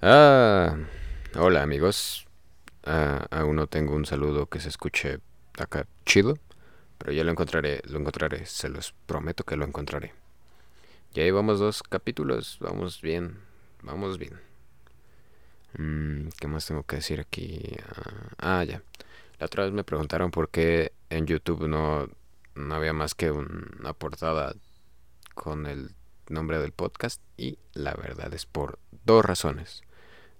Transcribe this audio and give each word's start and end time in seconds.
Ah, 0.00 0.76
hola 1.34 1.62
amigos. 1.62 2.28
Ah, 2.84 3.26
aún 3.32 3.56
no 3.56 3.66
tengo 3.66 3.96
un 3.96 4.06
saludo 4.06 4.46
que 4.46 4.60
se 4.60 4.68
escuche 4.68 5.18
acá 5.58 5.88
chido, 6.06 6.38
pero 6.98 7.10
ya 7.12 7.24
lo 7.24 7.32
encontraré, 7.32 7.82
lo 7.84 7.98
encontraré, 7.98 8.46
se 8.46 8.68
los 8.68 8.94
prometo 9.06 9.42
que 9.42 9.56
lo 9.56 9.64
encontraré. 9.64 10.14
Ya 11.14 11.24
llevamos 11.24 11.58
dos 11.58 11.82
capítulos, 11.82 12.58
vamos 12.60 13.02
bien, 13.02 13.38
vamos 13.82 14.18
bien. 14.18 14.40
Mm, 15.76 16.28
¿Qué 16.38 16.46
más 16.46 16.66
tengo 16.66 16.84
que 16.84 16.96
decir 16.96 17.18
aquí? 17.18 17.76
Ah, 18.38 18.60
ah, 18.60 18.64
ya. 18.64 18.82
La 19.40 19.46
otra 19.46 19.64
vez 19.64 19.72
me 19.72 19.82
preguntaron 19.82 20.30
por 20.30 20.48
qué 20.48 20.92
en 21.10 21.26
YouTube 21.26 21.66
no, 21.66 22.08
no 22.54 22.74
había 22.74 22.92
más 22.92 23.16
que 23.16 23.32
una 23.32 23.94
portada 23.94 24.54
con 25.34 25.66
el 25.66 25.90
nombre 26.28 26.60
del 26.60 26.70
podcast 26.70 27.20
y 27.36 27.58
la 27.72 27.94
verdad 27.94 28.32
es 28.32 28.46
por 28.46 28.78
dos 29.04 29.24
razones. 29.24 29.82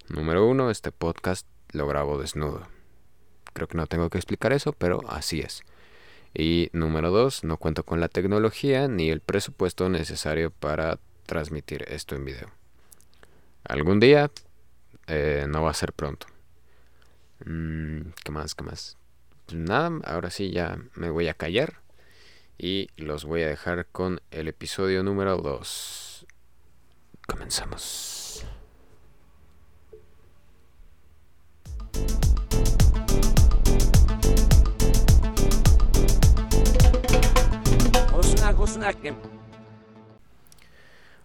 Número 0.09 0.47
uno, 0.47 0.71
este 0.71 0.91
podcast 0.91 1.47
lo 1.73 1.87
grabo 1.87 2.19
desnudo. 2.19 2.67
Creo 3.53 3.69
que 3.69 3.77
no 3.77 3.87
tengo 3.87 4.09
que 4.09 4.17
explicar 4.17 4.55
eso, 4.55 4.73
pero 4.73 5.01
así 5.09 5.41
es. 5.41 5.63
Y 6.33 6.71
número 6.73 7.11
dos, 7.11 7.45
no 7.45 7.59
cuento 7.59 7.85
con 7.85 8.01
la 8.01 8.09
tecnología 8.09 8.89
ni 8.89 9.11
el 9.11 9.21
presupuesto 9.21 9.89
necesario 9.91 10.51
para 10.51 10.99
transmitir 11.27 11.85
esto 11.89 12.15
en 12.15 12.25
video. 12.25 12.49
Algún 13.65 14.01
día 14.01 14.31
eh, 15.09 15.47
no 15.47 15.63
va 15.63 15.71
a 15.71 15.75
ser 15.75 15.93
pronto. 15.93 16.27
Mm, 17.45 18.11
¿Qué 18.25 18.33
más? 18.33 18.55
¿Qué 18.55 18.65
más? 18.65 18.97
Nada, 19.53 19.91
ahora 20.05 20.31
sí 20.31 20.51
ya 20.51 20.79
me 20.95 21.11
voy 21.11 21.29
a 21.29 21.35
callar 21.35 21.81
y 22.57 22.89
los 22.97 23.27
voy 23.27 23.43
a 23.43 23.49
dejar 23.49 23.87
con 23.87 24.21
el 24.31 24.49
episodio 24.49 25.03
número 25.03 25.37
2. 25.37 26.27
Comenzamos. 27.27 28.18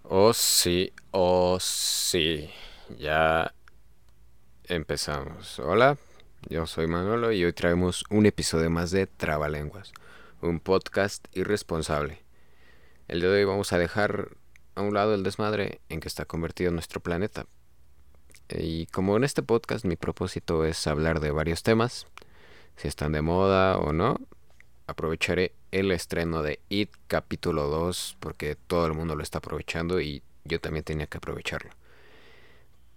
Oh 0.04 0.34
sí, 0.34 0.94
oh 1.10 1.58
sí. 1.60 2.48
Ya 3.00 3.56
empezamos. 4.66 5.58
Hola, 5.58 5.98
yo 6.48 6.68
soy 6.68 6.86
Manolo 6.86 7.32
y 7.32 7.44
hoy 7.44 7.52
traemos 7.52 8.04
un 8.12 8.28
episodio 8.28 8.70
más 8.70 8.92
de 8.92 9.08
Trabalenguas, 9.08 9.94
un 10.42 10.60
podcast 10.60 11.26
irresponsable. 11.36 12.20
El 13.08 13.22
día 13.22 13.32
de 13.32 13.40
hoy 13.40 13.46
vamos 13.46 13.74
a 13.74 13.80
dejar 13.80 14.38
a 14.76 14.82
un 14.84 14.94
lado 14.94 15.16
el 15.16 15.24
desmadre 15.24 15.82
en 15.90 16.02
que 16.02 16.10
está 16.10 16.26
convertido 16.26 16.72
nuestro 16.72 17.00
planeta. 17.00 17.48
Y 18.48 18.86
como 18.86 19.18
en 19.18 19.24
este 19.24 19.42
podcast 19.42 19.86
mi 19.86 19.96
propósito 19.96 20.66
es 20.66 20.86
hablar 20.86 21.20
de 21.20 21.32
varios 21.32 21.64
temas, 21.64 22.06
si 22.76 22.88
están 22.88 23.12
de 23.12 23.24
moda 23.24 23.80
o 23.80 23.92
no, 23.92 24.20
aprovecharé 24.88 25.54
el 25.72 25.92
estreno 25.92 26.44
de 26.44 26.60
It 26.70 26.92
capítulo 27.08 27.68
2 27.68 28.18
porque 28.20 28.56
todo 28.56 28.86
el 28.86 28.94
mundo 28.94 29.16
lo 29.16 29.24
está 29.24 29.40
aprovechando 29.40 30.02
y 30.02 30.22
yo 30.44 30.60
también 30.60 30.84
tenía 30.84 31.08
que 31.08 31.18
aprovecharlo. 31.18 31.72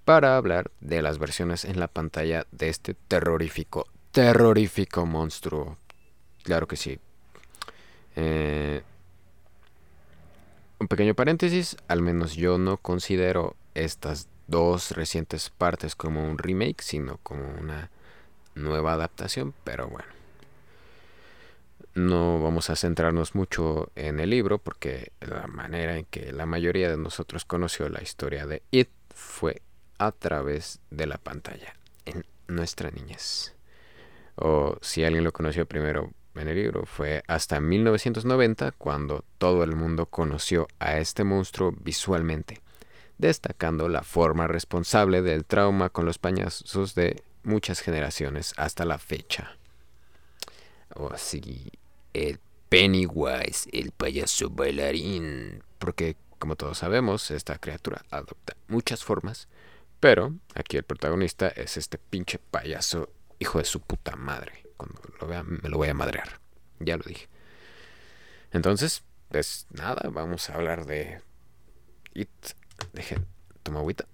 Para 0.05 0.37
hablar 0.37 0.71
de 0.81 1.03
las 1.03 1.19
versiones 1.19 1.65
en 1.65 1.81
la 1.81 1.89
pantalla 1.89 2.47
de 2.53 2.69
este 2.69 2.95
terrorífico, 2.95 3.87
terrorífico 4.13 5.05
monstruo. 5.05 5.79
Claro 6.43 6.69
que 6.69 6.77
sí. 6.77 6.99
Eh, 8.15 8.83
un 10.79 10.89
pequeño 10.89 11.15
paréntesis, 11.15 11.77
al 11.89 12.03
menos 12.03 12.35
yo 12.37 12.59
no 12.59 12.77
considero 12.77 13.57
estas 13.75 14.29
dos 14.47 14.93
recientes 14.93 15.51
partes 15.51 15.97
como 15.97 16.25
un 16.25 16.39
remake, 16.39 16.83
sino 16.83 17.19
como 17.23 17.49
una 17.61 17.91
nueva 18.55 18.93
adaptación, 18.93 19.55
pero 19.65 19.89
bueno 19.89 20.17
no 21.97 22.43
vamos 22.43 22.69
a 22.69 22.77
centrarnos 22.77 23.35
mucho 23.35 23.91
en 23.97 24.21
el 24.21 24.29
libro 24.29 24.59
porque 24.59 25.13
la 25.21 25.47
manera 25.47 25.97
en 25.97 26.05
que 26.05 26.31
la 26.31 26.45
mayoría 26.45 26.91
de 26.91 26.99
nosotros 26.99 27.47
conoció 27.47 27.89
la 27.89 28.03
historia 28.03 28.47
de 28.47 28.63
It 28.71 28.91
fue 29.15 29.63
a 29.97 30.13
través 30.13 30.79
de 30.91 31.07
la 31.07 31.17
pantalla 31.17 31.75
en 32.05 32.27
nuestra 32.49 32.91
niñez. 32.91 33.55
O 34.35 34.77
si 34.83 35.05
alguien 35.05 35.25
lo 35.25 35.33
conoció 35.33 35.65
primero 35.65 36.13
en 36.35 36.49
el 36.49 36.57
libro 36.57 36.85
fue 36.85 37.23
hasta 37.29 37.61
1990 37.61 38.73
cuando 38.73 39.25
todo 39.39 39.65
el 39.65 39.75
mundo 39.75 40.05
conoció 40.05 40.69
a 40.79 40.99
este 40.99 41.25
monstruo 41.25 41.73
visualmente, 41.81 42.61
destacando 43.17 43.89
la 43.89 44.03
forma 44.03 44.47
responsable 44.47 45.23
del 45.23 45.47
trauma 45.47 45.89
con 45.89 46.05
los 46.05 46.19
pañazos 46.19 46.95
de 46.95 47.23
muchas 47.43 47.81
generaciones 47.81 48.53
hasta 48.59 48.85
la 48.85 48.99
fecha. 48.99 49.57
O 50.95 51.09
así 51.09 51.71
el 52.17 52.41
Pennywise, 52.69 53.69
el 53.73 53.93
payaso 53.93 54.51
bailarín. 54.51 55.63
Porque, 55.79 56.17
como 56.39 56.57
todos 56.57 56.79
sabemos, 56.79 57.31
esta 57.31 57.59
criatura 57.59 58.05
adopta 58.11 58.57
muchas 58.69 59.05
formas. 59.05 59.49
Pero 60.01 60.35
aquí 60.55 60.77
el 60.77 60.83
protagonista 60.83 61.49
es 61.49 61.77
este 61.77 61.99
pinche 61.99 62.39
payaso, 62.39 63.11
hijo 63.39 63.59
de 63.59 63.65
su 63.65 63.81
puta 63.81 64.17
madre. 64.17 64.65
Cuando 64.77 65.01
lo 65.21 65.27
vea, 65.27 65.43
me 65.43 65.69
lo 65.69 65.77
voy 65.79 65.89
a 65.89 65.95
madrear. 65.95 66.41
Ya 66.81 66.97
lo 66.97 67.05
dije. 67.05 67.29
Entonces, 68.53 69.03
pues 69.29 69.67
nada, 69.71 70.09
vamos 70.11 70.49
a 70.51 70.55
hablar 70.55 70.87
de 70.87 71.21
It. 72.15 72.29
Dejen, 72.93 73.27
toma 73.63 73.81
agüita. 73.81 74.07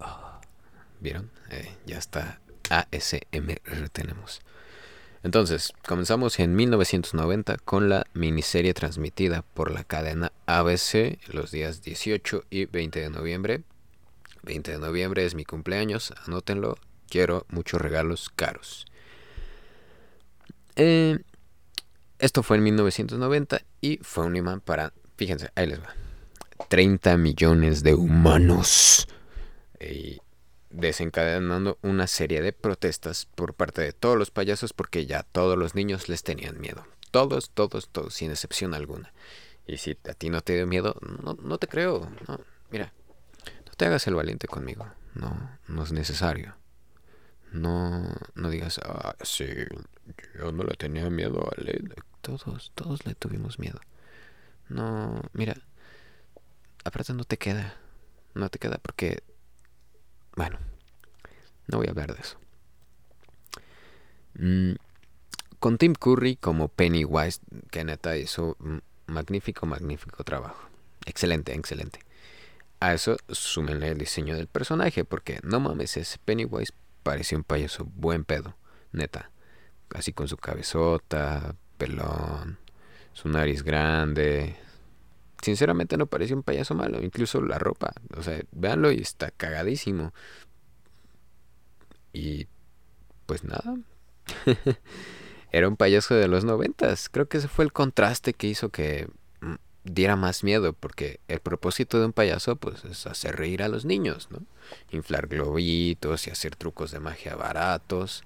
Ah, 0.00 0.40
¿Vieron? 1.00 1.30
Eh, 1.50 1.76
ya 1.86 1.98
está 1.98 2.40
ASMR 2.72 3.88
tenemos. 3.90 4.40
Entonces, 5.22 5.72
comenzamos 5.86 6.40
en 6.40 6.56
1990 6.56 7.58
con 7.58 7.88
la 7.88 8.06
miniserie 8.12 8.74
transmitida 8.74 9.42
por 9.42 9.70
la 9.70 9.84
cadena 9.84 10.32
ABC 10.46 11.18
los 11.32 11.52
días 11.52 11.82
18 11.82 12.44
y 12.50 12.64
20 12.64 13.00
de 13.00 13.10
noviembre. 13.10 13.62
20 14.42 14.72
de 14.72 14.78
noviembre 14.78 15.24
es 15.24 15.36
mi 15.36 15.44
cumpleaños, 15.44 16.12
anótenlo, 16.26 16.76
quiero 17.08 17.46
muchos 17.50 17.80
regalos 17.80 18.30
caros. 18.34 18.86
Eh, 20.74 21.18
esto 22.18 22.42
fue 22.42 22.56
en 22.56 22.64
1990 22.64 23.62
y 23.80 23.98
fue 24.02 24.24
un 24.24 24.34
imán 24.34 24.60
para, 24.60 24.92
fíjense, 25.16 25.50
ahí 25.54 25.68
les 25.68 25.80
va, 25.80 25.94
30 26.68 27.16
millones 27.16 27.84
de 27.84 27.94
humanos. 27.94 29.06
Y 29.80 30.20
desencadenando 30.72 31.78
una 31.82 32.06
serie 32.06 32.42
de 32.42 32.52
protestas 32.52 33.26
por 33.26 33.54
parte 33.54 33.82
de 33.82 33.92
todos 33.92 34.16
los 34.16 34.30
payasos 34.30 34.72
porque 34.72 35.06
ya 35.06 35.22
todos 35.22 35.58
los 35.58 35.74
niños 35.74 36.08
les 36.08 36.22
tenían 36.22 36.60
miedo. 36.60 36.86
Todos, 37.10 37.50
todos, 37.50 37.88
todos, 37.88 38.14
sin 38.14 38.30
excepción 38.30 38.74
alguna. 38.74 39.12
Y 39.66 39.76
si 39.76 39.98
a 40.08 40.14
ti 40.14 40.30
no 40.30 40.40
te 40.40 40.54
dio 40.54 40.66
miedo, 40.66 40.96
no, 41.22 41.34
no 41.34 41.58
te 41.58 41.68
creo. 41.68 42.10
No, 42.26 42.40
mira, 42.70 42.92
no 43.66 43.72
te 43.76 43.86
hagas 43.86 44.06
el 44.06 44.14
valiente 44.14 44.48
conmigo. 44.48 44.86
No, 45.14 45.58
no 45.68 45.82
es 45.82 45.92
necesario. 45.92 46.56
No, 47.52 48.02
no 48.34 48.48
digas, 48.48 48.80
ah, 48.82 49.14
sí, 49.22 49.46
yo 50.38 50.52
no 50.52 50.64
le 50.64 50.74
tenía 50.74 51.10
miedo 51.10 51.48
a 51.50 51.60
él. 51.60 51.94
Todos, 52.22 52.72
todos 52.74 53.04
le 53.04 53.14
tuvimos 53.14 53.58
miedo. 53.58 53.78
No, 54.68 55.20
mira, 55.34 55.54
aparte 56.84 57.12
no 57.12 57.24
te 57.24 57.36
queda. 57.36 57.76
No 58.34 58.48
te 58.48 58.58
queda 58.58 58.78
porque 58.78 59.22
bueno, 60.36 60.58
no 61.68 61.78
voy 61.78 61.86
a 61.86 61.90
hablar 61.90 62.14
de 62.14 62.20
eso. 62.20 62.38
Mm, 64.34 64.74
con 65.58 65.78
Tim 65.78 65.94
Curry 65.94 66.36
como 66.36 66.68
Pennywise, 66.68 67.40
que 67.70 67.84
neta 67.84 68.16
hizo 68.16 68.56
un 68.60 68.82
magnífico, 69.06 69.66
magnífico 69.66 70.24
trabajo. 70.24 70.68
Excelente, 71.06 71.54
excelente. 71.54 72.00
A 72.80 72.94
eso 72.94 73.16
súmenle 73.28 73.88
el 73.88 73.98
diseño 73.98 74.36
del 74.36 74.48
personaje, 74.48 75.04
porque 75.04 75.38
no 75.42 75.60
mames, 75.60 75.96
ese 75.96 76.18
Pennywise 76.18 76.72
parecía 77.02 77.38
un 77.38 77.44
payaso 77.44 77.84
buen 77.84 78.24
pedo, 78.24 78.56
neta. 78.92 79.30
Así 79.94 80.12
con 80.12 80.26
su 80.26 80.36
cabezota, 80.36 81.54
pelón, 81.78 82.58
su 83.12 83.28
nariz 83.28 83.62
grande, 83.62 84.56
sinceramente 85.42 85.96
no 85.96 86.06
parecía 86.06 86.36
un 86.36 86.42
payaso 86.42 86.74
malo, 86.74 87.02
incluso 87.02 87.42
la 87.42 87.58
ropa, 87.58 87.92
o 88.16 88.22
sea, 88.22 88.40
véanlo 88.52 88.92
y 88.92 89.00
está 89.00 89.30
cagadísimo. 89.30 90.14
Y 92.12 92.46
pues 93.26 93.44
nada. 93.44 93.76
Era 95.52 95.68
un 95.68 95.76
payaso 95.76 96.14
de 96.14 96.28
los 96.28 96.44
noventas. 96.44 97.08
Creo 97.08 97.28
que 97.28 97.38
ese 97.38 97.48
fue 97.48 97.64
el 97.64 97.72
contraste 97.72 98.32
que 98.32 98.46
hizo 98.46 98.70
que 98.70 99.08
mm, 99.40 99.54
diera 99.84 100.16
más 100.16 100.44
miedo, 100.44 100.72
porque 100.72 101.20
el 101.28 101.40
propósito 101.40 101.98
de 101.98 102.06
un 102.06 102.12
payaso 102.12 102.56
pues 102.56 102.84
es 102.84 103.06
hacer 103.06 103.36
reír 103.36 103.62
a 103.62 103.68
los 103.68 103.84
niños, 103.84 104.28
¿no? 104.30 104.38
Inflar 104.90 105.26
globitos 105.26 106.26
y 106.26 106.30
hacer 106.30 106.56
trucos 106.56 106.90
de 106.90 107.00
magia 107.00 107.34
baratos. 107.34 108.24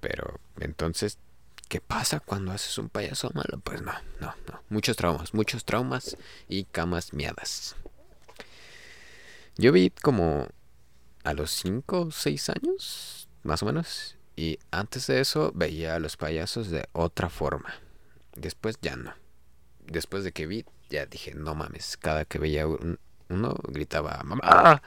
Pero 0.00 0.40
entonces 0.60 1.18
¿Qué 1.68 1.80
pasa 1.80 2.20
cuando 2.20 2.52
haces 2.52 2.78
un 2.78 2.88
payaso 2.88 3.30
malo? 3.34 3.58
Pues 3.62 3.82
no, 3.82 3.92
no, 4.20 4.34
no. 4.48 4.62
Muchos 4.68 4.96
traumas, 4.96 5.34
muchos 5.34 5.64
traumas 5.64 6.16
y 6.48 6.64
camas 6.64 7.12
miadas. 7.12 7.74
Yo 9.56 9.72
vi 9.72 9.90
como 9.90 10.46
a 11.24 11.34
los 11.34 11.50
5 11.50 12.00
o 12.00 12.10
6 12.12 12.50
años, 12.50 13.28
más 13.42 13.62
o 13.62 13.66
menos. 13.66 14.16
Y 14.36 14.58
antes 14.70 15.08
de 15.08 15.20
eso 15.20 15.50
veía 15.54 15.96
a 15.96 15.98
los 15.98 16.16
payasos 16.16 16.70
de 16.70 16.88
otra 16.92 17.30
forma. 17.30 17.74
Después 18.36 18.78
ya 18.80 18.96
no. 18.96 19.14
Después 19.86 20.22
de 20.22 20.32
que 20.32 20.46
vi, 20.46 20.64
ya 20.88 21.06
dije, 21.06 21.34
no 21.34 21.54
mames. 21.54 21.96
Cada 21.96 22.26
que 22.26 22.38
veía 22.38 22.66
uno, 22.66 23.56
gritaba, 23.68 24.20
mamá. 24.22 24.82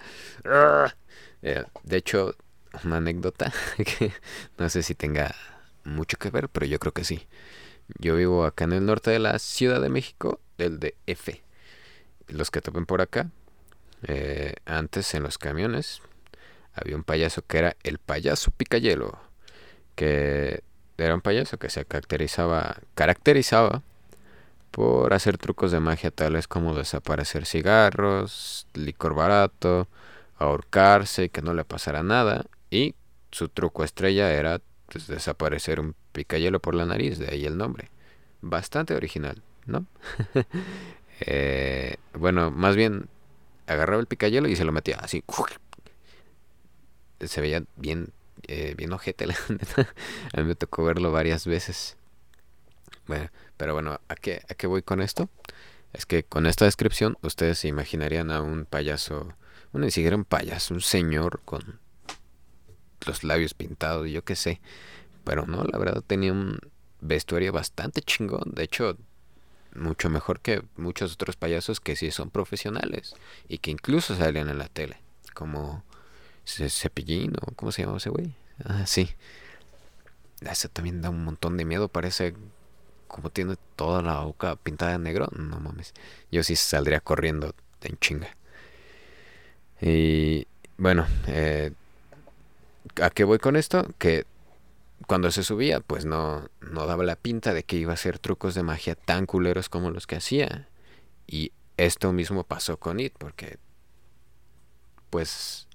Eh, 1.41 1.63
de 1.83 1.97
hecho, 1.97 2.35
una 2.83 2.97
anécdota 2.97 3.51
que 3.77 4.13
no 4.57 4.69
sé 4.69 4.83
si 4.83 4.95
tenga 4.95 5.35
mucho 5.83 6.17
que 6.17 6.29
ver, 6.29 6.49
pero 6.49 6.65
yo 6.65 6.79
creo 6.79 6.93
que 6.93 7.03
sí. 7.03 7.27
Yo 7.99 8.15
vivo 8.15 8.45
acá 8.45 8.65
en 8.65 8.73
el 8.73 8.85
norte 8.85 9.11
de 9.11 9.19
la 9.19 9.39
Ciudad 9.39 9.81
de 9.81 9.89
México, 9.89 10.39
del 10.57 10.79
de 10.79 10.95
F. 11.07 11.41
Los 12.27 12.51
que 12.51 12.61
topen 12.61 12.85
por 12.85 13.01
acá, 13.01 13.29
eh, 14.03 14.55
antes 14.65 15.13
en 15.13 15.23
los 15.23 15.37
camiones 15.37 16.01
había 16.73 16.95
un 16.95 17.03
payaso 17.03 17.41
que 17.45 17.57
era 17.57 17.75
el 17.83 17.97
payaso 17.97 18.51
picayelo, 18.51 19.19
que 19.95 20.63
era 20.97 21.15
un 21.15 21.21
payaso 21.21 21.57
que 21.57 21.69
se 21.69 21.85
caracterizaba, 21.85 22.77
caracterizaba 22.95 23.81
por 24.71 25.13
hacer 25.13 25.37
trucos 25.37 25.71
de 25.71 25.79
magia 25.79 26.11
tales 26.11 26.47
como 26.47 26.75
desaparecer 26.75 27.45
cigarros, 27.45 28.67
licor 28.73 29.15
barato, 29.15 29.87
ahorcarse 30.37 31.25
y 31.25 31.29
que 31.29 31.41
no 31.41 31.53
le 31.53 31.65
pasara 31.65 32.03
nada. 32.03 32.45
Y 32.69 32.95
su 33.31 33.49
truco 33.49 33.83
estrella 33.83 34.31
era 34.31 34.61
pues, 34.91 35.07
desaparecer 35.07 35.79
un 35.79 35.95
picayelo 36.11 36.59
por 36.59 36.75
la 36.75 36.85
nariz, 36.85 37.17
de 37.19 37.29
ahí 37.29 37.45
el 37.45 37.57
nombre. 37.57 37.89
Bastante 38.41 38.95
original, 38.95 39.41
¿no? 39.65 39.85
Eh, 41.21 41.97
bueno, 42.13 42.49
más 42.49 42.77
bien 42.77 43.09
agarraba 43.67 43.99
el 43.99 44.07
picayelo 44.07 44.47
y 44.47 44.55
se 44.55 44.63
lo 44.63 44.71
metía 44.71 44.95
así. 44.99 45.21
Se 47.19 47.41
veía 47.41 47.65
bien, 47.75 48.13
eh, 48.47 48.73
bien 48.77 48.93
ojete, 48.93 49.27
la 49.27 49.35
A 50.33 50.37
mí 50.39 50.45
me 50.45 50.55
tocó 50.55 50.85
verlo 50.85 51.11
varias 51.11 51.45
veces. 51.45 51.97
Bueno, 53.05 53.29
pero 53.57 53.73
bueno, 53.73 53.99
¿a 54.07 54.15
qué, 54.15 54.43
¿a 54.47 54.53
qué 54.53 54.65
voy 54.65 54.81
con 54.81 55.01
esto? 55.01 55.29
Es 55.91 56.05
que 56.05 56.23
con 56.23 56.45
esta 56.45 56.63
descripción 56.63 57.17
ustedes 57.21 57.59
se 57.59 57.67
imaginarían 57.67 58.31
a 58.31 58.41
un 58.41 58.63
payaso, 58.63 59.33
bueno, 59.73 59.87
ni 59.87 59.91
siquiera 59.91 60.15
un 60.15 60.23
payaso, 60.23 60.73
un 60.73 60.79
señor 60.79 61.41
con 61.43 61.81
los 63.09 63.23
labios 63.23 63.53
pintados, 63.53 64.09
yo 64.09 64.23
qué 64.23 64.35
sé. 64.35 64.61
Pero 65.23 65.45
no, 65.45 65.63
la 65.63 65.77
verdad 65.77 66.03
tenía 66.05 66.31
un 66.31 66.59
vestuario 67.01 67.51
bastante 67.51 68.01
chingón. 68.01 68.51
De 68.53 68.63
hecho, 68.63 68.97
mucho 69.75 70.09
mejor 70.09 70.39
que 70.39 70.63
muchos 70.77 71.13
otros 71.13 71.35
payasos 71.35 71.79
que 71.79 71.95
sí 71.95 72.11
son 72.11 72.29
profesionales 72.29 73.15
y 73.47 73.59
que 73.59 73.71
incluso 73.71 74.15
salían 74.15 74.49
en 74.49 74.57
la 74.57 74.67
tele. 74.67 74.97
Como 75.33 75.83
Cepillín 76.45 77.33
o 77.41 77.53
¿cómo 77.55 77.71
se 77.71 77.83
llama 77.83 77.97
ese 77.97 78.09
güey? 78.09 78.33
Ah, 78.63 78.85
sí. 78.85 79.09
Ese 80.41 80.69
también 80.69 81.01
da 81.01 81.09
un 81.09 81.23
montón 81.23 81.57
de 81.57 81.65
miedo. 81.65 81.87
Parece 81.87 82.33
como 83.07 83.29
tiene 83.29 83.55
toda 83.75 84.01
la 84.01 84.21
boca 84.21 84.55
pintada 84.55 84.93
de 84.93 84.99
negro. 84.99 85.27
No 85.35 85.59
mames. 85.59 85.93
Yo 86.31 86.43
sí 86.43 86.55
saldría 86.55 86.99
corriendo 86.99 87.53
en 87.81 87.97
chinga. 87.97 88.35
Y 89.81 90.47
bueno, 90.77 91.05
eh, 91.27 91.71
¿A 93.01 93.09
qué 93.09 93.23
voy 93.23 93.39
con 93.39 93.55
esto? 93.55 93.87
Que 93.97 94.25
cuando 95.07 95.31
se 95.31 95.43
subía, 95.43 95.79
pues 95.79 96.05
no, 96.05 96.49
no 96.61 96.85
daba 96.85 97.03
la 97.03 97.15
pinta 97.15 97.53
de 97.53 97.63
que 97.63 97.77
iba 97.77 97.91
a 97.91 97.95
hacer 97.95 98.19
trucos 98.19 98.55
de 98.55 98.63
magia 98.63 98.95
tan 98.95 99.25
culeros 99.25 99.69
como 99.69 99.91
los 99.91 100.07
que 100.07 100.17
hacía. 100.17 100.67
Y 101.27 101.51
esto 101.77 102.11
mismo 102.11 102.43
pasó 102.43 102.77
con 102.77 102.99
It, 102.99 103.13
porque 103.17 103.57
pues 105.09 105.67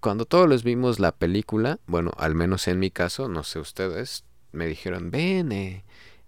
cuando 0.00 0.26
todos 0.26 0.48
los 0.48 0.64
vimos 0.64 0.98
la 0.98 1.12
película, 1.12 1.78
bueno, 1.86 2.12
al 2.18 2.34
menos 2.34 2.68
en 2.68 2.78
mi 2.78 2.90
caso, 2.90 3.28
no 3.28 3.42
sé 3.42 3.58
ustedes, 3.58 4.24
me 4.52 4.66
dijeron, 4.66 5.10
ven, 5.10 5.52
eh, 5.52 5.84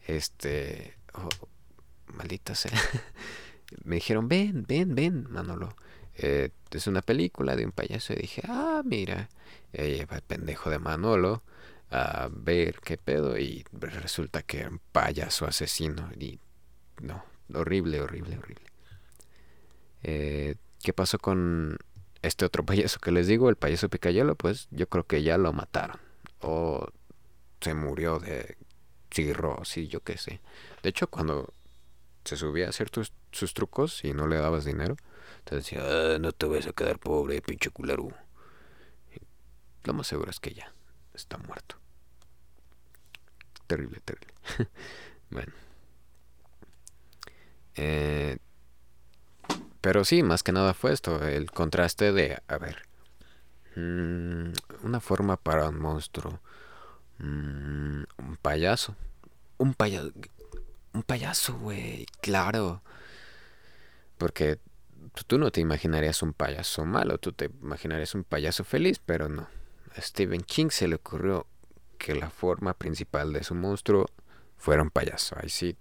este, 0.07 0.97
oh, 1.15 1.29
maldita 2.15 2.55
sea, 2.55 2.73
me 3.85 3.97
dijeron, 3.97 4.29
ven, 4.29 4.65
ven, 4.67 4.95
ven, 4.95 5.27
Manolo, 5.31 5.77
eh, 6.19 6.51
es 6.71 6.87
una 6.87 7.03
película 7.03 7.57
de 7.57 7.65
un 7.65 7.73
payaso 7.73 8.13
y 8.13 8.17
dije, 8.17 8.43
ah, 8.49 8.83
mira, 8.85 9.29
eh, 9.73 10.07
el 10.11 10.23
pendejo 10.23 10.71
de 10.71 10.79
Manolo 10.79 11.43
a 11.91 12.29
ver 12.33 12.81
qué 12.81 12.97
pedo 12.99 13.39
y 13.39 13.65
resulta 13.73 14.43
que 14.43 14.61
era 14.61 14.71
un 14.71 14.81
payaso 14.93 15.47
asesino 15.47 16.11
y 16.19 16.41
no, 17.01 17.25
horrible, 17.55 18.01
horrible, 18.01 18.39
horrible. 18.39 18.65
Eh, 20.03 20.57
¿Qué 20.83 20.93
pasó 20.93 21.19
con 21.19 21.79
este 22.23 22.45
otro 22.45 22.65
payaso 22.65 22.99
que 23.01 23.13
les 23.13 23.27
digo, 23.27 23.49
el 23.49 23.57
payaso 23.57 23.89
Picayelo? 23.89 24.35
Pues 24.35 24.69
yo 24.71 24.89
creo 24.89 25.05
que 25.05 25.23
ya 25.23 25.39
lo 25.39 25.53
mataron 25.53 25.99
o 26.41 26.89
se 27.61 27.75
murió 27.75 28.19
de 28.19 28.57
cirrosis, 29.11 29.89
yo 29.89 30.01
qué 30.01 30.19
sé. 30.19 30.41
De 30.83 30.91
hecho, 30.91 31.09
cuando 31.09 31.53
se 32.25 32.37
subía 32.37 32.67
a 32.67 32.71
hacer 32.71 32.91
sus 33.33 33.55
trucos 33.55 34.05
y 34.05 34.13
no 34.13 34.27
le 34.27 34.37
dabas 34.37 34.65
dinero, 34.65 34.97
te 35.45 35.57
decía, 35.57 35.81
ah, 35.83 36.19
no 36.19 36.33
te 36.33 36.47
vas 36.47 36.67
a 36.67 36.73
quedar 36.73 36.99
pobre, 36.99 37.41
pinche 37.43 37.71
culero. 37.71 38.09
lo 39.85 39.95
más 39.95 40.07
seguro 40.07 40.31
es 40.31 40.41
que 40.41 40.55
ya 40.55 40.73
está 41.15 41.39
muerto. 41.39 41.77
Terrible, 43.67 44.01
terrible. 44.01 44.35
bueno. 45.31 45.53
Eh, 47.75 48.39
pero 49.81 50.05
sí, 50.05 50.23
más 50.23 50.43
que 50.43 50.53
nada 50.53 50.75
fue 50.75 50.93
esto, 50.93 51.23
el 51.25 51.51
contraste 51.51 52.13
de, 52.13 52.43
a 52.49 52.59
ver, 52.59 52.83
mm, 53.77 54.53
una 54.83 55.01
forma 55.01 55.37
para 55.37 55.69
un 55.69 55.79
monstruo, 55.79 56.41
mm, 57.19 58.03
un 58.19 58.37
payaso, 58.43 58.97
un 59.59 59.75
payaso, 59.75 60.13
un 60.93 61.03
payaso, 61.03 61.57
güey, 61.59 62.07
claro, 62.21 62.83
porque 64.19 64.59
tú 65.25 65.39
no 65.39 65.51
te 65.51 65.61
imaginarías 65.61 66.23
un 66.23 66.33
payaso 66.33 66.85
malo, 66.85 67.19
tú 67.19 67.33
te 67.33 67.47
imaginarías 67.47 68.15
un 68.15 68.25
payaso 68.25 68.65
feliz, 68.65 69.01
pero 69.05 69.29
no. 69.29 69.49
A 69.97 70.01
Stephen 70.01 70.43
King 70.43 70.69
se 70.71 70.89
le 70.89 70.97
ocurrió 70.97 71.47
que 71.99 72.15
la 72.15 72.29
forma 72.29 72.75
principal 72.75 73.33
de 73.33 73.43
su 73.43 73.55
monstruo 73.55 74.07
fuera 74.59 74.83
un 74.83 74.91
payaso. 74.91 75.37
Ahí 75.41 75.49
sí, 75.49 75.77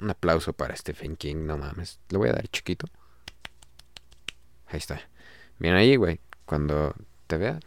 un 0.00 0.10
aplauso 0.10 0.52
para 0.52 0.74
Stephen 0.74 1.16
King, 1.16 1.46
no 1.46 1.56
mames. 1.56 2.00
Lo 2.08 2.18
voy 2.18 2.30
a 2.30 2.32
dar 2.32 2.48
chiquito. 2.48 2.86
Ahí 4.66 4.78
está. 4.78 5.00
Bien 5.58 5.74
ahí, 5.74 5.96
güey. 5.96 6.20
Cuando 6.44 6.94
te 7.26 7.36
vea, 7.36 7.60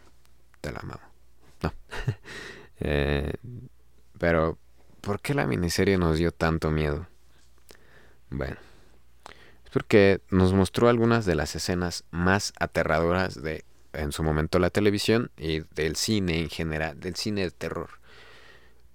te 0.60 0.72
la 0.72 0.80
mamo. 0.82 1.02
No. 1.62 1.72
eh, 2.80 3.32
pero, 4.18 4.58
¿por 5.00 5.20
qué 5.20 5.32
la 5.32 5.46
miniserie 5.46 5.96
nos 5.96 6.18
dio 6.18 6.32
tanto 6.32 6.70
miedo? 6.70 7.06
Bueno 8.28 8.73
porque 9.74 10.20
nos 10.30 10.52
mostró 10.52 10.88
algunas 10.88 11.26
de 11.26 11.34
las 11.34 11.56
escenas 11.56 12.04
más 12.12 12.52
aterradoras 12.60 13.42
de 13.42 13.64
en 13.92 14.12
su 14.12 14.22
momento 14.22 14.60
la 14.60 14.70
televisión 14.70 15.32
y 15.36 15.62
del 15.74 15.96
cine 15.96 16.38
en 16.38 16.48
general, 16.48 17.00
del 17.00 17.16
cine 17.16 17.40
de 17.40 17.50
terror. 17.50 17.90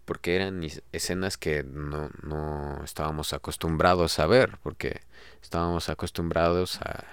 Porque 0.06 0.38
eran 0.38 0.66
escenas 0.94 1.36
que 1.38 1.64
no, 1.64 2.10
no 2.24 2.82
estábamos 2.86 3.34
acostumbrados 3.34 4.20
a 4.20 4.26
ver, 4.26 4.58
porque 4.64 5.02
estábamos 5.44 5.90
acostumbrados 5.90 6.80
a 6.82 7.04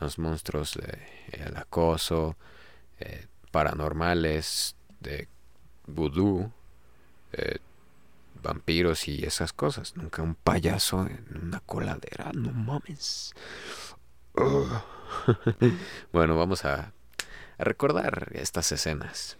los 0.00 0.18
monstruos 0.18 0.74
de 0.74 0.98
el 1.40 1.56
acoso, 1.56 2.36
eh, 2.98 3.28
paranormales, 3.52 4.74
de 4.98 5.28
vudú, 5.86 6.50
eh, 7.32 7.58
vampiros 8.44 9.08
y 9.08 9.24
esas 9.24 9.52
cosas. 9.52 9.96
Nunca 9.96 10.22
un 10.22 10.36
payaso 10.36 11.06
en 11.06 11.40
una 11.42 11.58
coladera, 11.60 12.30
no 12.32 12.52
mames. 12.52 13.34
bueno, 16.12 16.36
vamos 16.36 16.64
a, 16.64 16.92
recordar 17.58 18.30
estas 18.34 18.72
escenas. 18.72 19.36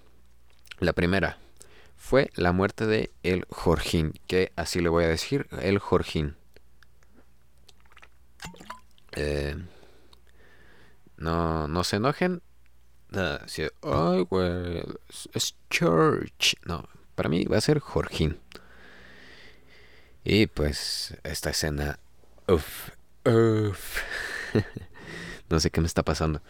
La 0.78 0.92
primera 0.92 1.38
fue 1.96 2.30
la 2.34 2.52
muerte 2.52 2.86
de 2.86 3.10
El 3.22 3.46
Jorgín, 3.50 4.14
que 4.26 4.52
así 4.56 4.80
le 4.80 4.88
voy 4.88 5.04
a 5.04 5.08
decir, 5.08 5.46
El 5.60 5.78
Jorgín. 5.78 6.36
Eh, 9.12 9.56
no, 11.16 11.68
no 11.68 11.84
se 11.84 11.96
enojen. 11.96 12.42
Ay, 13.82 14.22
güey, 14.28 14.82
es 15.32 15.54
Church. 15.70 16.56
No, 16.64 16.88
para 17.14 17.28
mí 17.28 17.44
va 17.44 17.58
a 17.58 17.60
ser 17.60 17.78
Jorgín. 17.78 18.40
Y 20.24 20.46
pues 20.46 21.16
esta 21.22 21.50
escena, 21.50 21.98
uff, 22.48 22.90
uff, 23.26 24.02
no 25.50 25.60
sé 25.60 25.70
qué 25.70 25.80
me 25.82 25.86
está 25.86 26.02
pasando. 26.02 26.42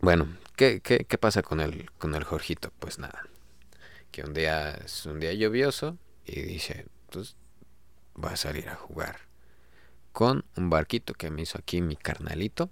Bueno, 0.00 0.28
¿qué, 0.56 0.80
qué, 0.80 1.06
qué 1.06 1.18
pasa 1.18 1.42
con 1.42 1.60
el, 1.60 1.90
con 1.92 2.14
el 2.14 2.24
Jorgito? 2.24 2.72
Pues 2.78 2.98
nada, 2.98 3.26
que 4.12 4.22
un 4.24 4.34
día 4.34 4.72
es 4.72 5.06
un 5.06 5.20
día 5.20 5.32
lluvioso 5.32 5.96
y 6.26 6.42
dice, 6.42 6.86
pues 7.10 7.36
voy 8.14 8.32
a 8.32 8.36
salir 8.36 8.68
a 8.68 8.74
jugar 8.74 9.20
con 10.12 10.44
un 10.56 10.70
barquito 10.70 11.14
que 11.14 11.30
me 11.30 11.42
hizo 11.42 11.58
aquí 11.58 11.80
mi 11.80 11.96
carnalito. 11.96 12.70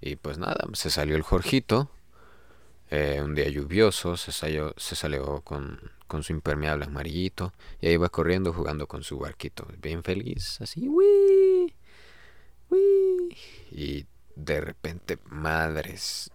Y 0.00 0.16
pues 0.16 0.38
nada, 0.38 0.66
se 0.74 0.90
salió 0.90 1.16
el 1.16 1.22
Jorgito. 1.22 1.90
Eh, 2.90 3.20
un 3.22 3.34
día 3.34 3.48
lluvioso, 3.48 4.16
se 4.16 4.32
salió, 4.32 4.74
se 4.76 4.96
salió 4.96 5.42
con, 5.42 5.92
con, 6.10 6.24
su 6.24 6.32
impermeable 6.32 6.86
amarillito. 6.86 7.52
Y 7.80 7.86
ahí 7.86 7.96
va 7.96 8.08
corriendo 8.08 8.52
jugando 8.52 8.88
con 8.88 9.04
su 9.04 9.18
barquito. 9.18 9.66
Bien 9.78 10.02
feliz, 10.02 10.60
así, 10.60 10.88
¡Wii! 10.88 11.74
¡Wii! 12.70 13.36
Y 13.70 14.06
de 14.34 14.60
repente, 14.60 15.18
madres, 15.26 16.30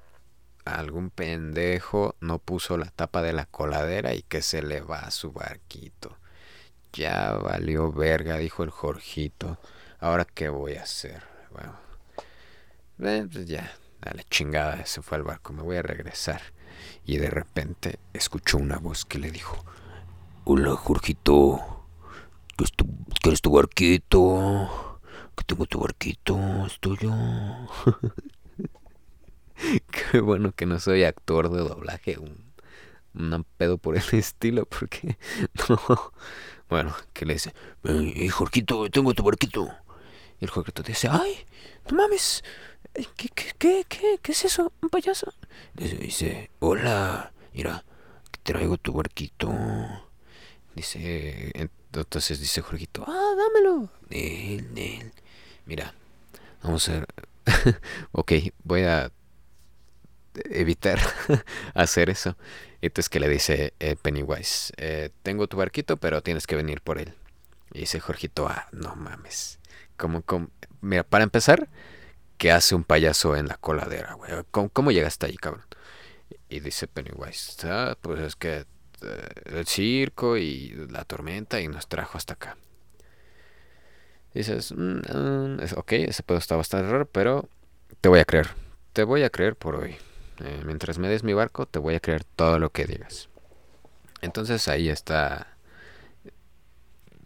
algún 0.63 1.10
pendejo 1.10 2.15
no 2.22 2.39
puso 2.39 2.77
la 2.77 2.89
tapa 2.89 3.22
de 3.22 3.34
la 3.34 3.46
coladera 3.46 4.13
y 4.15 4.24
que 4.24 4.41
se 4.41 4.62
le 4.62 4.82
va 4.82 5.00
a 5.00 5.12
su 5.12 5.32
barquito. 5.32 6.17
Ya 6.94 7.34
valió 7.34 7.91
verga, 7.91 8.38
dijo 8.38 8.63
el 8.63 8.70
Jorgito. 8.70 9.60
Ahora 10.00 10.25
qué 10.25 10.48
voy 10.50 10.75
a 10.75 10.84
hacer. 10.84 11.24
Bueno, 11.51 11.77
eh, 13.00 13.27
pues 13.32 13.46
ya, 13.46 13.74
a 14.01 14.13
la 14.13 14.24
chingada, 14.24 14.86
se 14.86 15.01
fue 15.01 15.17
al 15.17 15.24
barco, 15.24 15.51
me 15.51 15.63
voy 15.63 15.77
a 15.77 15.82
regresar. 15.82 16.41
Y 17.05 17.17
de 17.17 17.29
repente 17.29 18.00
escuchó 18.13 18.58
una 18.58 18.77
voz 18.77 19.05
que 19.05 19.20
le 19.20 19.32
dijo: 19.32 19.63
Hola, 20.44 20.75
Jorgito, 20.75 21.86
¿qué 22.58 22.63
es 22.63 23.41
tu, 23.41 23.51
barquito? 23.51 25.00
Que 25.36 25.44
tengo 25.44 25.65
tu 25.65 25.79
barquito, 25.79 26.65
es 26.65 26.79
tuyo. 26.79 27.12
qué 30.12 30.20
bueno 30.20 30.51
que 30.51 30.65
no 30.65 30.79
soy 30.79 31.03
actor 31.03 31.50
de 31.50 31.60
doblaje, 31.60 32.17
un, 32.17 32.53
un 33.13 33.46
pedo 33.58 33.77
por 33.77 33.96
el 33.98 34.03
estilo, 34.13 34.65
porque 34.65 35.17
no 35.70 36.12
bueno, 36.70 36.96
que 37.13 37.25
le 37.25 37.34
dice, 37.34 37.53
hey, 37.84 38.27
Jorquito, 38.29 38.89
tengo 38.89 39.13
tu 39.13 39.24
barquito. 39.24 39.70
Y 40.39 40.46
el 40.46 40.50
Jorquito 40.50 40.82
dice, 40.82 41.08
ay, 41.10 41.46
no 41.89 41.98
mames, 41.98 42.44
¿qué, 42.94 43.30
qué, 43.30 43.54
qué, 43.58 43.86
qué, 43.88 44.20
qué 44.22 44.32
es 44.32 44.46
eso? 44.46 44.72
¿Un 44.82 44.89
payaso? 44.89 45.34
Dice, 45.74 46.50
hola, 46.60 47.32
mira, 47.54 47.84
traigo 48.44 48.77
tu 48.77 48.94
barquito. 48.94 49.51
Dice, 50.75 51.51
entonces 51.56 52.39
dice 52.39 52.62
Jorquito, 52.62 53.04
ah, 53.08 53.34
dámelo. 53.38 53.89
Nel, 54.10 54.74
Nel. 54.74 55.12
Mira, 55.65 55.94
vamos 56.62 56.88
a 56.89 56.94
ver. 57.00 57.08
ok, 58.12 58.34
voy 58.63 58.84
a 58.84 59.12
evitar 60.50 61.00
hacer 61.74 62.10
eso. 62.10 62.38
Entonces 62.82 63.10
que 63.10 63.20
le 63.20 63.30
dice 63.30 63.74
eh, 63.80 63.96
Pennywise, 63.96 64.74
eh, 64.77 65.10
tengo 65.24 65.48
tu 65.48 65.58
barquito, 65.58 65.98
pero 65.98 66.22
tienes 66.22 66.46
que 66.46 66.56
venir 66.56 66.82
por 66.82 67.00
él. 67.00 67.13
Y 67.74 67.80
dice 67.80 68.00
Jorgito, 68.00 68.48
ah, 68.48 68.68
no 68.72 68.96
mames. 68.96 69.60
Como, 69.98 70.22
como, 70.22 70.50
mira, 70.82 71.04
para 71.04 71.24
empezar, 71.24 71.70
¿qué 72.38 72.51
hace 72.51 72.75
un 72.75 72.84
payaso 72.84 73.36
en 73.36 73.48
la 73.48 73.58
coladera, 73.58 74.13
güey? 74.13 74.32
¿Cómo, 74.51 74.70
¿Cómo, 74.70 74.92
llegaste 74.92 75.25
ahí, 75.27 75.36
cabrón? 75.38 75.65
Y 76.50 76.60
dice 76.60 76.88
Pennywise, 76.88 77.68
ah, 77.68 77.98
pues 78.01 78.20
es 78.20 78.36
que 78.36 78.65
eh, 79.01 79.30
el 79.46 79.68
circo 79.68 80.38
y 80.38 80.70
la 80.89 81.04
tormenta 81.06 81.60
y 81.62 81.68
nos 81.68 81.88
trajo 81.88 82.18
hasta 82.18 82.34
acá. 82.34 82.58
dices, 84.34 84.74
mm, 84.75 85.00
mm, 85.13 85.60
ok, 85.77 85.92
ese 85.94 86.24
pedo 86.24 86.38
está 86.38 86.56
bastante 86.56 86.89
raro, 86.92 87.06
pero 87.06 87.48
te 88.01 88.10
voy 88.10 88.20
a 88.20 88.25
creer. 88.25 88.50
Te 88.94 89.04
voy 89.04 89.24
a 89.24 89.30
creer 89.30 89.56
por 89.56 89.75
hoy. 89.75 89.98
Eh, 90.39 90.62
mientras 90.65 90.98
me 91.00 91.08
des 91.08 91.24
mi 91.24 91.34
barco, 91.34 91.65
te 91.65 91.80
voy 91.80 91.96
a 91.96 92.00
creer 92.00 92.24
todo 92.24 92.60
lo 92.60 92.70
que 92.72 92.86
digas. 92.86 93.30
Entonces 94.22 94.68
ahí 94.68 94.89
está. 94.89 95.48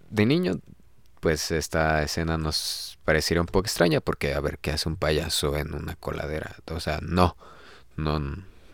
De 0.10 0.26
niño, 0.26 0.60
pues 1.20 1.52
esta 1.52 2.02
escena 2.04 2.38
nos 2.38 3.00
pareciera 3.06 3.42
un 3.42 3.48
poco 3.48 3.62
extraña 3.62 4.02
porque 4.02 4.34
a 4.34 4.40
ver 4.40 4.60
qué 4.60 4.72
hace 4.72 4.90
un 4.90 4.96
payaso 4.96 5.58
en 5.58 5.74
una 5.74 5.96
coladera. 5.96 6.56
O 6.72 6.80
sea, 6.80 7.00
no, 7.02 7.38
no, 7.96 8.20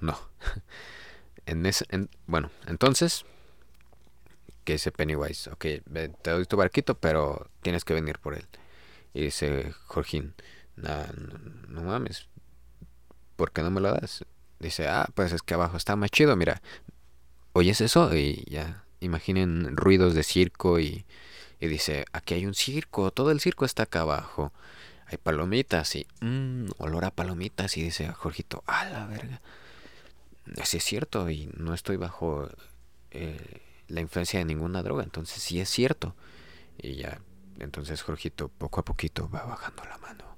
no. 0.02 0.20
En 1.48 1.64
ese, 1.68 1.86
bueno, 2.25 2.50
entonces, 2.66 3.24
que 4.64 4.74
dice 4.74 4.92
Pennywise, 4.92 5.52
ok, 5.52 5.66
te 6.24 6.32
doy 6.32 6.46
tu 6.46 6.58
barquito, 6.58 6.96
pero 6.96 7.52
tienes 7.62 7.86
que 7.86 7.94
venir 7.94 8.18
por 8.18 8.34
él. 8.34 8.48
Y 9.14 9.22
dice 9.25 9.72
Jorgín, 9.86 10.34
no, 10.75 10.90
no 11.68 11.84
mames, 11.84 12.28
¿por 13.36 13.52
qué 13.52 13.62
no 13.62 13.70
me 13.70 13.80
lo 13.80 13.92
das? 13.92 14.25
Dice, 14.60 14.88
ah, 14.88 15.08
pues 15.14 15.34
es 15.34 15.44
que 15.44 15.54
abajo 15.54 15.78
está 15.78 15.96
más 15.96 16.10
chido, 16.10 16.36
mira. 16.36 16.64
¿Oyes 17.54 17.80
eso? 17.80 18.16
Y 18.16 18.44
ya, 18.50 18.84
imaginen 19.00 19.78
ruidos 19.78 20.16
de 20.16 20.24
circo 20.24 20.80
y, 20.80 21.06
y 21.59 21.67
dice, 21.67 22.05
aquí 22.12 22.33
hay 22.33 22.45
un 22.45 22.53
circo, 22.53 23.12
todo 23.12 23.31
el 23.31 23.39
circo 23.39 23.65
está 23.65 23.83
acá 23.83 24.01
abajo. 24.01 24.51
Hay 25.07 25.17
palomitas 25.17 25.95
y, 25.95 26.07
mmm, 26.21 26.67
olor 26.77 27.05
a 27.05 27.12
palomitas. 27.12 27.77
Y 27.77 27.83
dice 27.83 28.07
a 28.07 28.13
Jorgito, 28.13 28.63
ah, 28.67 28.85
la 28.85 29.05
verga. 29.05 29.41
Sí 30.63 30.77
es 30.77 30.83
cierto 30.83 31.29
y 31.29 31.50
no 31.57 31.74
estoy 31.74 31.97
bajo 31.97 32.50
eh, 33.12 33.62
la 33.88 34.01
influencia 34.01 34.39
de 34.39 34.45
ninguna 34.45 34.83
droga, 34.83 35.03
entonces 35.03 35.41
sí 35.41 35.59
es 35.59 35.69
cierto. 35.69 36.15
Y 36.77 36.95
ya, 36.95 37.19
entonces 37.59 38.01
Jorgito 38.01 38.50
poco 38.50 38.79
a 38.81 38.85
poquito 38.85 39.29
va 39.29 39.43
bajando 39.45 39.83
la 39.85 39.97
mano 39.97 40.35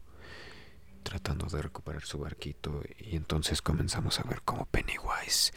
tratando 1.08 1.46
de 1.46 1.62
recuperar 1.62 2.04
su 2.04 2.20
barquito 2.20 2.82
y 3.00 3.16
entonces 3.16 3.62
comenzamos 3.62 4.20
a 4.20 4.24
ver 4.24 4.42
cómo 4.44 4.66
Pennywise 4.66 5.54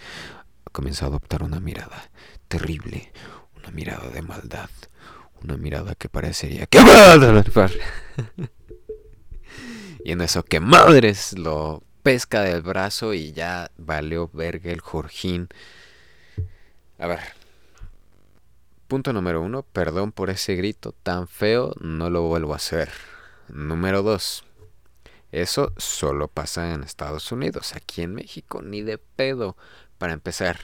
comienza 0.71 1.07
a 1.07 1.09
adoptar 1.09 1.43
una 1.43 1.59
mirada 1.59 2.09
terrible, 2.47 3.13
una 3.57 3.73
mirada 3.73 4.09
de 4.11 4.23
maldad, 4.23 4.71
una 5.43 5.57
mirada 5.57 5.95
que 5.95 6.09
parecería 6.09 6.67
que 6.67 6.79
y 10.05 10.13
en 10.13 10.21
eso 10.21 10.43
que 10.43 10.61
madres 10.61 11.39
lo 11.39 11.83
pesca 12.03 12.43
del 12.43 12.63
brazo 12.63 13.15
y 13.15 13.33
ya 13.33 13.71
valió 13.77 14.29
verga 14.33 14.71
el 14.71 14.81
Jorgín. 14.81 15.49
A 16.99 17.07
ver. 17.07 17.21
Punto 18.89 19.13
número 19.13 19.41
uno, 19.41 19.63
perdón 19.63 20.11
por 20.11 20.31
ese 20.31 20.57
grito 20.57 20.93
tan 20.93 21.29
feo, 21.29 21.75
no 21.81 22.11
lo 22.11 22.23
vuelvo 22.23 22.55
a 22.55 22.57
hacer. 22.57 22.91
Número 23.49 24.03
dos, 24.03 24.45
eso 25.33 25.73
solo 25.77 26.29
pasa 26.29 26.75
en 26.75 26.83
Estados 26.83 27.31
Unidos. 27.31 27.75
Aquí 27.77 28.03
en 28.03 28.15
México, 28.15 28.63
ni 28.63 28.83
de 28.83 28.99
pedo. 28.99 29.57
Para 29.99 30.13
empezar, 30.13 30.59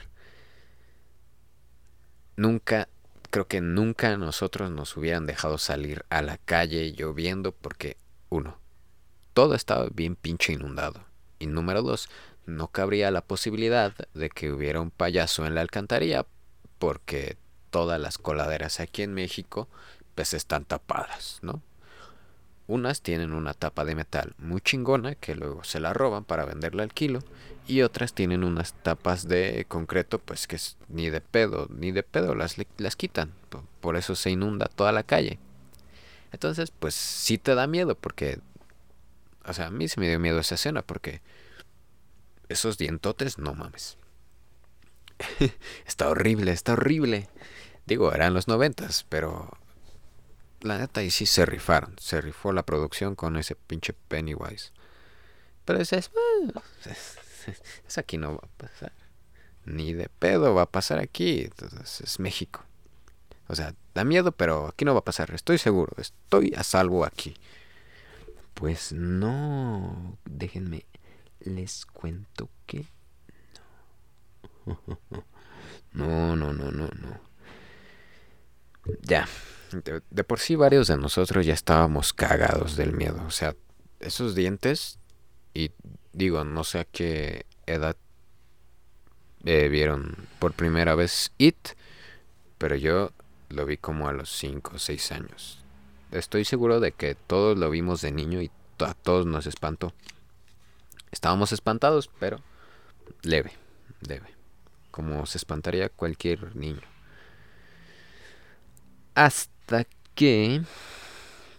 nunca, 2.35 2.89
creo 3.29 3.47
que 3.47 3.61
nunca 3.61 4.17
nosotros 4.17 4.71
nos 4.71 4.95
hubieran 4.97 5.25
dejado 5.25 5.57
salir 5.57 6.05
a 6.09 6.21
la 6.21 6.37
calle 6.37 6.93
lloviendo 6.93 7.51
porque, 7.51 7.97
uno, 8.29 8.57
todo 9.33 9.55
estaba 9.55 9.87
bien 9.93 10.15
pinche 10.15 10.53
inundado. 10.53 11.05
Y 11.39 11.47
número 11.47 11.81
dos, 11.81 12.09
no 12.45 12.69
cabría 12.69 13.11
la 13.11 13.21
posibilidad 13.21 13.93
de 14.13 14.29
que 14.29 14.51
hubiera 14.51 14.81
un 14.81 14.91
payaso 14.91 15.45
en 15.45 15.55
la 15.55 15.61
alcantarilla 15.61 16.25
porque 16.79 17.37
todas 17.69 17.99
las 17.99 18.17
coladeras 18.17 18.79
aquí 18.79 19.03
en 19.03 19.13
México 19.13 19.67
pues 20.15 20.33
están 20.33 20.65
tapadas, 20.65 21.39
¿no? 21.41 21.61
Unas 22.67 23.01
tienen 23.01 23.31
una 23.31 23.53
tapa 23.53 23.85
de 23.85 23.95
metal 23.95 24.33
muy 24.37 24.59
chingona 24.59 25.15
que 25.15 25.35
luego 25.35 25.63
se 25.63 25.79
la 25.79 25.93
roban 25.93 26.25
para 26.25 26.45
venderla 26.45 26.83
al 26.83 26.93
kilo 26.93 27.19
y 27.65 27.81
otras 27.81 28.13
tienen 28.13 28.43
unas 28.43 28.73
tapas 28.73 29.27
de 29.27 29.65
concreto 29.69 30.19
pues 30.19 30.47
que 30.47 30.57
ni 30.89 31.09
de 31.09 31.21
pedo, 31.21 31.67
ni 31.69 31.91
de 31.91 32.03
pedo 32.03 32.35
las, 32.35 32.57
las 32.77 32.95
quitan. 32.97 33.33
Por 33.79 33.95
eso 33.95 34.15
se 34.15 34.31
inunda 34.31 34.67
toda 34.67 34.91
la 34.91 35.03
calle. 35.03 35.39
Entonces 36.33 36.71
pues 36.71 36.93
sí 36.93 37.37
te 37.37 37.55
da 37.55 37.67
miedo 37.67 37.95
porque... 37.95 38.39
O 39.45 39.53
sea, 39.53 39.67
a 39.67 39.71
mí 39.71 39.87
se 39.87 40.01
me 40.01 40.09
dio 40.09 40.19
miedo 40.19 40.39
esa 40.39 40.55
escena 40.55 40.81
porque... 40.81 41.21
Esos 42.49 42.77
dientotes, 42.77 43.37
no 43.37 43.53
mames. 43.53 43.97
está 45.85 46.09
horrible, 46.09 46.51
está 46.51 46.73
horrible. 46.73 47.29
Digo, 47.85 48.13
eran 48.13 48.33
los 48.33 48.47
noventas, 48.47 49.05
pero 49.09 49.57
la 50.61 50.77
neta, 50.77 51.03
y 51.03 51.11
sí 51.11 51.25
se 51.25 51.45
rifaron. 51.45 51.95
Se 51.99 52.21
rifó 52.21 52.51
la 52.51 52.65
producción 52.65 53.15
con 53.15 53.37
ese 53.37 53.55
pinche 53.55 53.93
Pennywise. 53.93 54.71
Pero 55.65 55.79
dices, 55.79 56.11
es 57.87 57.97
aquí 57.97 58.17
no 58.17 58.31
va 58.31 58.41
a 58.43 58.57
pasar. 58.57 58.93
Ni 59.65 59.93
de 59.93 60.09
pedo 60.09 60.55
va 60.55 60.63
a 60.63 60.71
pasar 60.71 60.99
aquí. 60.99 61.41
Entonces 61.41 62.01
es 62.01 62.19
México. 62.19 62.63
O 63.47 63.55
sea, 63.55 63.75
da 63.93 64.03
miedo, 64.03 64.31
pero 64.31 64.67
aquí 64.67 64.85
no 64.85 64.93
va 64.93 64.99
a 64.99 65.05
pasar. 65.05 65.31
Estoy 65.33 65.57
seguro. 65.57 65.93
Estoy 65.97 66.53
a 66.55 66.63
salvo 66.63 67.05
aquí. 67.05 67.35
Pues 68.53 68.93
no. 68.93 70.17
Déjenme. 70.25 70.85
Les 71.41 71.85
cuento 71.85 72.49
que. 72.65 72.85
No, 74.65 74.77
no, 76.35 76.53
no, 76.53 76.71
no, 76.71 76.87
no. 76.87 77.21
Ya 79.01 79.27
de, 79.71 80.23
por 80.23 80.39
sí 80.39 80.55
varios 80.55 80.87
de 80.87 80.97
nosotros 80.97 81.45
ya 81.45 81.53
estábamos 81.53 82.13
cagados 82.13 82.75
del 82.75 82.93
miedo. 82.93 83.23
O 83.25 83.31
sea, 83.31 83.55
esos 83.99 84.35
dientes, 84.35 84.99
y 85.53 85.71
digo, 86.13 86.43
no 86.43 86.63
sé 86.63 86.79
a 86.79 86.85
qué 86.85 87.45
edad 87.65 87.95
eh, 89.45 89.67
vieron 89.69 90.27
por 90.39 90.53
primera 90.53 90.95
vez 90.95 91.31
It, 91.37 91.69
pero 92.57 92.75
yo 92.75 93.11
lo 93.49 93.65
vi 93.65 93.77
como 93.77 94.07
a 94.07 94.13
los 94.13 94.29
5 94.31 94.73
o 94.75 94.79
6 94.79 95.11
años. 95.11 95.63
Estoy 96.11 96.45
seguro 96.45 96.79
de 96.79 96.91
que 96.91 97.15
todos 97.15 97.57
lo 97.57 97.69
vimos 97.69 98.01
de 98.01 98.11
niño 98.11 98.41
y 98.41 98.51
a 98.79 98.93
todos 98.93 99.25
nos 99.25 99.45
espantó. 99.45 99.93
Estábamos 101.11 101.51
espantados, 101.51 102.09
pero 102.19 102.41
leve, 103.21 103.53
leve. 104.07 104.35
Como 104.91 105.25
se 105.25 105.37
espantaría 105.37 105.89
cualquier 105.89 106.55
niño. 106.55 106.81
Hasta 109.15 109.56
que... 110.15 110.61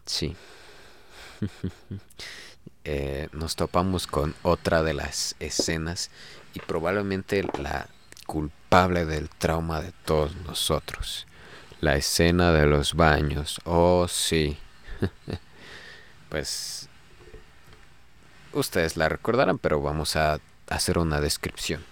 Sí. 0.05 0.37
Eh, 2.91 3.29
nos 3.33 3.55
topamos 3.55 4.07
con 4.07 4.35
otra 4.43 4.83
de 4.83 4.95
las 4.95 5.37
escenas 5.41 6.11
y 6.55 6.61
probablemente 6.61 7.43
la 7.61 7.87
culpable 8.25 9.05
del 9.05 9.29
trauma 9.29 9.83
de 9.83 9.93
todos 10.07 10.35
nosotros. 10.37 11.27
La 11.83 11.97
escena 11.97 12.51
de 12.51 12.65
los 12.65 12.95
baños. 12.95 13.61
Oh, 13.65 14.09
sí. 14.09 14.57
pues 16.31 16.89
ustedes 18.55 18.97
la 18.97 19.11
recordarán, 19.11 19.59
pero 19.59 19.83
vamos 19.83 20.17
a 20.17 20.41
hacer 20.71 20.97
una 20.97 21.21
descripción. 21.21 21.85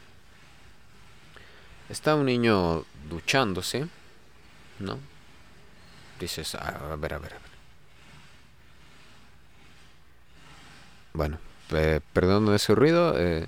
Está 1.90 2.14
un 2.14 2.24
niño 2.24 2.86
duchándose, 3.10 3.86
¿no? 4.78 4.98
Dices, 6.20 6.54
a 6.54 6.70
ver, 6.70 6.92
a 6.92 6.96
ver, 6.96 7.14
a 7.14 7.18
ver. 7.18 7.32
Bueno, 11.12 11.38
perdón 12.12 12.54
ese 12.54 12.74
ruido. 12.74 13.14
Eh, 13.18 13.46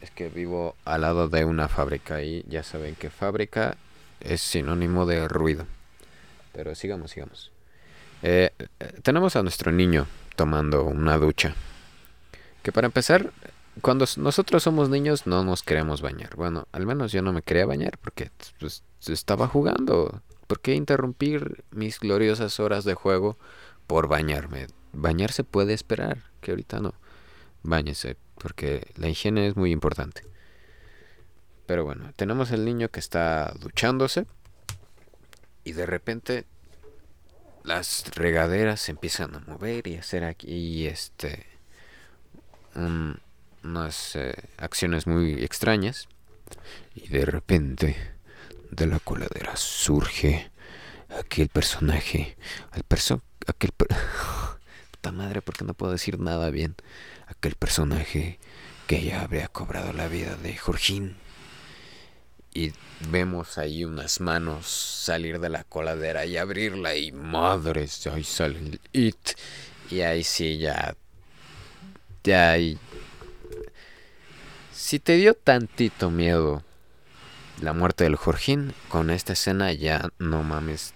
es 0.00 0.10
que 0.10 0.28
vivo 0.28 0.76
al 0.84 1.00
lado 1.00 1.28
de 1.28 1.44
una 1.44 1.68
fábrica 1.68 2.22
y 2.22 2.44
ya 2.48 2.62
saben 2.62 2.94
que 2.94 3.10
fábrica 3.10 3.76
es 4.20 4.40
sinónimo 4.40 5.06
de 5.06 5.26
ruido. 5.28 5.66
Pero 6.52 6.74
sigamos, 6.74 7.10
sigamos. 7.10 7.50
Eh, 8.22 8.50
eh, 8.58 8.92
tenemos 9.02 9.36
a 9.36 9.42
nuestro 9.42 9.72
niño 9.72 10.06
tomando 10.36 10.84
una 10.84 11.18
ducha. 11.18 11.54
Que 12.62 12.72
para 12.72 12.86
empezar, 12.86 13.32
cuando 13.80 14.06
nosotros 14.16 14.62
somos 14.62 14.88
niños 14.88 15.26
no 15.26 15.44
nos 15.44 15.62
queremos 15.62 16.00
bañar. 16.00 16.34
Bueno, 16.36 16.66
al 16.72 16.86
menos 16.86 17.12
yo 17.12 17.22
no 17.22 17.32
me 17.32 17.42
quería 17.42 17.66
bañar 17.66 17.98
porque 17.98 18.30
pues, 18.58 18.82
estaba 19.06 19.46
jugando. 19.46 20.22
¿Por 20.48 20.60
qué 20.60 20.74
interrumpir 20.74 21.62
mis 21.70 22.00
gloriosas 22.00 22.58
horas 22.58 22.84
de 22.84 22.94
juego 22.94 23.36
por 23.86 24.08
bañarme? 24.08 24.66
Bañarse 24.92 25.44
puede 25.44 25.74
esperar 25.74 26.24
que 26.40 26.52
ahorita 26.52 26.80
no. 26.80 26.94
Báñese, 27.62 28.16
porque 28.36 28.90
la 28.96 29.08
higiene 29.08 29.46
es 29.46 29.56
muy 29.56 29.70
importante. 29.70 30.22
Pero 31.66 31.84
bueno, 31.84 32.12
tenemos 32.16 32.50
el 32.50 32.64
niño 32.64 32.88
que 32.88 32.98
está 32.98 33.52
duchándose 33.60 34.24
y 35.64 35.72
de 35.72 35.84
repente 35.84 36.46
las 37.62 38.04
regaderas 38.14 38.80
se 38.80 38.92
empiezan 38.92 39.34
a 39.34 39.40
mover 39.40 39.86
y 39.86 39.96
hacer 39.96 40.24
aquí 40.24 40.86
este 40.86 41.44
unas 43.62 44.16
eh, 44.16 44.34
acciones 44.56 45.06
muy 45.06 45.44
extrañas 45.44 46.08
y 46.94 47.08
de 47.08 47.26
repente 47.26 48.17
de 48.70 48.86
la 48.86 48.98
coladera 49.00 49.56
surge 49.56 50.50
aquel 51.18 51.48
personaje, 51.48 52.36
el 52.74 52.82
perso 52.84 53.22
aquel 53.46 53.72
madre, 55.12 55.42
porque 55.42 55.64
no 55.64 55.74
puedo 55.74 55.92
decir 55.92 56.18
nada 56.18 56.50
bien? 56.50 56.76
Aquel 57.26 57.54
personaje 57.54 58.38
que 58.86 59.02
ya 59.02 59.22
habría 59.22 59.48
cobrado 59.48 59.92
la 59.92 60.08
vida 60.08 60.36
de 60.36 60.56
Jorgín. 60.56 61.16
Y 62.54 62.72
vemos 63.10 63.58
ahí 63.58 63.84
unas 63.84 64.20
manos 64.20 64.66
salir 64.66 65.38
de 65.38 65.48
la 65.48 65.64
coladera 65.64 66.26
y 66.26 66.36
abrirla 66.36 66.96
y 66.96 67.12
madres, 67.12 68.06
ahí 68.06 68.24
sale 68.24 68.58
el 68.58 68.80
it. 68.92 69.30
Y 69.90 70.00
ahí 70.00 70.24
sí 70.24 70.58
ya... 70.58 70.96
Ya 72.24 72.50
ahí... 72.52 72.78
Si 74.72 74.98
te 74.98 75.16
dio 75.16 75.34
tantito 75.34 76.10
miedo 76.10 76.64
la 77.60 77.72
muerte 77.72 78.04
del 78.04 78.16
Jorgín, 78.16 78.74
con 78.88 79.10
esta 79.10 79.32
escena 79.32 79.72
ya 79.72 80.10
no 80.18 80.42
mames, 80.42 80.94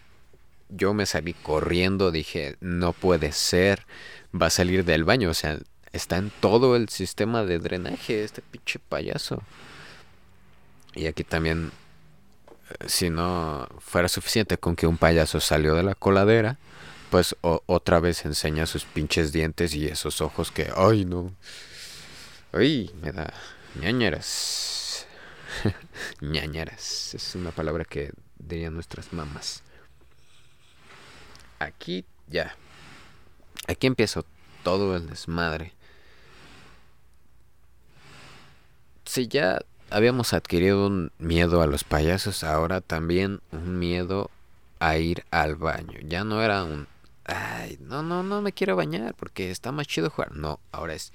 yo 0.69 0.95
me 0.95 1.07
salí 1.07 1.35
corriendo, 1.35 2.11
dije, 2.11 2.57
no 2.61 2.93
puede 2.93 3.33
ser, 3.33 3.87
va 4.35 4.47
a 4.47 4.51
salir 4.51 4.85
del 4.85 5.05
baño, 5.05 5.31
o 5.31 5.35
sea, 5.35 5.59
está 5.93 6.17
en 6.17 6.31
todo 6.41 6.77
el 6.77 6.89
sistema 6.89 7.45
de 7.45 7.59
drenaje, 7.59 8.25
este 8.25 8.43
pinche 8.43 8.79
payaso. 8.79 9.43
Y 10.95 11.07
aquí 11.07 11.25
también, 11.25 11.73
eh, 12.71 12.85
si 12.87 13.11
no 13.11 13.69
fuera 13.79 14.09
suficiente 14.09 14.59
con 14.59 14.77
que 14.77 14.87
un 14.87 14.99
payaso 14.99 15.41
salió 15.41 15.75
de 15.75 15.83
la 15.83 15.95
coladera, 15.95 16.59
pues 17.11 17.37
otra 17.43 18.01
vez 18.01 18.25
enseña 18.25 18.67
sus 18.67 18.85
pinches 18.87 19.33
dientes 19.33 19.75
y 19.75 19.87
esos 19.87 20.23
ojos 20.23 20.51
que, 20.51 20.71
ay 20.75 21.05
no, 21.05 21.31
ay, 22.53 22.91
me 23.03 23.13
da 23.13 23.33
ñañeras. 23.79 24.82
ñañeras, 26.21 27.15
es 27.15 27.35
una 27.35 27.51
palabra 27.51 27.85
que 27.85 28.13
dirían 28.39 28.75
nuestras 28.75 29.13
mamás 29.13 29.63
aquí 31.63 32.05
ya. 32.29 32.57
Aquí 33.69 33.87
empiezo 33.87 34.25
todo 34.63 34.97
el 34.97 35.07
desmadre. 35.07 35.73
Si 39.05 39.29
ya 39.29 39.61
habíamos 39.91 40.33
adquirido 40.33 40.87
un 40.87 41.13
miedo 41.19 41.63
a 41.63 41.67
los 41.67 41.85
payasos, 41.85 42.45
ahora 42.45 42.81
también 42.81 43.41
un 43.51 43.79
miedo 43.79 44.31
a 44.79 44.97
ir 44.97 45.25
al 45.31 45.57
baño. 45.57 45.99
Ya 46.05 46.25
no 46.25 46.43
era 46.43 46.65
un, 46.65 46.89
ay, 47.25 47.79
no, 47.81 48.03
no, 48.03 48.23
no 48.23 48.43
me 48.43 48.53
quiero 48.53 48.77
bañar 48.77 49.15
porque 49.15 49.51
está 49.51 49.71
más 49.71 49.87
chido 49.87 50.11
jugar. 50.11 50.33
No, 50.33 50.61
ahora 50.73 50.95
es, 50.95 51.13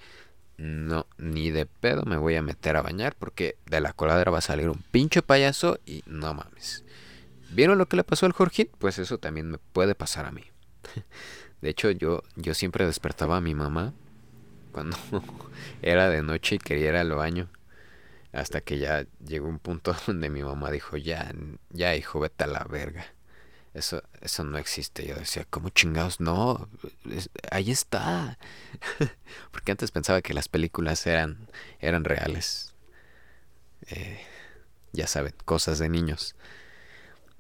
no, 0.58 1.06
ni 1.18 1.52
de 1.52 1.66
pedo 1.66 2.04
me 2.06 2.18
voy 2.18 2.36
a 2.36 2.42
meter 2.42 2.76
a 2.76 2.82
bañar 2.82 3.16
porque 3.16 3.58
de 3.66 3.80
la 3.80 3.94
coladera 3.94 4.32
va 4.32 4.40
a 4.40 4.42
salir 4.42 4.70
un 4.70 4.84
pinche 4.92 5.22
payaso 5.22 5.80
y 5.86 6.04
no 6.08 6.34
mames. 6.34 6.84
¿Vieron 7.52 7.78
lo 7.78 7.88
que 7.88 7.98
le 7.98 8.04
pasó 8.04 8.26
al 8.26 8.34
Jorge? 8.34 8.70
Pues 8.80 9.00
eso 9.00 9.20
también 9.20 9.52
me 9.52 9.58
puede 9.58 9.96
pasar 9.96 10.26
a 10.26 10.32
mí. 10.32 10.44
De 11.62 11.70
hecho, 11.70 11.92
yo, 11.92 12.24
yo 12.36 12.54
siempre 12.54 12.86
despertaba 12.86 13.38
a 13.38 13.42
mi 13.42 13.56
mamá 13.56 13.94
cuando 14.72 14.98
era 15.82 16.10
de 16.10 16.22
noche 16.22 16.56
y 16.56 16.60
quería 16.60 16.90
ir 16.90 16.96
al 16.96 17.12
baño. 17.14 17.50
Hasta 18.34 18.62
que 18.62 18.78
ya 18.78 19.06
llegó 19.26 19.48
un 19.48 19.60
punto 19.60 19.96
donde 20.08 20.30
mi 20.30 20.44
mamá 20.44 20.72
dijo, 20.72 20.98
ya, 20.98 21.34
ya 21.70 21.96
hijo, 21.96 22.20
vete 22.20 22.44
a 22.44 22.48
la 22.48 22.64
verga. 22.64 23.06
Eso, 23.78 24.02
eso 24.22 24.44
no 24.44 24.58
existe. 24.58 25.06
Yo 25.06 25.14
decía, 25.14 25.46
¿cómo 25.52 25.70
chingados? 25.70 26.20
No, 26.20 26.68
ahí 27.52 27.70
está. 27.70 28.40
Porque 29.52 29.72
antes 29.72 29.92
pensaba 29.92 30.24
que 30.24 30.34
las 30.34 30.48
películas 30.48 31.06
eran, 31.06 31.48
eran 31.80 32.04
reales. 32.04 32.74
Eh, 33.90 34.20
ya 34.94 35.06
saben, 35.06 35.36
cosas 35.46 35.78
de 35.78 35.90
niños. 35.90 36.36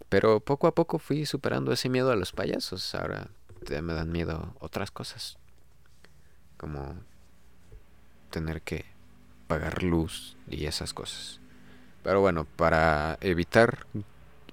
Pero 0.09 0.39
poco 0.39 0.67
a 0.67 0.75
poco 0.75 0.99
fui 0.99 1.25
superando 1.25 1.73
ese 1.73 1.89
miedo 1.89 2.11
a 2.11 2.15
los 2.15 2.33
payasos. 2.33 2.93
Ahora 2.93 3.29
me 3.81 3.93
dan 3.95 4.11
miedo 4.11 4.55
otras 4.59 4.91
cosas. 4.91 5.39
Como 6.57 7.01
tener 8.29 8.61
que 8.61 8.85
pagar 9.47 9.81
luz 9.81 10.37
y 10.47 10.67
esas 10.67 10.93
cosas. 10.93 11.39
Pero 12.03 12.21
bueno, 12.21 12.45
para 12.45 13.17
evitar 13.21 13.87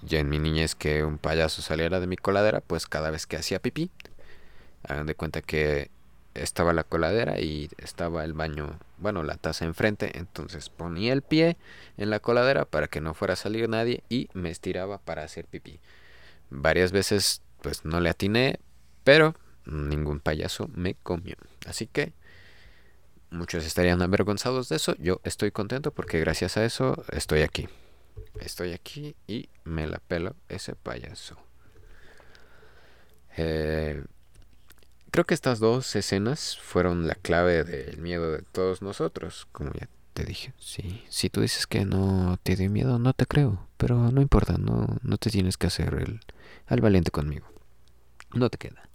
ya 0.04 0.20
en 0.20 0.28
mi 0.28 0.38
niñez 0.38 0.74
que 0.74 1.04
un 1.04 1.18
payaso 1.18 1.62
saliera 1.62 2.00
de 2.00 2.06
mi 2.06 2.16
coladera, 2.16 2.60
pues 2.60 2.86
cada 2.86 3.10
vez 3.10 3.26
que 3.26 3.36
hacía 3.36 3.58
pipí, 3.58 3.90
hagan 4.82 5.06
de 5.06 5.14
cuenta 5.14 5.42
que 5.42 5.90
estaba 6.34 6.72
la 6.72 6.84
coladera 6.84 7.40
y 7.40 7.70
estaba 7.78 8.24
el 8.24 8.32
baño, 8.32 8.78
bueno, 8.98 9.22
la 9.22 9.36
taza 9.36 9.64
enfrente, 9.64 10.18
entonces 10.18 10.68
ponía 10.68 11.12
el 11.12 11.22
pie 11.22 11.56
en 11.96 12.10
la 12.10 12.20
coladera 12.20 12.64
para 12.64 12.88
que 12.88 13.00
no 13.00 13.14
fuera 13.14 13.34
a 13.34 13.36
salir 13.36 13.68
nadie 13.68 14.02
y 14.08 14.28
me 14.34 14.50
estiraba 14.50 14.98
para 14.98 15.22
hacer 15.22 15.46
pipí. 15.46 15.80
Varias 16.50 16.92
veces 16.92 17.42
pues 17.62 17.84
no 17.84 18.00
le 18.00 18.10
atiné, 18.10 18.58
pero 19.04 19.34
ningún 19.64 20.20
payaso 20.20 20.68
me 20.74 20.94
comió. 20.94 21.36
Así 21.66 21.86
que 21.86 22.12
muchos 23.30 23.64
estarían 23.64 24.02
avergonzados 24.02 24.68
de 24.68 24.76
eso, 24.76 24.94
yo 24.98 25.20
estoy 25.24 25.50
contento 25.50 25.92
porque 25.92 26.20
gracias 26.20 26.56
a 26.56 26.64
eso 26.64 27.04
estoy 27.12 27.42
aquí. 27.42 27.68
Estoy 28.40 28.72
aquí 28.72 29.16
y 29.26 29.48
me 29.64 29.86
la 29.86 29.98
pelo 29.98 30.34
ese 30.48 30.74
payaso. 30.74 31.36
Eh, 33.36 34.04
Creo 35.14 35.24
que 35.24 35.34
estas 35.34 35.60
dos 35.60 35.94
escenas 35.94 36.58
fueron 36.58 37.06
la 37.06 37.14
clave 37.14 37.62
del 37.62 37.98
miedo 37.98 38.32
de 38.32 38.42
todos 38.42 38.82
nosotros, 38.82 39.46
como 39.52 39.70
ya 39.72 39.88
te 40.12 40.24
dije. 40.24 40.52
Sí, 40.58 41.04
si 41.08 41.30
tú 41.30 41.40
dices 41.40 41.68
que 41.68 41.84
no 41.84 42.36
te 42.42 42.56
dio 42.56 42.68
miedo, 42.68 42.98
no 42.98 43.12
te 43.12 43.24
creo, 43.24 43.64
pero 43.76 44.10
no 44.10 44.20
importa, 44.20 44.58
no, 44.58 44.98
no 45.02 45.16
te 45.16 45.30
tienes 45.30 45.56
que 45.56 45.68
hacer 45.68 45.94
el, 45.94 46.18
al 46.66 46.80
valiente 46.80 47.12
conmigo. 47.12 47.46
No 48.32 48.50
te 48.50 48.58
queda. 48.58 48.88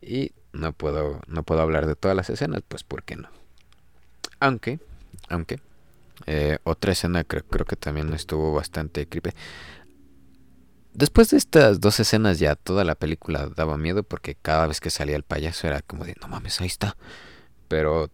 Y 0.00 0.34
no 0.52 0.72
puedo, 0.72 1.20
no 1.26 1.42
puedo 1.42 1.62
hablar 1.62 1.88
de 1.88 1.96
todas 1.96 2.16
las 2.16 2.30
escenas, 2.30 2.62
pues 2.68 2.84
¿por 2.84 3.02
qué 3.02 3.16
no? 3.16 3.28
Aunque, 4.38 4.78
aunque, 5.28 5.58
eh, 6.26 6.58
otra 6.64 6.92
escena 6.92 7.24
creo, 7.24 7.44
creo 7.44 7.66
que 7.66 7.76
también 7.76 8.12
estuvo 8.12 8.52
bastante 8.52 9.06
creepy. 9.06 9.30
después 10.92 11.30
de 11.30 11.36
estas 11.38 11.80
dos 11.80 12.00
escenas 12.00 12.38
ya 12.38 12.56
toda 12.56 12.84
la 12.84 12.94
película 12.94 13.48
daba 13.54 13.76
miedo 13.76 14.02
porque 14.02 14.34
cada 14.34 14.66
vez 14.66 14.80
que 14.80 14.90
salía 14.90 15.16
el 15.16 15.22
payaso 15.22 15.66
era 15.66 15.82
como 15.82 16.04
de 16.04 16.16
no 16.20 16.28
mames, 16.28 16.60
ahí 16.60 16.66
está. 16.66 16.96
Pero 17.68 18.10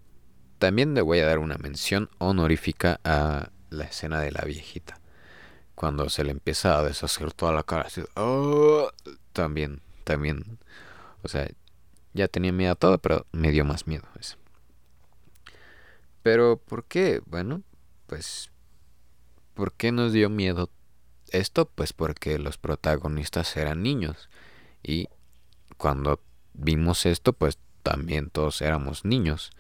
también 0.58 0.94
le 0.94 1.02
voy 1.02 1.20
a 1.20 1.26
dar 1.26 1.38
una 1.38 1.56
mención 1.58 2.10
honorífica 2.18 3.00
a 3.04 3.50
la 3.70 3.84
escena 3.84 4.20
de 4.20 4.32
la 4.32 4.42
viejita. 4.42 5.00
Cuando 5.74 6.08
se 6.08 6.24
le 6.24 6.30
empieza 6.30 6.78
a 6.78 6.82
deshacer 6.82 7.32
toda 7.32 7.52
la 7.52 7.62
cara 7.62 7.86
oh", 8.16 8.90
también, 9.32 9.82
también. 10.04 10.58
O 11.22 11.28
sea, 11.28 11.48
ya 12.14 12.28
tenía 12.28 12.52
miedo 12.52 12.72
a 12.72 12.76
todo, 12.76 12.98
pero 12.98 13.26
me 13.32 13.50
dio 13.50 13.64
más 13.64 13.86
miedo 13.86 14.04
eso. 14.18 14.36
Pero, 16.22 16.56
¿por 16.56 16.84
qué? 16.84 17.20
Bueno, 17.26 17.62
pues, 18.06 18.50
¿por 19.54 19.72
qué 19.72 19.92
nos 19.92 20.12
dio 20.12 20.30
miedo 20.30 20.70
esto? 21.30 21.66
Pues 21.66 21.92
porque 21.92 22.38
los 22.38 22.58
protagonistas 22.58 23.56
eran 23.56 23.82
niños. 23.82 24.28
Y 24.82 25.08
cuando 25.76 26.20
vimos 26.54 27.06
esto, 27.06 27.32
pues 27.32 27.58
también 27.82 28.30
todos 28.30 28.62
éramos 28.62 29.04
niños. 29.04 29.50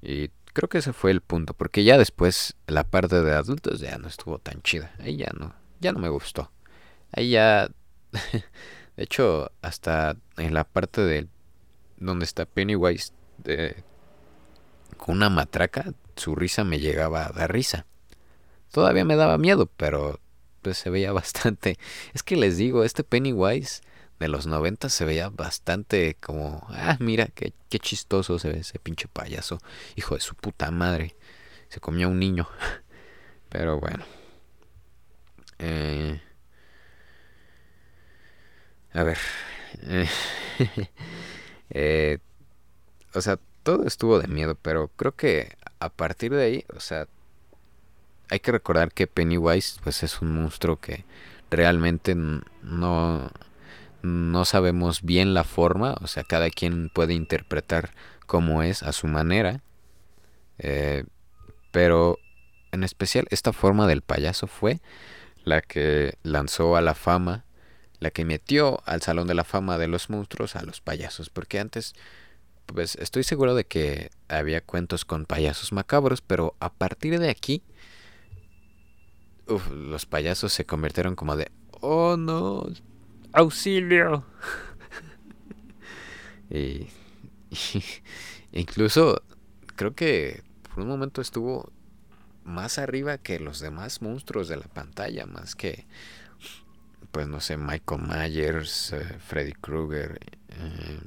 Y 0.00 0.28
creo 0.52 0.68
que 0.68 0.78
ese 0.78 0.92
fue 0.92 1.10
el 1.10 1.20
punto, 1.20 1.54
porque 1.54 1.84
ya 1.84 1.98
después 1.98 2.56
la 2.66 2.84
parte 2.84 3.22
de 3.22 3.34
adultos 3.34 3.80
ya 3.80 3.98
no 3.98 4.08
estuvo 4.08 4.38
tan 4.38 4.62
chida. 4.62 4.94
Ahí 4.98 5.16
ya 5.16 5.30
no, 5.38 5.54
ya 5.80 5.92
no 5.92 5.98
me 5.98 6.08
gustó. 6.08 6.50
Ahí 7.12 7.30
ya, 7.30 7.68
de 8.96 9.02
hecho, 9.02 9.50
hasta 9.62 10.16
en 10.36 10.54
la 10.54 10.64
parte 10.64 11.02
de 11.02 11.28
donde 11.96 12.24
está 12.24 12.46
Pennywise 12.46 13.12
de, 13.38 13.82
con 14.96 15.16
una 15.16 15.30
matraca, 15.30 15.92
su 16.18 16.34
risa 16.34 16.64
me 16.64 16.80
llegaba 16.80 17.26
a 17.26 17.32
dar 17.32 17.52
risa. 17.52 17.86
Todavía 18.72 19.04
me 19.04 19.16
daba 19.16 19.38
miedo, 19.38 19.66
pero 19.76 20.20
pues 20.62 20.78
se 20.78 20.90
veía 20.90 21.12
bastante. 21.12 21.78
Es 22.14 22.22
que 22.22 22.36
les 22.36 22.56
digo, 22.56 22.84
este 22.84 23.04
Pennywise 23.04 23.82
de 24.18 24.28
los 24.28 24.46
90 24.46 24.88
se 24.88 25.04
veía 25.04 25.28
bastante 25.30 26.16
como, 26.20 26.66
ah, 26.70 26.96
mira, 27.00 27.28
qué, 27.34 27.52
qué 27.68 27.78
chistoso 27.78 28.38
se 28.38 28.50
ve 28.50 28.58
ese 28.60 28.78
pinche 28.78 29.08
payaso. 29.08 29.58
Hijo 29.96 30.14
de 30.14 30.20
su 30.20 30.34
puta 30.34 30.70
madre. 30.70 31.14
Se 31.68 31.80
comió 31.80 32.08
un 32.08 32.18
niño. 32.18 32.48
Pero 33.48 33.78
bueno. 33.80 34.04
Eh, 35.58 36.20
a 38.92 39.02
ver. 39.02 39.18
Eh, 41.70 42.18
o 43.12 43.20
sea, 43.20 43.38
todo 43.62 43.84
estuvo 43.86 44.18
de 44.18 44.26
miedo, 44.26 44.54
pero 44.54 44.88
creo 44.88 45.14
que 45.14 45.57
a 45.80 45.88
partir 45.88 46.32
de 46.32 46.44
ahí, 46.44 46.64
o 46.74 46.80
sea, 46.80 47.06
hay 48.30 48.40
que 48.40 48.52
recordar 48.52 48.92
que 48.92 49.06
Pennywise 49.06 49.80
pues 49.82 50.02
es 50.02 50.20
un 50.20 50.32
monstruo 50.32 50.76
que 50.80 51.04
realmente 51.50 52.14
no 52.14 53.30
no 54.02 54.44
sabemos 54.44 55.02
bien 55.02 55.34
la 55.34 55.44
forma, 55.44 55.96
o 56.00 56.06
sea, 56.06 56.22
cada 56.22 56.50
quien 56.50 56.88
puede 56.88 57.14
interpretar 57.14 57.90
cómo 58.26 58.62
es 58.62 58.82
a 58.82 58.92
su 58.92 59.08
manera, 59.08 59.62
eh, 60.58 61.04
pero 61.72 62.18
en 62.72 62.84
especial 62.84 63.26
esta 63.30 63.52
forma 63.52 63.86
del 63.86 64.02
payaso 64.02 64.46
fue 64.46 64.80
la 65.44 65.62
que 65.62 66.16
lanzó 66.22 66.76
a 66.76 66.80
la 66.80 66.94
fama, 66.94 67.44
la 68.00 68.10
que 68.10 68.24
metió 68.24 68.82
al 68.86 69.02
Salón 69.02 69.26
de 69.26 69.34
la 69.34 69.44
Fama 69.44 69.78
de 69.78 69.88
los 69.88 70.10
Monstruos 70.10 70.54
a 70.54 70.62
los 70.62 70.80
payasos, 70.80 71.30
porque 71.30 71.58
antes, 71.58 71.94
pues 72.74 72.96
estoy 72.96 73.24
seguro 73.24 73.54
de 73.54 73.64
que 73.64 74.10
había 74.28 74.60
cuentos 74.60 75.04
con 75.04 75.24
payasos 75.24 75.72
macabros, 75.72 76.20
pero 76.20 76.54
a 76.60 76.72
partir 76.72 77.18
de 77.18 77.30
aquí, 77.30 77.62
los 79.72 80.06
payasos 80.06 80.52
se 80.52 80.66
convirtieron 80.66 81.14
como 81.16 81.36
de, 81.36 81.50
oh 81.80 82.16
no, 82.16 82.66
auxilio. 83.32 84.24
y, 86.50 86.88
incluso 88.52 89.22
creo 89.74 89.94
que 89.94 90.42
por 90.74 90.82
un 90.82 90.88
momento 90.88 91.20
estuvo 91.20 91.72
más 92.44 92.78
arriba 92.78 93.18
que 93.18 93.40
los 93.40 93.60
demás 93.60 94.02
monstruos 94.02 94.48
de 94.48 94.56
la 94.56 94.68
pantalla, 94.68 95.26
más 95.26 95.54
que, 95.54 95.86
pues 97.12 97.26
no 97.28 97.40
sé, 97.40 97.56
Michael 97.56 98.02
Myers, 98.02 98.92
eh, 98.92 99.18
Freddy 99.18 99.52
Krueger, 99.52 100.18
eh, 100.50 101.00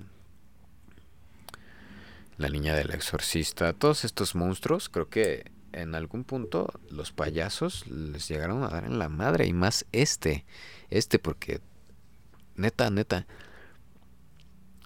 la 2.41 2.49
niña 2.49 2.75
del 2.75 2.91
exorcista, 2.91 3.73
todos 3.73 4.03
estos 4.05 4.35
monstruos, 4.35 4.89
creo 4.89 5.09
que 5.09 5.51
en 5.73 5.95
algún 5.95 6.23
punto 6.23 6.71
los 6.89 7.11
payasos 7.11 7.87
les 7.87 8.27
llegaron 8.27 8.63
a 8.63 8.69
dar 8.69 8.83
en 8.85 8.99
la 8.99 9.09
madre 9.09 9.45
y 9.45 9.53
más 9.53 9.85
este, 9.91 10.45
este 10.89 11.19
porque 11.19 11.61
neta, 12.55 12.89
neta. 12.89 13.25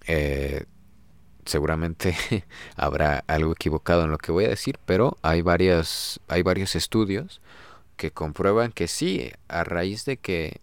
Eh, 0.07 0.65
seguramente 1.45 2.15
habrá 2.75 3.23
algo 3.27 3.53
equivocado 3.53 4.03
en 4.03 4.11
lo 4.11 4.17
que 4.17 4.31
voy 4.31 4.45
a 4.45 4.49
decir, 4.49 4.79
pero 4.85 5.17
hay 5.21 5.41
varias, 5.41 6.19
hay 6.27 6.43
varios 6.43 6.75
estudios 6.75 7.41
que 7.97 8.11
comprueban 8.11 8.71
que 8.71 8.87
sí, 8.87 9.31
a 9.47 9.63
raíz 9.63 10.05
de 10.05 10.17
que 10.17 10.61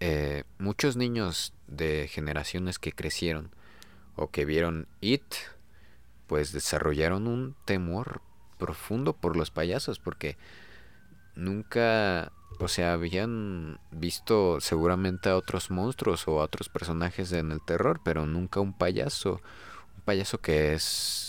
eh, 0.00 0.44
muchos 0.58 0.96
niños 0.96 1.52
de 1.66 2.08
generaciones 2.08 2.78
que 2.78 2.92
crecieron 2.92 3.50
o 4.14 4.30
que 4.30 4.44
vieron 4.44 4.86
It, 5.00 5.22
pues 6.28 6.52
desarrollaron 6.52 7.26
un 7.26 7.56
temor 7.64 8.22
profundo 8.58 9.14
por 9.14 9.36
los 9.36 9.50
payasos, 9.50 9.98
porque 9.98 10.36
nunca 11.34 12.32
o 12.60 12.68
sea, 12.68 12.94
habían 12.94 13.78
visto 13.90 14.60
seguramente 14.60 15.28
a 15.28 15.36
otros 15.36 15.70
monstruos 15.70 16.26
o 16.26 16.40
a 16.40 16.44
otros 16.44 16.68
personajes 16.68 17.32
en 17.32 17.52
el 17.52 17.60
terror, 17.64 18.00
pero 18.04 18.26
nunca 18.26 18.60
un 18.60 18.72
payaso. 18.72 19.40
Un 19.96 20.02
payaso 20.04 20.40
que 20.40 20.74
es 20.74 21.28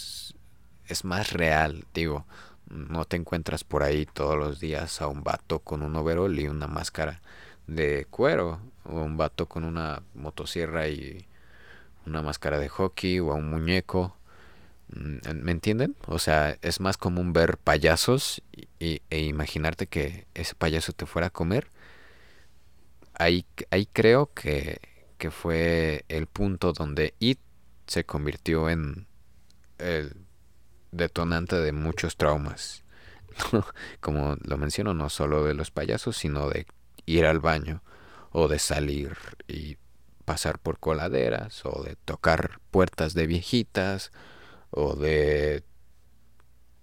es 0.87 1.05
más 1.05 1.33
real, 1.33 1.85
digo, 1.93 2.25
no 2.69 3.05
te 3.05 3.15
encuentras 3.15 3.63
por 3.63 3.83
ahí 3.83 4.07
todos 4.07 4.37
los 4.37 4.59
días 4.59 5.01
a 5.01 5.07
un 5.07 5.23
vato 5.23 5.59
con 5.59 5.83
un 5.83 5.95
overol 5.95 6.39
y 6.39 6.47
una 6.47 6.67
máscara 6.67 7.21
de 7.67 8.07
cuero 8.09 8.59
o 8.85 9.01
un 9.01 9.15
vato 9.15 9.47
con 9.47 9.63
una 9.63 10.01
motosierra 10.15 10.87
y 10.87 11.27
una 12.07 12.23
máscara 12.23 12.57
de 12.57 12.69
hockey 12.69 13.19
o 13.19 13.31
a 13.31 13.35
un 13.35 13.49
muñeco 13.51 14.15
¿Me 14.89 15.51
entienden? 15.51 15.95
O 16.07 16.17
sea, 16.17 16.57
es 16.61 16.79
más 16.79 16.97
común 16.97 17.31
ver 17.31 17.57
payasos 17.57 18.41
y, 18.79 19.01
e 19.09 19.19
imaginarte 19.19 19.87
que 19.87 20.25
ese 20.33 20.55
payaso 20.55 20.93
te 20.93 21.05
fuera 21.05 21.27
a 21.27 21.31
comer. 21.31 21.67
Ahí, 23.13 23.45
ahí 23.69 23.85
creo 23.85 24.33
que, 24.33 24.79
que 25.17 25.29
fue 25.29 26.05
el 26.07 26.25
punto 26.25 26.73
donde 26.73 27.13
It 27.19 27.39
se 27.85 28.05
convirtió 28.05 28.69
en 28.69 29.07
el 29.77 30.15
detonante 30.91 31.57
de 31.57 31.71
muchos 31.71 32.17
traumas. 32.17 32.83
Como 33.99 34.37
lo 34.41 34.57
menciono, 34.57 34.93
no 34.93 35.09
solo 35.09 35.45
de 35.45 35.53
los 35.53 35.69
payasos, 35.69 36.17
sino 36.17 36.49
de 36.49 36.65
ir 37.05 37.25
al 37.25 37.39
baño 37.39 37.83
o 38.31 38.47
de 38.47 38.59
salir 38.59 39.17
y 39.47 39.77
pasar 40.25 40.59
por 40.59 40.79
coladeras 40.79 41.63
o 41.65 41.83
de 41.83 41.95
tocar 41.95 42.59
puertas 42.71 43.13
de 43.13 43.27
viejitas 43.27 44.11
o 44.71 44.95
de, 44.95 45.63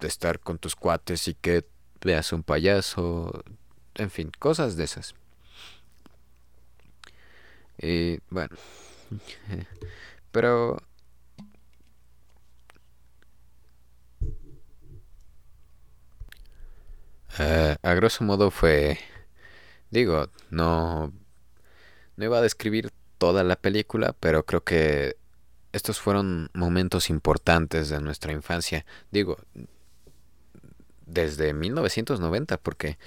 de 0.00 0.08
estar 0.08 0.40
con 0.40 0.58
tus 0.58 0.76
cuates 0.76 1.28
y 1.28 1.34
que 1.34 1.64
veas 2.02 2.32
un 2.32 2.42
payaso, 2.42 3.44
en 3.94 4.10
fin, 4.10 4.30
cosas 4.38 4.76
de 4.76 4.84
esas. 4.84 5.14
Y 7.78 8.18
bueno, 8.30 8.56
pero 10.32 10.78
uh, 17.38 17.76
a 17.82 17.94
grosso 17.94 18.24
modo 18.24 18.50
fue, 18.50 18.98
digo, 19.90 20.30
no, 20.50 21.12
no 22.16 22.24
iba 22.24 22.38
a 22.38 22.42
describir 22.42 22.90
toda 23.18 23.44
la 23.44 23.56
película, 23.56 24.14
pero 24.20 24.44
creo 24.46 24.64
que 24.64 25.16
estos 25.76 26.00
fueron 26.00 26.48
momentos 26.54 27.10
importantes 27.10 27.90
de 27.90 28.00
nuestra 28.00 28.32
infancia. 28.32 28.86
Digo, 29.10 29.36
desde 31.04 31.52
1990, 31.52 32.56
porque 32.56 32.98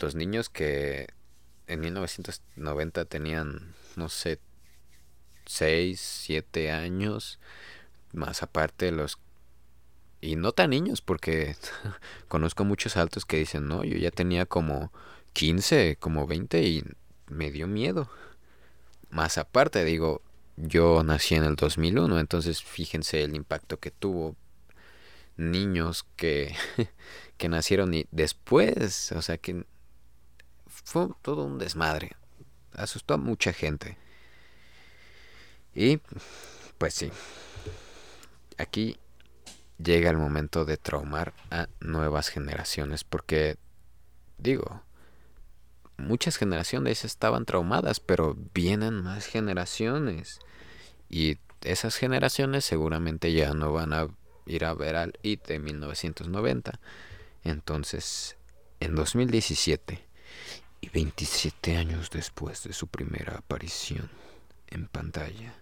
los 0.00 0.14
niños 0.14 0.48
que 0.48 1.08
en 1.66 1.80
1990 1.80 3.04
tenían, 3.06 3.74
no 3.96 4.08
sé, 4.08 4.38
6, 5.46 6.00
7 6.00 6.70
años, 6.70 7.40
más 8.12 8.44
aparte 8.44 8.92
los... 8.92 9.18
Y 10.20 10.36
no 10.36 10.52
tan 10.52 10.70
niños, 10.70 11.02
porque 11.02 11.56
conozco 12.28 12.64
muchos 12.64 12.96
altos 12.96 13.26
que 13.26 13.38
dicen, 13.38 13.66
no, 13.66 13.82
yo 13.82 13.96
ya 13.96 14.12
tenía 14.12 14.46
como 14.46 14.92
15, 15.32 15.96
como 15.98 16.28
20 16.28 16.62
y 16.62 16.84
me 17.26 17.50
dio 17.50 17.66
miedo. 17.66 18.08
Más 19.10 19.38
aparte, 19.38 19.84
digo, 19.84 20.22
yo 20.56 21.02
nací 21.02 21.34
en 21.34 21.44
el 21.44 21.56
2001, 21.56 22.18
entonces 22.18 22.62
fíjense 22.62 23.22
el 23.22 23.34
impacto 23.34 23.78
que 23.78 23.90
tuvo 23.90 24.36
niños 25.36 26.06
que, 26.16 26.54
que 27.38 27.48
nacieron 27.48 27.94
y 27.94 28.06
después, 28.10 29.12
o 29.12 29.22
sea 29.22 29.38
que 29.38 29.64
fue 30.66 31.08
todo 31.22 31.44
un 31.44 31.58
desmadre. 31.58 32.12
asustó 32.74 33.14
a 33.14 33.18
mucha 33.18 33.52
gente. 33.52 33.96
Y 35.74 36.00
pues 36.78 36.94
sí, 36.94 37.10
aquí 38.58 38.98
llega 39.78 40.10
el 40.10 40.18
momento 40.18 40.64
de 40.64 40.76
traumar 40.76 41.32
a 41.50 41.68
nuevas 41.80 42.28
generaciones 42.28 43.04
porque 43.04 43.56
digo, 44.38 44.82
muchas 45.96 46.36
generaciones 46.36 47.04
estaban 47.04 47.44
traumadas, 47.44 48.00
pero 48.00 48.36
vienen 48.54 49.02
más 49.02 49.26
generaciones. 49.26 50.40
Y 51.08 51.38
esas 51.62 51.96
generaciones 51.96 52.64
seguramente 52.64 53.32
ya 53.32 53.54
no 53.54 53.72
van 53.72 53.92
a 53.92 54.08
ir 54.46 54.64
a 54.64 54.74
ver 54.74 54.96
al 54.96 55.18
IT 55.22 55.46
de 55.46 55.58
1990. 55.58 56.80
Entonces, 57.44 58.36
en 58.80 58.94
2017, 58.94 60.06
y 60.82 60.88
27 60.88 61.76
años 61.76 62.10
después 62.10 62.64
de 62.64 62.72
su 62.72 62.88
primera 62.88 63.38
aparición 63.38 64.10
en 64.66 64.88
pantalla, 64.88 65.54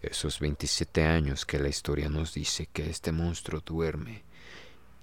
esos 0.00 0.40
27 0.40 1.04
años 1.04 1.44
que 1.44 1.58
la 1.58 1.68
historia 1.68 2.08
nos 2.08 2.32
dice 2.34 2.66
que 2.72 2.88
este 2.88 3.12
monstruo 3.12 3.60
duerme 3.60 4.24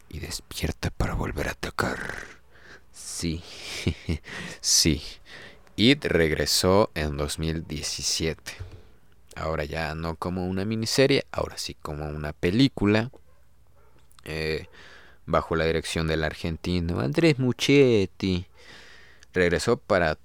y 0.09 0.19
despierta 0.19 0.89
para 0.89 1.13
volver 1.13 1.47
a 1.47 1.51
atacar. 1.51 2.44
Sí, 2.95 3.43
sí. 4.61 5.03
It 5.75 6.05
regresó 6.05 6.91
en 6.95 7.17
2017. 7.17 8.53
Ahora 9.35 9.65
ya 9.65 9.93
no 9.95 10.15
como 10.15 10.47
una 10.47 10.63
miniserie, 10.63 11.25
ahora 11.33 11.57
sí 11.57 11.75
como 11.81 12.07
una 12.07 12.31
película. 12.31 13.11
Eh, 14.23 14.67
bajo 15.25 15.57
la 15.57 15.65
dirección 15.65 16.07
del 16.07 16.23
argentino 16.23 17.01
Andrés 17.01 17.37
Muchetti. 17.37 18.47
Regresó 19.33 19.75
para 19.75 20.17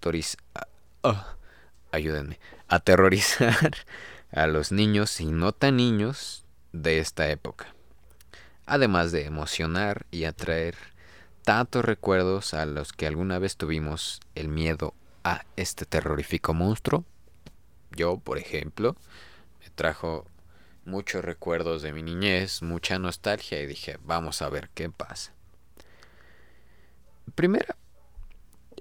ah, 1.02 1.36
ayúdenme, 1.90 2.38
aterrorizar 2.68 3.74
a 4.30 4.46
los 4.46 4.70
niños 4.70 5.20
y 5.20 5.26
no 5.26 5.50
tan 5.50 5.76
niños 5.76 6.44
de 6.72 7.00
esta 7.00 7.28
época. 7.30 7.74
Además 8.64 9.10
de 9.10 9.24
emocionar 9.26 10.06
y 10.12 10.22
atraer 10.22 10.76
tantos 11.42 11.84
recuerdos 11.84 12.54
a 12.54 12.66
los 12.66 12.92
que 12.92 13.06
alguna 13.06 13.38
vez 13.38 13.56
tuvimos 13.56 14.20
el 14.34 14.48
miedo 14.48 14.94
a 15.24 15.44
este 15.56 15.86
terrorífico 15.86 16.54
monstruo. 16.54 17.04
Yo, 17.90 18.18
por 18.18 18.38
ejemplo, 18.38 18.96
me 19.60 19.70
trajo 19.70 20.26
muchos 20.84 21.24
recuerdos 21.24 21.82
de 21.82 21.92
mi 21.92 22.02
niñez, 22.02 22.62
mucha 22.62 22.98
nostalgia 22.98 23.60
y 23.60 23.66
dije, 23.66 23.98
vamos 24.04 24.42
a 24.42 24.48
ver 24.48 24.70
qué 24.74 24.90
pasa. 24.90 25.32
Primero, 27.34 27.74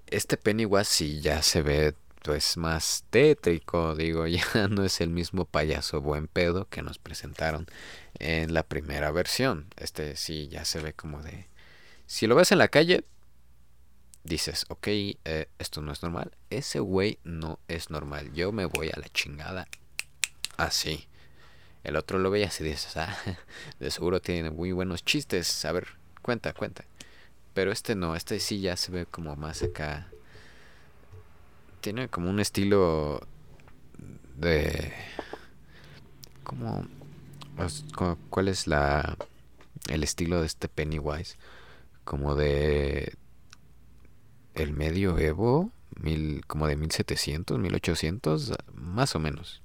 este 0.08 0.38
Pennywise 0.38 0.89
sí 0.89 1.22
ya 1.22 1.41
se 1.41 1.62
ve 1.62 1.95
pues 2.24 2.58
más 2.58 3.06
tétrico, 3.10 3.95
digo, 3.95 4.28
ya 4.28 4.67
no 4.69 4.84
es 4.84 5.02
el 5.02 5.10
mismo 5.10 5.45
payaso 5.45 6.02
buen 6.02 6.28
pedo 6.28 6.67
que 6.69 6.82
nos 6.82 6.98
presentaron 6.98 7.67
en 8.17 8.54
la 8.54 8.63
primera 8.63 9.12
versión. 9.12 9.67
Este 9.78 10.15
sí 10.15 10.48
ya 10.50 10.65
se 10.65 10.82
ve 10.82 10.93
como 10.93 11.22
de 11.22 11.48
si 12.10 12.26
lo 12.26 12.34
ves 12.34 12.52
en 12.52 12.58
la 12.58 12.69
calle, 12.69 13.06
dices, 14.24 14.65
ok, 14.69 14.88
eh, 14.88 15.48
esto 15.60 15.80
no 15.84 15.91
es 15.91 16.02
normal. 16.02 16.32
Ese 16.50 16.80
güey 16.80 17.19
no 17.24 17.60
es 17.67 17.91
normal. 17.91 18.34
Yo 18.34 18.52
me 18.52 18.65
voy 18.65 18.89
a 18.91 19.00
la 19.00 19.08
chingada 19.10 19.67
así. 20.58 21.08
El 21.84 21.95
otro 21.95 22.17
lo 22.17 22.32
ve 22.32 22.39
y 22.39 22.63
dices, 22.63 22.98
ah, 22.98 23.15
de 23.80 23.91
seguro 23.91 24.22
tiene 24.22 24.50
muy 24.50 24.72
buenos 24.72 25.06
chistes. 25.06 25.63
A 25.65 25.72
ver, 25.72 25.88
cuenta, 26.24 26.52
cuenta. 26.54 26.84
Pero 27.54 27.72
este 27.72 27.93
no, 27.93 28.15
este 28.15 28.39
sí 28.39 28.60
ya 28.60 28.76
se 28.76 28.91
ve 28.91 29.06
como 29.06 29.36
más 29.36 29.62
acá. 29.62 30.08
Tiene 31.80 32.10
como 32.10 32.32
un 32.32 32.39
estilo 32.39 33.22
de... 34.36 34.91
Como... 36.43 36.88
¿Cuál 38.32 38.48
es 38.48 38.65
la... 38.65 39.15
El 39.89 40.02
estilo 40.02 40.41
de 40.41 40.48
este 40.48 40.67
Pennywise? 40.67 41.38
Como 42.10 42.34
de 42.34 43.13
el 44.56 44.74
medioevo, 44.74 45.72
mil, 46.02 46.43
como 46.48 46.65
de 46.65 46.76
1700, 46.76 47.60
1800, 47.60 48.54
más 48.74 49.13
o 49.13 49.19
menos. 49.19 49.62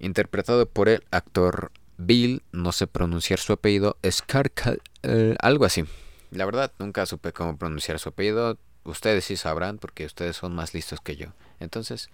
Interpretado 0.00 0.66
por 0.66 0.88
el 0.88 1.04
actor 1.12 1.70
Bill, 1.98 2.42
no 2.50 2.72
sé 2.72 2.88
pronunciar 2.88 3.38
su 3.38 3.52
apellido, 3.52 3.96
Scarcal, 4.04 4.82
eh, 5.04 5.36
algo 5.38 5.66
así. 5.66 5.84
La 6.32 6.46
verdad, 6.46 6.72
nunca 6.80 7.06
supe 7.06 7.32
cómo 7.32 7.56
pronunciar 7.56 8.00
su 8.00 8.08
apellido. 8.08 8.58
Ustedes 8.82 9.26
sí 9.26 9.36
sabrán 9.36 9.78
porque 9.78 10.04
ustedes 10.04 10.34
son 10.34 10.52
más 10.52 10.74
listos 10.74 11.00
que 11.00 11.14
yo. 11.14 11.28
Entonces, 11.60 12.10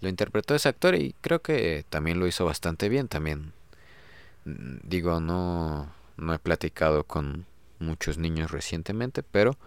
lo 0.00 0.08
interpretó 0.08 0.54
ese 0.54 0.70
actor 0.70 0.94
y 0.94 1.14
creo 1.20 1.42
que 1.42 1.84
también 1.90 2.18
lo 2.18 2.26
hizo 2.26 2.46
bastante 2.46 2.88
bien. 2.88 3.08
También, 3.08 3.52
mm, 4.46 4.76
digo, 4.84 5.20
no, 5.20 5.92
no 6.16 6.34
he 6.34 6.38
platicado 6.38 7.04
con 7.04 7.46
muchos 7.78 8.18
niños 8.18 8.50
recientemente, 8.50 9.22
pero 9.22 9.58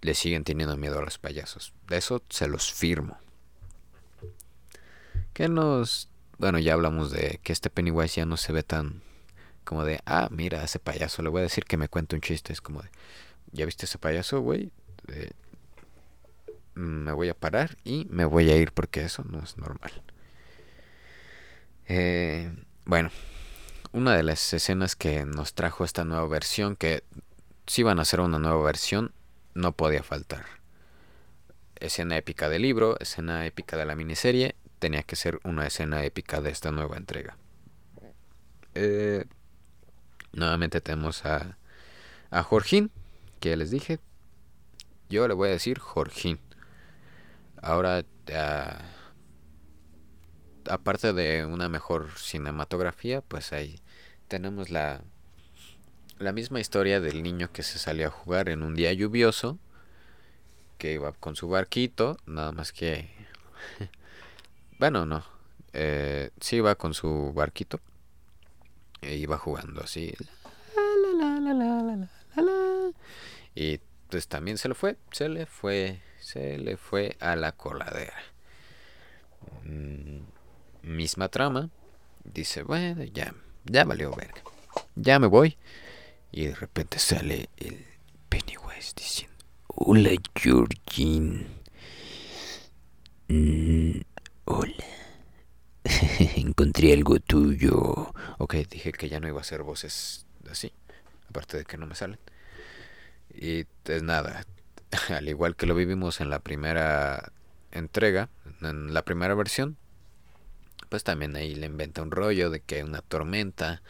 le 0.00 0.14
siguen 0.14 0.44
teniendo 0.44 0.76
miedo 0.76 0.98
a 0.98 1.02
los 1.02 1.18
payasos. 1.18 1.72
De 1.88 1.96
eso 1.96 2.22
se 2.28 2.48
los 2.48 2.72
firmo. 2.72 3.18
Que 5.32 5.48
nos... 5.48 6.08
Bueno, 6.38 6.58
ya 6.58 6.74
hablamos 6.74 7.10
de 7.10 7.40
que 7.42 7.52
este 7.52 7.70
Pennywise 7.70 8.16
ya 8.16 8.26
no 8.26 8.36
se 8.36 8.52
ve 8.52 8.62
tan 8.62 9.02
como 9.64 9.84
de, 9.84 10.00
ah, 10.04 10.28
mira, 10.30 10.62
ese 10.62 10.78
payaso, 10.78 11.22
le 11.22 11.30
voy 11.30 11.40
a 11.40 11.44
decir 11.44 11.64
que 11.64 11.76
me 11.76 11.88
cuente 11.88 12.14
un 12.14 12.20
chiste. 12.20 12.52
Es 12.52 12.60
como 12.60 12.82
de, 12.82 12.90
¿ya 13.52 13.64
viste 13.64 13.86
ese 13.86 13.98
payaso, 13.98 14.40
güey? 14.40 14.70
me 16.74 17.12
voy 17.12 17.28
a 17.28 17.34
parar 17.34 17.76
y 17.84 18.06
me 18.10 18.24
voy 18.24 18.50
a 18.50 18.56
ir 18.56 18.72
porque 18.72 19.04
eso 19.04 19.22
no 19.24 19.42
es 19.42 19.56
normal. 19.58 19.92
Eh, 21.86 22.52
bueno, 22.84 23.10
una 23.94 24.16
de 24.16 24.24
las 24.24 24.52
escenas 24.52 24.96
que 24.96 25.24
nos 25.24 25.54
trajo 25.54 25.84
esta 25.84 26.04
nueva 26.04 26.26
versión, 26.26 26.74
que 26.74 27.04
si 27.68 27.82
iban 27.82 28.00
a 28.00 28.02
hacer 28.02 28.18
una 28.18 28.40
nueva 28.40 28.60
versión, 28.64 29.12
no 29.54 29.70
podía 29.70 30.02
faltar. 30.02 30.44
Escena 31.76 32.16
épica 32.16 32.48
del 32.48 32.62
libro, 32.62 32.98
escena 32.98 33.46
épica 33.46 33.76
de 33.76 33.86
la 33.86 33.94
miniserie, 33.94 34.56
tenía 34.80 35.04
que 35.04 35.14
ser 35.14 35.38
una 35.44 35.68
escena 35.68 36.04
épica 36.04 36.40
de 36.40 36.50
esta 36.50 36.72
nueva 36.72 36.96
entrega. 36.96 37.36
Eh, 38.74 39.26
nuevamente 40.32 40.80
tenemos 40.80 41.24
a, 41.24 41.56
a 42.30 42.42
Jorgín, 42.42 42.90
que 43.38 43.56
les 43.56 43.70
dije. 43.70 44.00
Yo 45.08 45.28
le 45.28 45.34
voy 45.34 45.50
a 45.50 45.52
decir 45.52 45.78
Jorgín. 45.78 46.40
Ahora, 47.62 48.04
aparte 50.68 51.12
de 51.12 51.46
una 51.46 51.68
mejor 51.68 52.10
cinematografía, 52.18 53.20
pues 53.20 53.52
hay 53.52 53.80
tenemos 54.28 54.70
la, 54.70 55.02
la 56.18 56.32
misma 56.32 56.60
historia 56.60 57.00
del 57.00 57.22
niño 57.22 57.52
que 57.52 57.62
se 57.62 57.78
salió 57.78 58.08
a 58.08 58.10
jugar 58.10 58.48
en 58.48 58.62
un 58.62 58.74
día 58.74 58.92
lluvioso, 58.92 59.58
que 60.78 60.92
iba 60.92 61.12
con 61.12 61.36
su 61.36 61.48
barquito, 61.48 62.16
nada 62.26 62.52
más 62.52 62.72
que... 62.72 63.10
bueno, 64.78 65.06
no, 65.06 65.24
eh, 65.72 66.30
sí 66.40 66.56
iba 66.56 66.74
con 66.76 66.94
su 66.94 67.32
barquito, 67.34 67.80
e 69.00 69.16
iba 69.16 69.38
jugando 69.38 69.82
así. 69.82 70.14
y 73.54 73.80
pues 74.08 74.28
también 74.28 74.58
se 74.58 74.68
le 74.68 74.74
fue, 74.74 74.96
se 75.10 75.28
le 75.28 75.46
fue, 75.46 76.00
se 76.20 76.58
le 76.58 76.76
fue 76.76 77.16
a 77.20 77.36
la 77.36 77.52
coladera. 77.52 78.14
Mm, 79.64 80.20
misma 80.82 81.28
trama, 81.28 81.70
dice, 82.24 82.62
bueno, 82.62 83.04
ya 83.04 83.34
ya 83.64 83.84
valió 83.84 84.10
verga. 84.14 84.42
Ya 84.94 85.18
me 85.18 85.26
voy. 85.26 85.56
Y 86.32 86.46
de 86.46 86.54
repente 86.54 86.98
sale 86.98 87.48
el 87.56 87.84
Pennywise 88.28 88.92
diciendo, 88.96 89.36
hola 89.68 90.10
Georgine. 90.34 91.46
Mm, 93.28 94.00
hola. 94.44 94.84
Encontré 96.36 96.92
algo 96.92 97.20
tuyo. 97.20 98.12
Ok, 98.38 98.54
dije 98.70 98.92
que 98.92 99.08
ya 99.08 99.20
no 99.20 99.28
iba 99.28 99.38
a 99.38 99.42
hacer 99.42 99.62
voces 99.62 100.26
así. 100.50 100.72
Aparte 101.28 101.58
de 101.58 101.64
que 101.64 101.76
no 101.76 101.86
me 101.86 101.94
salen. 101.94 102.18
Y 103.32 103.64
pues 103.82 104.02
nada. 104.02 104.44
Al 105.08 105.28
igual 105.28 105.56
que 105.56 105.66
lo 105.66 105.74
vivimos 105.74 106.20
en 106.20 106.30
la 106.30 106.38
primera 106.38 107.32
entrega, 107.70 108.28
en 108.60 108.94
la 108.94 109.04
primera 109.04 109.34
versión, 109.34 109.76
pues 110.88 111.04
también 111.04 111.36
ahí 111.36 111.54
le 111.54 111.66
inventa 111.66 112.02
un 112.02 112.10
rollo 112.10 112.50
de 112.50 112.60
que 112.60 112.84
una 112.84 113.02
tormenta 113.02 113.82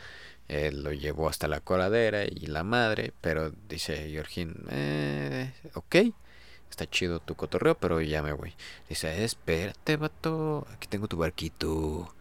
eh, 0.48 0.72
lo 0.72 0.92
llevó 0.92 1.28
hasta 1.28 1.48
la 1.48 1.60
coladera 1.60 2.24
y 2.24 2.46
la 2.46 2.64
madre, 2.64 3.12
pero 3.20 3.50
dice 3.68 4.10
Georgín, 4.10 4.64
eh, 4.70 5.52
ok, 5.74 5.96
está 6.70 6.88
chido 6.88 7.20
tu 7.20 7.34
cotorreo, 7.34 7.76
pero 7.76 8.00
ya 8.00 8.22
me 8.22 8.32
voy. 8.32 8.54
Dice, 8.88 9.24
espérate, 9.24 9.96
vato, 9.96 10.66
aquí 10.72 10.88
tengo 10.88 11.08
tu 11.08 11.16
barquito. 11.16 12.14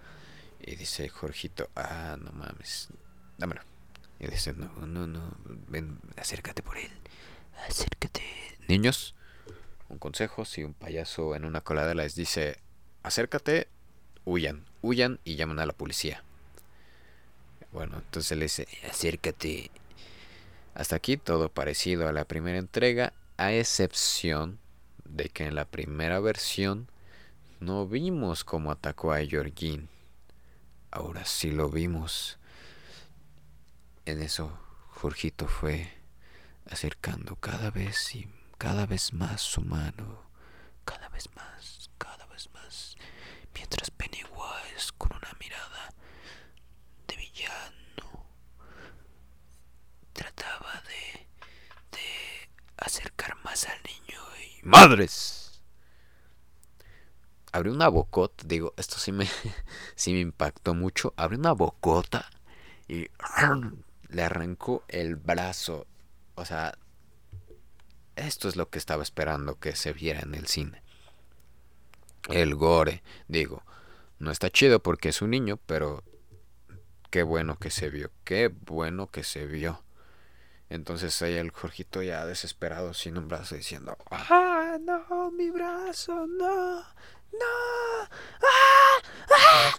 Y 0.61 0.75
dice 0.75 1.09
Jorgito, 1.09 1.69
ah, 1.75 2.17
no 2.21 2.31
mames, 2.31 2.89
dámelo. 3.37 3.61
Y 4.19 4.27
dice, 4.27 4.53
no, 4.53 4.69
no, 4.85 5.07
no, 5.07 5.35
ven, 5.67 5.99
acércate 6.15 6.63
por 6.63 6.77
él, 6.77 6.91
acércate. 7.67 8.21
Niños, 8.69 9.15
un 9.89 9.97
consejo, 9.97 10.45
si 10.45 10.63
un 10.63 10.73
payaso 10.73 11.35
en 11.35 11.43
una 11.43 11.61
colada 11.61 11.93
les 11.93 12.15
dice, 12.15 12.59
acércate, 13.03 13.67
huyan, 14.25 14.65
huyan 14.81 15.19
y 15.23 15.35
llaman 15.35 15.59
a 15.59 15.65
la 15.65 15.73
policía. 15.73 16.23
Bueno, 17.71 17.97
entonces 17.97 18.37
le 18.37 18.45
dice, 18.45 18.67
acércate. 18.89 19.71
Hasta 20.75 20.95
aquí 20.95 21.17
todo 21.17 21.49
parecido 21.49 22.07
a 22.07 22.13
la 22.13 22.25
primera 22.25 22.57
entrega, 22.57 23.13
a 23.37 23.51
excepción 23.51 24.59
de 25.05 25.29
que 25.29 25.45
en 25.45 25.55
la 25.55 25.65
primera 25.65 26.19
versión 26.19 26.87
no 27.59 27.87
vimos 27.87 28.43
cómo 28.43 28.71
atacó 28.71 29.13
a 29.13 29.25
Georgine. 29.25 29.87
Ahora 30.91 31.25
sí 31.25 31.51
lo 31.51 31.69
vimos. 31.69 32.37
En 34.05 34.21
eso, 34.21 34.57
Jorgito 34.89 35.47
fue 35.47 35.91
acercando 36.69 37.35
cada 37.35 37.71
vez 37.71 38.15
y 38.15 38.27
cada 38.57 38.85
vez 38.85 39.13
más 39.13 39.41
su 39.41 39.61
mano, 39.61 40.23
cada 40.85 41.09
vez 41.09 41.29
más, 41.35 41.89
cada 41.97 42.25
vez 42.27 42.49
más, 42.53 42.95
mientras 43.63 43.91
Pennywise 43.91 44.91
con 44.97 45.15
una 45.15 45.31
mirada 45.39 45.93
de 47.07 47.15
villano 47.15 48.25
trataba 50.11 50.83
de, 50.85 52.01
acercar 52.75 53.37
más 53.45 53.65
al 53.69 53.77
niño 53.83 54.19
y 54.41 54.67
¡Madres! 54.67 55.61
Abrió 57.53 57.71
una 57.71 57.87
bocota, 57.87 58.43
digo, 58.45 58.73
esto 58.75 58.97
sí 58.97 59.13
me, 59.13 59.29
sí 59.95 60.11
me 60.11 60.19
impactó 60.19 60.73
mucho, 60.73 61.13
abrió 61.15 61.39
una 61.39 61.53
bocota 61.53 62.29
y 62.89 63.07
le 64.09 64.23
arrancó 64.23 64.83
el 64.89 65.15
brazo. 65.15 65.87
O 66.35 66.43
sea, 66.43 66.77
esto 68.17 68.49
es 68.49 68.57
lo 68.57 68.69
que 68.69 68.79
estaba 68.79 69.03
esperando 69.03 69.57
que 69.57 69.77
se 69.77 69.93
viera 69.93 70.19
en 70.19 70.35
el 70.35 70.47
cine. 70.47 70.83
El 72.29 72.55
gore, 72.55 73.03
digo, 73.27 73.63
no 74.19 74.31
está 74.31 74.49
chido 74.49 74.81
porque 74.81 75.09
es 75.09 75.21
un 75.21 75.31
niño, 75.31 75.59
pero 75.65 76.03
qué 77.09 77.23
bueno 77.23 77.57
que 77.57 77.69
se 77.69 77.89
vio, 77.89 78.11
qué 78.23 78.47
bueno 78.47 79.11
que 79.11 79.23
se 79.23 79.45
vio. 79.45 79.83
Entonces 80.69 81.21
ahí 81.21 81.35
el 81.35 81.51
Jorgito 81.51 82.01
ya 82.01 82.25
desesperado 82.25 82.93
sin 82.93 83.17
un 83.17 83.27
brazo 83.27 83.55
diciendo, 83.55 83.97
¡Ah, 84.09 84.77
no, 84.81 85.31
mi 85.31 85.51
brazo, 85.51 86.25
no, 86.25 86.79
no, 86.79 86.83
ah, 88.41 88.97
ah". 89.31 89.73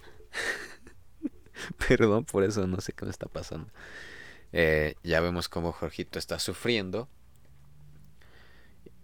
Perdón 1.89 2.25
por 2.25 2.45
eso, 2.45 2.67
no 2.67 2.81
sé 2.81 2.93
qué 2.93 3.05
me 3.07 3.11
está 3.11 3.27
pasando. 3.27 3.69
Eh, 4.53 4.95
ya 5.03 5.21
vemos 5.21 5.49
cómo 5.49 5.73
Jorgito 5.73 6.19
está 6.19 6.39
sufriendo 6.39 7.09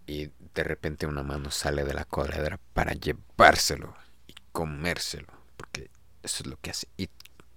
y 0.07 0.31
de 0.55 0.65
repente 0.65 1.07
una 1.07 1.23
mano 1.23 1.51
sale 1.51 1.85
de 1.85 1.95
la 1.95 2.05
coladera 2.05 2.59
para 2.75 2.93
llevárselo 2.93 3.95
y 4.27 4.35
comérselo, 4.53 5.29
porque 5.57 5.91
eso 6.23 6.43
es 6.43 6.47
lo 6.47 6.57
que 6.57 6.71
hace. 6.71 6.89
Y 6.97 7.09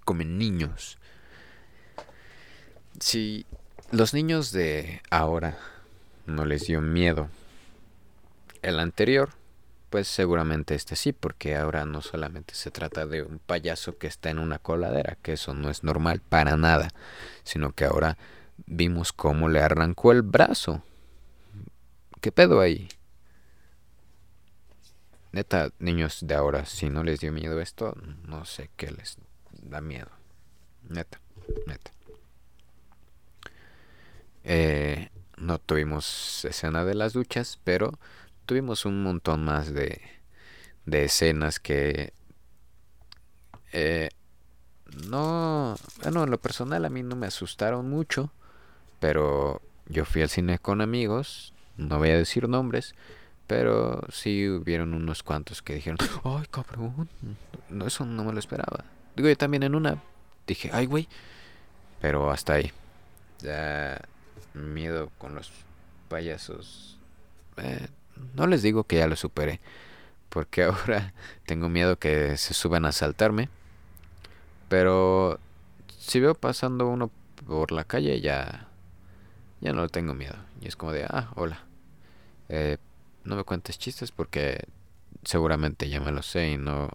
comen 0.05 0.37
niños. 0.37 0.97
Si 2.99 3.45
los 3.91 4.13
niños 4.13 4.51
de 4.51 5.01
ahora 5.09 5.57
no 6.25 6.45
les 6.45 6.67
dio 6.67 6.81
miedo, 6.81 7.29
el 8.61 8.79
anterior, 8.79 9.29
pues 9.89 10.07
seguramente 10.07 10.75
este 10.75 10.95
sí, 10.95 11.13
porque 11.13 11.55
ahora 11.55 11.85
no 11.85 12.01
solamente 12.01 12.55
se 12.55 12.71
trata 12.71 13.05
de 13.05 13.23
un 13.23 13.39
payaso 13.39 13.97
que 13.97 14.07
está 14.07 14.29
en 14.29 14.39
una 14.39 14.59
coladera, 14.59 15.17
que 15.21 15.33
eso 15.33 15.53
no 15.53 15.69
es 15.69 15.83
normal 15.83 16.21
para 16.21 16.57
nada, 16.57 16.89
sino 17.43 17.73
que 17.73 17.85
ahora 17.85 18.17
vimos 18.65 19.13
cómo 19.13 19.49
le 19.49 19.61
arrancó 19.61 20.11
el 20.11 20.21
brazo 20.21 20.83
¿Qué 22.23 22.31
pedo 22.31 22.61
ahí? 22.61 22.87
Neta, 25.33 25.73
niños 25.79 26.19
de 26.21 26.33
ahora, 26.35 26.65
si 26.65 26.89
no 26.89 27.03
les 27.03 27.19
dio 27.19 27.33
miedo 27.33 27.59
esto, 27.59 27.97
no 28.25 28.45
sé 28.45 28.69
qué 28.77 28.91
les 28.91 29.17
da 29.61 29.81
miedo. 29.81 30.07
Neta, 30.87 31.19
neta. 31.67 31.91
Eh, 34.45 35.09
no 35.35 35.59
tuvimos 35.59 36.45
escena 36.45 36.85
de 36.85 36.95
las 36.95 37.11
duchas, 37.11 37.59
pero 37.65 37.99
tuvimos 38.45 38.85
un 38.85 39.03
montón 39.03 39.43
más 39.43 39.73
de, 39.73 39.99
de 40.85 41.03
escenas 41.03 41.59
que... 41.59 42.13
Eh, 43.73 44.07
no, 45.09 45.75
bueno, 46.01 46.23
en 46.23 46.31
lo 46.31 46.37
personal 46.37 46.85
a 46.85 46.89
mí 46.89 47.03
no 47.03 47.17
me 47.17 47.27
asustaron 47.27 47.89
mucho, 47.89 48.31
pero 49.01 49.61
yo 49.87 50.05
fui 50.05 50.21
al 50.21 50.29
cine 50.29 50.57
con 50.57 50.79
amigos 50.79 51.52
no 51.77 51.97
voy 51.97 52.09
a 52.09 52.17
decir 52.17 52.47
nombres, 52.47 52.95
pero 53.47 54.01
sí 54.11 54.47
hubieron 54.49 54.93
unos 54.93 55.23
cuantos 55.23 55.61
que 55.61 55.75
dijeron, 55.75 55.97
ay 56.23 56.45
cabrón, 56.49 57.09
no, 57.69 57.87
eso 57.87 58.05
no 58.05 58.23
me 58.23 58.33
lo 58.33 58.39
esperaba. 58.39 58.85
Digo, 59.15 59.29
yo 59.29 59.37
también 59.37 59.63
en 59.63 59.75
una 59.75 60.01
dije, 60.47 60.69
ay 60.73 60.85
güey, 60.85 61.07
pero 62.01 62.31
hasta 62.31 62.53
ahí. 62.53 62.71
Ya 63.39 64.01
miedo 64.53 65.09
con 65.17 65.35
los 65.35 65.51
payasos. 66.09 66.97
Eh, 67.57 67.87
no 68.35 68.47
les 68.47 68.61
digo 68.61 68.83
que 68.83 68.97
ya 68.97 69.07
lo 69.07 69.15
superé, 69.15 69.59
porque 70.29 70.63
ahora 70.65 71.13
tengo 71.45 71.69
miedo 71.69 71.97
que 71.97 72.37
se 72.37 72.53
suban 72.53 72.85
a 72.85 72.89
asaltarme. 72.89 73.49
Pero 74.69 75.39
si 75.99 76.19
veo 76.19 76.35
pasando 76.35 76.87
uno 76.87 77.11
por 77.45 77.71
la 77.71 77.83
calle 77.83 78.19
ya 78.21 78.67
ya 79.63 79.71
no 79.71 79.87
tengo 79.87 80.13
miedo. 80.13 80.35
Y 80.61 80.67
es 80.67 80.75
como 80.75 80.91
de, 80.91 81.05
ah, 81.05 81.31
hola. 81.35 81.63
Eh, 82.49 82.77
no 83.23 83.37
me 83.37 83.45
cuentes 83.45 83.79
chistes 83.79 84.11
porque 84.11 84.67
seguramente 85.23 85.89
ya 85.89 86.01
me 86.01 86.11
lo 86.11 86.21
sé 86.21 86.51
y 86.51 86.57
no, 86.57 86.89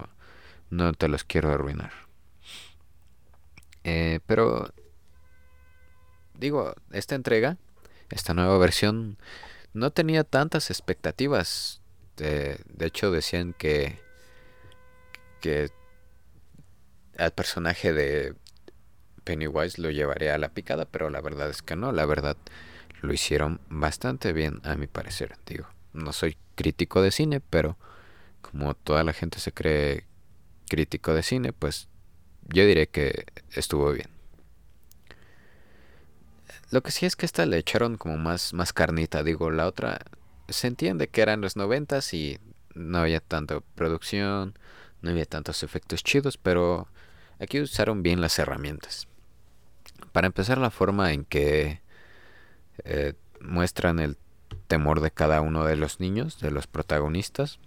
no 0.69 0.93
te 0.93 1.07
los 1.07 1.23
quiero 1.23 1.51
arruinar. 1.51 1.91
Eh, 3.83 4.19
pero, 4.27 4.71
digo, 6.35 6.75
esta 6.91 7.15
entrega, 7.15 7.57
esta 8.11 8.35
nueva 8.35 8.59
versión, 8.59 9.17
no 9.73 9.91
tenía 9.91 10.23
tantas 10.23 10.69
expectativas. 10.69 11.81
De, 12.17 12.59
de 12.67 12.85
hecho, 12.85 13.09
decían 13.09 13.53
que, 13.53 13.99
que 15.41 15.71
al 17.17 17.31
personaje 17.31 17.93
de 17.93 18.35
Pennywise 19.29 19.79
lo 19.79 19.91
llevaría 19.91 20.33
a 20.33 20.39
la 20.39 20.49
picada, 20.49 20.85
pero 20.85 21.11
la 21.11 21.21
verdad 21.21 21.51
es 21.51 21.61
que 21.61 21.75
no, 21.75 21.91
la 21.91 22.07
verdad 22.07 22.35
lo 23.03 23.13
hicieron 23.13 23.61
bastante 23.69 24.33
bien 24.33 24.59
a 24.63 24.75
mi 24.75 24.87
parecer, 24.87 25.35
digo. 25.45 25.67
No 25.93 26.13
soy 26.13 26.35
crítico 26.55 27.03
de 27.03 27.11
cine, 27.11 27.39
pero 27.39 27.77
como 28.41 28.73
toda 28.73 29.03
la 29.03 29.13
gente 29.13 29.39
se 29.39 29.51
cree 29.51 30.07
crítico 30.67 31.13
de 31.13 31.21
cine, 31.21 31.53
pues 31.53 31.89
yo 32.47 32.65
diré 32.65 32.87
que 32.87 33.27
estuvo 33.51 33.91
bien. 33.91 34.09
Lo 36.71 36.81
que 36.81 36.89
sí 36.89 37.05
es 37.05 37.15
que 37.15 37.27
esta 37.27 37.45
le 37.45 37.59
echaron 37.59 37.97
como 37.97 38.17
más, 38.17 38.55
más 38.55 38.73
carnita, 38.73 39.21
digo, 39.21 39.51
la 39.51 39.67
otra 39.67 39.99
se 40.47 40.65
entiende 40.65 41.07
que 41.07 41.21
eran 41.21 41.41
los 41.41 41.55
noventas 41.55 42.15
y 42.15 42.39
no 42.73 42.97
había 42.97 43.19
tanta 43.19 43.59
producción, 43.75 44.57
no 45.03 45.11
había 45.11 45.25
tantos 45.25 45.61
efectos 45.61 46.03
chidos, 46.03 46.39
pero 46.39 46.87
aquí 47.37 47.61
usaron 47.61 48.01
bien 48.01 48.21
las 48.21 48.39
herramientas. 48.39 49.08
Para 50.11 50.27
empezar, 50.27 50.57
la 50.57 50.71
forma 50.71 51.13
en 51.13 51.25
que 51.25 51.81
eh, 52.83 53.13
muestran 53.41 53.99
el 53.99 54.17
temor 54.67 55.01
de 55.01 55.11
cada 55.11 55.41
uno 55.41 55.65
de 55.65 55.75
los 55.75 55.99
niños, 55.99 56.39
de 56.39 56.51
los 56.51 56.67
protagonistas, 56.67 57.59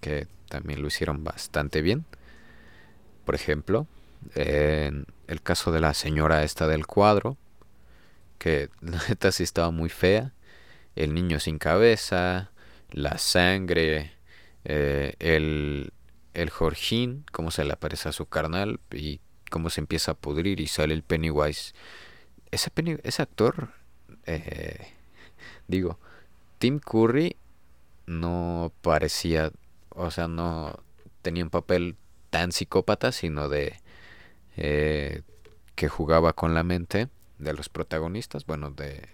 que 0.00 0.26
también 0.48 0.82
lo 0.82 0.88
hicieron 0.88 1.24
bastante 1.24 1.82
bien. 1.82 2.04
Por 3.24 3.34
ejemplo, 3.34 3.86
en 4.34 5.06
el 5.26 5.42
caso 5.42 5.72
de 5.72 5.80
la 5.80 5.94
señora 5.94 6.42
esta 6.42 6.66
del 6.66 6.86
cuadro, 6.86 7.36
que 8.38 8.70
la 8.80 9.00
neta 9.08 9.32
sí 9.32 9.42
estaba 9.42 9.70
muy 9.70 9.88
fea, 9.88 10.32
el 10.96 11.14
niño 11.14 11.40
sin 11.40 11.58
cabeza, 11.58 12.50
la 12.90 13.18
sangre, 13.18 14.12
eh, 14.64 15.14
el, 15.18 15.92
el 16.34 16.50
Jorgín, 16.50 17.24
cómo 17.32 17.50
se 17.50 17.64
le 17.64 17.72
aparece 17.72 18.08
a 18.08 18.12
su 18.12 18.26
carnal 18.26 18.80
y 18.90 19.20
cómo 19.50 19.68
se 19.68 19.80
empieza 19.80 20.12
a 20.12 20.14
pudrir 20.14 20.60
y 20.60 20.66
sale 20.66 20.94
el 20.94 21.02
Pennywise. 21.02 21.74
Ese, 22.50 23.22
actor, 23.22 23.68
eh, 24.24 24.94
digo, 25.68 25.98
Tim 26.58 26.78
Curry 26.80 27.36
no 28.06 28.72
parecía, 28.80 29.52
o 29.90 30.10
sea, 30.10 30.26
no 30.26 30.82
tenía 31.22 31.44
un 31.44 31.50
papel 31.50 31.96
tan 32.30 32.52
psicópata, 32.52 33.12
sino 33.12 33.48
de 33.48 33.74
eh, 34.56 35.22
que 35.74 35.88
jugaba 35.88 36.32
con 36.32 36.54
la 36.54 36.62
mente 36.62 37.08
de 37.38 37.52
los 37.52 37.68
protagonistas, 37.68 38.46
bueno, 38.46 38.70
de 38.70 39.08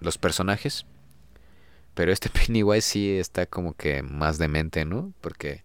los 0.00 0.18
personajes. 0.18 0.86
Pero 1.94 2.12
este 2.12 2.28
Pennywise 2.30 2.86
sí 2.86 3.18
está 3.18 3.46
como 3.46 3.74
que 3.74 4.02
más 4.02 4.38
demente, 4.38 4.84
¿no? 4.84 5.12
Porque 5.20 5.64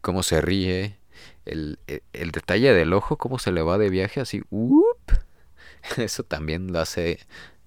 cómo 0.00 0.22
se 0.22 0.40
ríe, 0.40 0.98
el, 1.44 1.78
e, 1.86 2.02
el, 2.12 2.30
detalle 2.30 2.72
del 2.72 2.92
ojo, 2.92 3.16
cómo 3.16 3.38
se 3.38 3.52
le 3.52 3.62
va 3.62 3.78
de 3.78 3.90
viaje 3.90 4.20
así, 4.20 4.42
eso 5.96 6.22
también 6.22 6.72
lo 6.72 6.80
hace, 6.80 7.18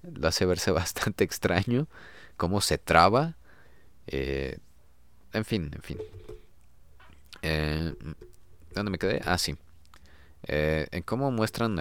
lo 0.02 0.28
hace 0.28 0.46
verse 0.46 0.70
bastante 0.72 1.24
extraño, 1.24 1.88
cómo 2.36 2.60
se 2.60 2.78
traba 2.78 3.36
Eh, 4.08 4.58
en 5.32 5.44
fin, 5.44 5.70
en 5.74 5.82
fin. 5.82 5.98
Eh, 7.42 7.92
¿Dónde 8.72 8.90
me 8.90 8.98
quedé? 8.98 9.20
Ah, 9.24 9.36
sí. 9.36 9.56
Eh, 10.46 10.86
en 10.92 11.02
cómo 11.02 11.32
muestran 11.32 11.76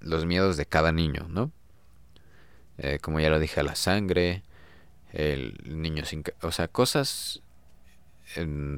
los 0.00 0.26
miedos 0.26 0.56
de 0.58 0.66
cada 0.66 0.92
niño, 0.92 1.26
¿no? 1.28 1.50
Como 3.00 3.20
ya 3.20 3.30
lo 3.30 3.38
dije, 3.38 3.62
la 3.62 3.74
sangre, 3.74 4.42
el 5.12 5.56
niño 5.64 6.04
sin... 6.04 6.22
O 6.42 6.52
sea, 6.52 6.68
cosas... 6.68 7.42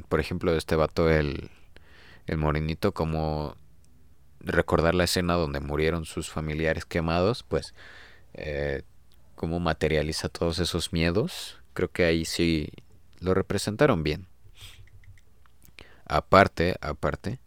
por 0.09 0.21
ejemplo, 0.21 0.55
este 0.55 0.77
vato, 0.77 1.11
el, 1.11 1.51
el 2.29 2.37
morenito, 2.37 2.93
como 2.93 3.57
recordar 4.41 4.95
la 4.95 5.05
escena 5.05 5.35
donde 5.35 5.61
murieron 5.61 6.05
sus 6.05 6.31
familiares 6.31 6.85
quemados, 6.85 7.43
pues 7.43 7.75
eh, 8.35 8.83
cómo 9.35 9.59
materializa 9.59 10.29
todos 10.29 10.59
esos 10.59 10.93
miedos, 10.93 11.59
creo 11.73 11.91
que 11.91 12.05
ahí 12.05 12.25
sí 12.25 12.71
lo 13.19 13.35
representaron 13.35 14.03
bien. 14.03 14.29
Aparte, 16.07 16.77
aparte 16.81 17.41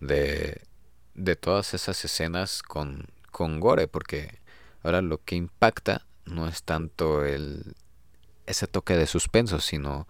de, 0.00 0.62
de 1.14 1.36
todas 1.36 1.74
esas 1.74 2.04
escenas 2.04 2.62
con, 2.62 3.06
con 3.30 3.60
gore, 3.60 3.86
porque 3.86 4.40
ahora 4.82 5.02
lo 5.02 5.22
que 5.22 5.36
impacta 5.36 6.06
no 6.24 6.48
es 6.48 6.62
tanto 6.62 7.24
el 7.24 7.76
ese 8.46 8.66
toque 8.66 8.96
de 8.96 9.06
suspenso, 9.06 9.60
sino 9.60 10.06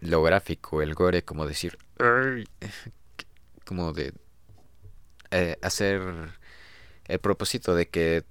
lo 0.00 0.22
gráfico, 0.22 0.82
el 0.82 0.94
gore, 0.94 1.24
como 1.24 1.46
decir, 1.46 1.78
como 3.72 3.94
de 3.94 4.12
eh, 5.30 5.56
hacer 5.62 6.02
el 7.06 7.18
propósito 7.20 7.74
de 7.74 7.88
que 7.88 8.22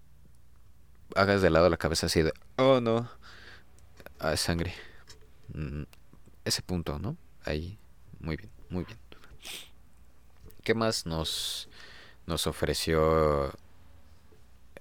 hagas 1.15 1.41
de 1.41 1.49
lado 1.49 1.67
la 1.67 1.77
cabeza 1.77 2.05
así 2.05 2.21
de, 2.21 2.31
oh 2.57 2.79
no, 2.79 3.09
ah, 4.19 4.37
sangre. 4.37 4.71
Mm, 5.51 5.85
ese 6.45 6.61
punto, 6.61 6.99
¿no? 6.99 7.17
Ahí, 7.43 7.79
muy 8.19 8.37
bien, 8.37 8.51
muy 8.69 8.83
bien. 8.83 8.99
¿Qué 10.63 10.75
más 10.75 11.07
nos, 11.07 11.69
nos 12.27 12.45
ofreció 12.45 13.49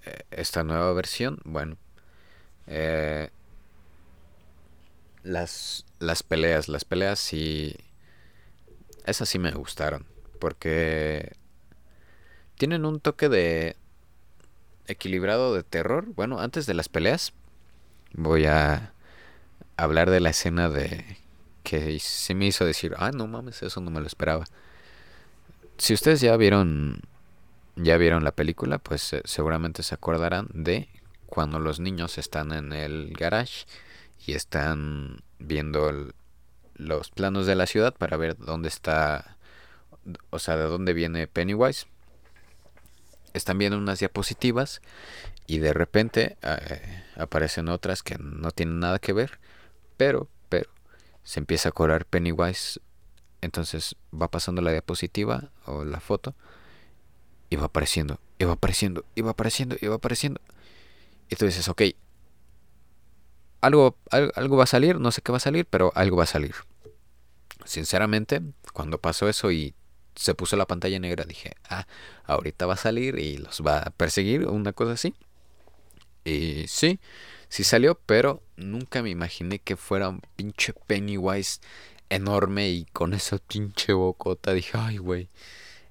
eh, 0.04 0.24
esta 0.30 0.62
nueva 0.62 0.92
versión? 0.92 1.40
Bueno, 1.44 1.78
eh, 2.66 3.30
las, 5.22 5.86
las 6.00 6.22
peleas, 6.22 6.68
las 6.68 6.84
peleas 6.84 7.18
sí, 7.18 7.74
esas 9.06 9.26
sí 9.26 9.38
me 9.38 9.52
gustaron, 9.52 10.06
porque 10.40 11.36
tienen 12.56 12.84
un 12.84 12.98
toque 12.98 13.28
de 13.28 13.76
equilibrado 14.88 15.54
de 15.54 15.62
terror. 15.62 16.06
Bueno, 16.16 16.40
antes 16.40 16.66
de 16.66 16.74
las 16.74 16.88
peleas 16.88 17.32
voy 18.12 18.46
a 18.46 18.92
hablar 19.76 20.10
de 20.10 20.18
la 20.18 20.30
escena 20.30 20.68
de 20.68 21.04
que 21.62 21.98
se 22.00 22.34
me 22.34 22.46
hizo 22.46 22.64
decir, 22.64 22.94
ah, 22.98 23.12
no 23.12 23.28
mames, 23.28 23.62
eso 23.62 23.80
no 23.80 23.92
me 23.92 24.00
lo 24.00 24.06
esperaba. 24.06 24.44
Si 25.78 25.94
ustedes 25.94 26.20
ya 26.20 26.36
vieron 26.36 27.02
ya 27.76 27.96
vieron 27.96 28.24
la 28.24 28.32
película, 28.32 28.78
pues 28.78 29.12
eh, 29.12 29.22
seguramente 29.24 29.82
se 29.82 29.94
acordarán 29.94 30.48
de 30.52 30.88
cuando 31.26 31.58
los 31.60 31.80
niños 31.80 32.18
están 32.18 32.52
en 32.52 32.72
el 32.72 33.14
garage 33.14 33.64
y 34.26 34.32
están 34.32 35.22
viendo 35.38 36.12
los 36.74 37.10
planos 37.10 37.46
de 37.46 37.54
la 37.54 37.66
ciudad 37.66 37.94
para 37.94 38.16
ver 38.16 38.36
dónde 38.36 38.68
está, 38.68 39.36
o 40.30 40.38
sea, 40.38 40.56
de 40.56 40.64
dónde 40.64 40.92
viene 40.92 41.26
Pennywise. 41.26 41.86
Están 43.32 43.58
viendo 43.58 43.78
unas 43.78 44.00
diapositivas 44.00 44.80
y 45.46 45.58
de 45.58 45.72
repente 45.72 46.36
eh, 46.42 47.04
aparecen 47.16 47.68
otras 47.68 48.02
que 48.02 48.16
no 48.18 48.50
tienen 48.50 48.80
nada 48.80 48.98
que 48.98 49.12
ver, 49.12 49.38
pero, 49.96 50.28
pero, 50.48 50.70
se 51.22 51.40
empieza 51.40 51.70
a 51.70 51.72
colar 51.72 52.06
Pennywise. 52.06 52.80
Entonces 53.40 53.96
va 54.12 54.28
pasando 54.28 54.62
la 54.62 54.72
diapositiva 54.72 55.50
o 55.64 55.84
la 55.84 56.00
foto 56.00 56.34
y 57.48 57.56
va 57.56 57.66
apareciendo, 57.66 58.20
y 58.38 58.44
va 58.44 58.52
apareciendo, 58.52 59.04
y 59.14 59.22
va 59.22 59.30
apareciendo, 59.32 59.76
y 59.80 59.86
va 59.86 59.96
apareciendo. 59.96 60.40
Y 61.28 61.36
tú 61.36 61.46
dices, 61.46 61.68
ok, 61.68 61.82
algo, 63.60 63.96
algo 64.10 64.56
va 64.56 64.64
a 64.64 64.66
salir, 64.66 64.98
no 64.98 65.10
sé 65.10 65.22
qué 65.22 65.32
va 65.32 65.38
a 65.38 65.40
salir, 65.40 65.66
pero 65.66 65.92
algo 65.94 66.16
va 66.16 66.24
a 66.24 66.26
salir. 66.26 66.54
Sinceramente, 67.64 68.40
cuando 68.72 68.98
pasó 68.98 69.28
eso 69.28 69.50
y 69.50 69.74
se 70.20 70.34
puso 70.34 70.54
la 70.56 70.66
pantalla 70.66 70.98
negra, 70.98 71.24
dije, 71.24 71.54
ah, 71.70 71.86
ahorita 72.26 72.66
va 72.66 72.74
a 72.74 72.76
salir 72.76 73.18
y 73.18 73.38
los 73.38 73.62
va 73.66 73.78
a 73.78 73.90
perseguir, 73.90 74.46
una 74.46 74.74
cosa 74.74 74.92
así. 74.92 75.14
Y 76.24 76.66
sí, 76.68 77.00
sí 77.48 77.64
salió, 77.64 77.98
pero 78.04 78.42
nunca 78.56 79.02
me 79.02 79.08
imaginé 79.08 79.60
que 79.60 79.76
fuera 79.76 80.10
un 80.10 80.20
pinche 80.36 80.74
Pennywise 80.86 81.60
enorme 82.10 82.68
y 82.68 82.84
con 82.84 83.14
esa 83.14 83.38
pinche 83.38 83.94
bocota. 83.94 84.52
Dije, 84.52 84.72
ay, 84.74 84.98
güey. 84.98 85.28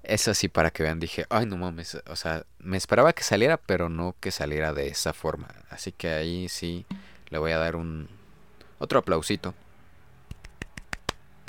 Es 0.04 0.28
así 0.28 0.46
para 0.46 0.70
que 0.70 0.84
vean, 0.84 1.00
dije, 1.00 1.26
ay, 1.28 1.46
no 1.46 1.56
mames. 1.56 1.96
O 2.06 2.14
sea, 2.14 2.46
me 2.60 2.76
esperaba 2.76 3.12
que 3.12 3.24
saliera, 3.24 3.56
pero 3.56 3.88
no 3.88 4.14
que 4.20 4.30
saliera 4.30 4.72
de 4.72 4.86
esa 4.86 5.12
forma. 5.12 5.48
Así 5.70 5.90
que 5.90 6.08
ahí 6.10 6.48
sí 6.48 6.86
le 7.30 7.38
voy 7.38 7.50
a 7.50 7.58
dar 7.58 7.74
un 7.74 8.08
otro 8.78 9.00
aplausito. 9.00 9.54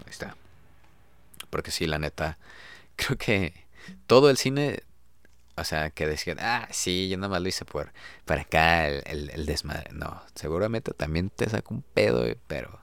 Ahí 0.03 0.09
está. 0.09 0.35
Porque 1.51 1.69
sí, 1.69 1.85
la 1.85 1.99
neta, 1.99 2.39
creo 3.01 3.17
que 3.17 3.53
todo 4.07 4.29
el 4.29 4.37
cine, 4.37 4.83
o 5.57 5.63
sea, 5.63 5.89
que 5.89 6.07
decían, 6.07 6.37
ah, 6.39 6.67
sí, 6.71 7.09
yo 7.09 7.17
nada 7.17 7.29
más 7.29 7.41
lo 7.41 7.49
hice 7.49 7.65
por 7.65 7.91
para 8.25 8.41
acá 8.41 8.87
el, 8.87 9.29
el, 9.29 9.45
desmadre. 9.45 9.91
No, 9.93 10.21
seguramente 10.35 10.93
también 10.93 11.29
te 11.29 11.49
saco 11.49 11.73
un 11.73 11.81
pedo, 11.81 12.25
pero 12.47 12.79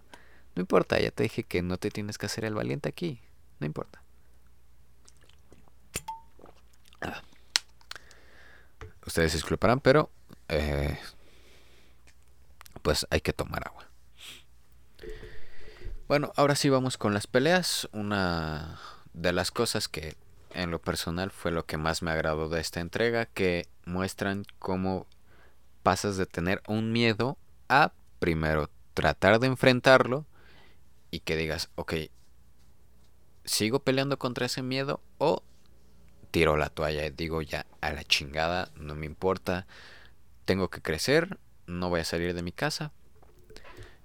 no 0.54 0.60
importa, 0.60 0.98
ya 0.98 1.10
te 1.10 1.22
dije 1.22 1.44
que 1.44 1.62
no 1.62 1.78
te 1.78 1.90
tienes 1.90 2.18
que 2.18 2.26
hacer 2.26 2.44
el 2.44 2.54
valiente 2.54 2.88
aquí. 2.88 3.20
No 3.60 3.66
importa. 3.66 4.02
Ah. 7.00 7.22
Ustedes 9.06 9.32
disculparán, 9.32 9.80
pero 9.80 10.10
eh, 10.48 10.98
pues 12.82 13.06
hay 13.10 13.20
que 13.20 13.32
tomar 13.32 13.66
agua. 13.66 13.88
Bueno, 16.08 16.32
ahora 16.36 16.54
sí 16.54 16.68
vamos 16.68 16.96
con 16.98 17.14
las 17.14 17.26
peleas. 17.26 17.88
Una 17.92 18.78
de 19.18 19.32
las 19.32 19.50
cosas 19.50 19.88
que 19.88 20.14
en 20.54 20.70
lo 20.70 20.80
personal 20.80 21.30
fue 21.30 21.50
lo 21.50 21.66
que 21.66 21.76
más 21.76 22.02
me 22.02 22.12
agradó 22.12 22.48
de 22.48 22.60
esta 22.60 22.80
entrega, 22.80 23.26
que 23.26 23.66
muestran 23.84 24.44
cómo 24.58 25.06
pasas 25.82 26.16
de 26.16 26.26
tener 26.26 26.62
un 26.68 26.92
miedo 26.92 27.36
a 27.68 27.92
primero 28.20 28.70
tratar 28.94 29.40
de 29.40 29.48
enfrentarlo 29.48 30.24
y 31.10 31.20
que 31.20 31.36
digas, 31.36 31.68
ok, 31.74 31.94
sigo 33.44 33.80
peleando 33.80 34.18
contra 34.18 34.46
ese 34.46 34.62
miedo 34.62 35.00
o 35.18 35.42
tiro 36.30 36.56
la 36.56 36.68
toalla 36.68 37.04
y 37.04 37.10
digo 37.10 37.42
ya 37.42 37.66
a 37.80 37.92
la 37.92 38.04
chingada, 38.04 38.70
no 38.76 38.94
me 38.94 39.06
importa, 39.06 39.66
tengo 40.44 40.68
que 40.70 40.80
crecer, 40.80 41.38
no 41.66 41.88
voy 41.88 42.00
a 42.00 42.04
salir 42.04 42.34
de 42.34 42.42
mi 42.42 42.52
casa. 42.52 42.92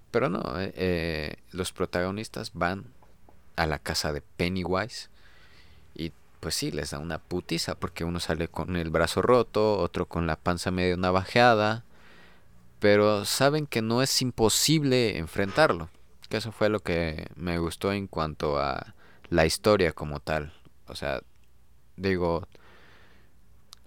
Pero 0.09 0.29
no, 0.29 0.59
eh, 0.59 0.73
eh, 0.75 1.35
los 1.51 1.71
protagonistas 1.71 2.53
van 2.53 2.93
a 3.55 3.67
la 3.67 3.79
casa 3.79 4.13
de 4.13 4.21
Pennywise 4.21 5.09
y 5.95 6.11
pues 6.39 6.55
sí, 6.55 6.71
les 6.71 6.91
da 6.91 6.99
una 6.99 7.19
putiza 7.19 7.75
porque 7.75 8.03
uno 8.03 8.19
sale 8.19 8.47
con 8.47 8.75
el 8.75 8.89
brazo 8.89 9.21
roto, 9.21 9.77
otro 9.77 10.07
con 10.07 10.27
la 10.27 10.35
panza 10.35 10.71
medio 10.71 10.97
navajeada, 10.97 11.83
pero 12.79 13.25
saben 13.25 13.65
que 13.65 13.81
no 13.81 14.01
es 14.01 14.21
imposible 14.21 15.17
enfrentarlo. 15.17 15.89
Que 16.29 16.37
eso 16.37 16.51
fue 16.51 16.67
lo 16.69 16.81
que 16.81 17.27
me 17.35 17.59
gustó 17.59 17.93
en 17.93 18.07
cuanto 18.07 18.59
a 18.59 18.93
la 19.29 19.45
historia 19.45 19.93
como 19.93 20.19
tal. 20.19 20.53
O 20.87 20.95
sea, 20.95 21.21
digo, 21.95 22.47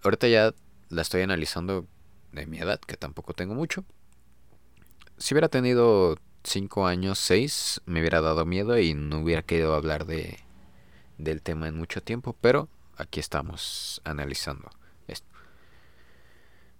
ahorita 0.03 0.29
ya 0.29 0.55
la 0.89 1.03
estoy 1.03 1.23
analizando 1.23 1.87
de 2.33 2.47
mi 2.47 2.59
edad, 2.59 2.81
que 2.81 2.97
tampoco 2.97 3.35
tengo 3.35 3.55
mucho. 3.55 3.85
Si 5.19 5.35
hubiera 5.35 5.49
tenido 5.49 6.17
5 6.47 6.87
años, 6.87 7.19
6, 7.19 7.83
me 7.87 8.01
hubiera 8.01 8.21
dado 8.21 8.47
miedo 8.47 8.79
y 8.79 8.95
no 8.95 9.21
hubiera 9.21 9.43
querido 9.43 9.75
hablar 9.75 10.07
de, 10.07 10.39
del 11.19 11.43
tema 11.43 11.69
en 11.69 11.77
mucho 11.77 12.03
tiempo, 12.03 12.37
pero 12.41 12.69
aquí 12.97 13.21
estamos 13.21 14.01
analizando 14.05 14.71
esto. 15.09 15.29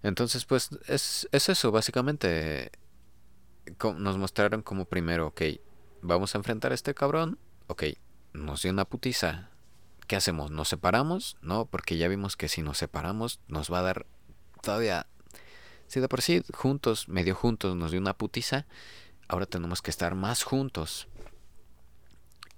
Entonces, 0.03 0.45
pues 0.45 0.69
es, 0.87 1.27
es 1.31 1.49
eso, 1.49 1.71
básicamente. 1.71 2.71
Nos 3.97 4.17
mostraron 4.17 4.61
como 4.61 4.85
primero, 4.85 5.27
ok, 5.27 5.41
vamos 6.01 6.33
a 6.33 6.37
enfrentar 6.37 6.71
a 6.71 6.75
este 6.75 6.93
cabrón, 6.93 7.37
ok, 7.67 7.83
nos 8.33 8.61
dio 8.61 8.71
una 8.71 8.85
putiza. 8.85 9.49
¿Qué 10.07 10.15
hacemos? 10.15 10.51
¿Nos 10.51 10.69
separamos? 10.69 11.35
No, 11.41 11.65
porque 11.65 11.97
ya 11.97 12.07
vimos 12.07 12.37
que 12.37 12.47
si 12.47 12.61
nos 12.61 12.77
separamos 12.77 13.41
nos 13.49 13.71
va 13.71 13.79
a 13.79 13.81
dar 13.81 14.05
todavía 14.61 15.05
si 15.87 15.99
de 15.99 16.09
por 16.09 16.21
sí 16.21 16.43
juntos, 16.53 17.07
medio 17.07 17.33
juntos, 17.33 17.75
nos 17.75 17.91
dio 17.91 17.99
una 17.99 18.13
putiza, 18.13 18.65
ahora 19.27 19.45
tenemos 19.45 19.81
que 19.81 19.91
estar 19.91 20.15
más 20.15 20.43
juntos. 20.43 21.07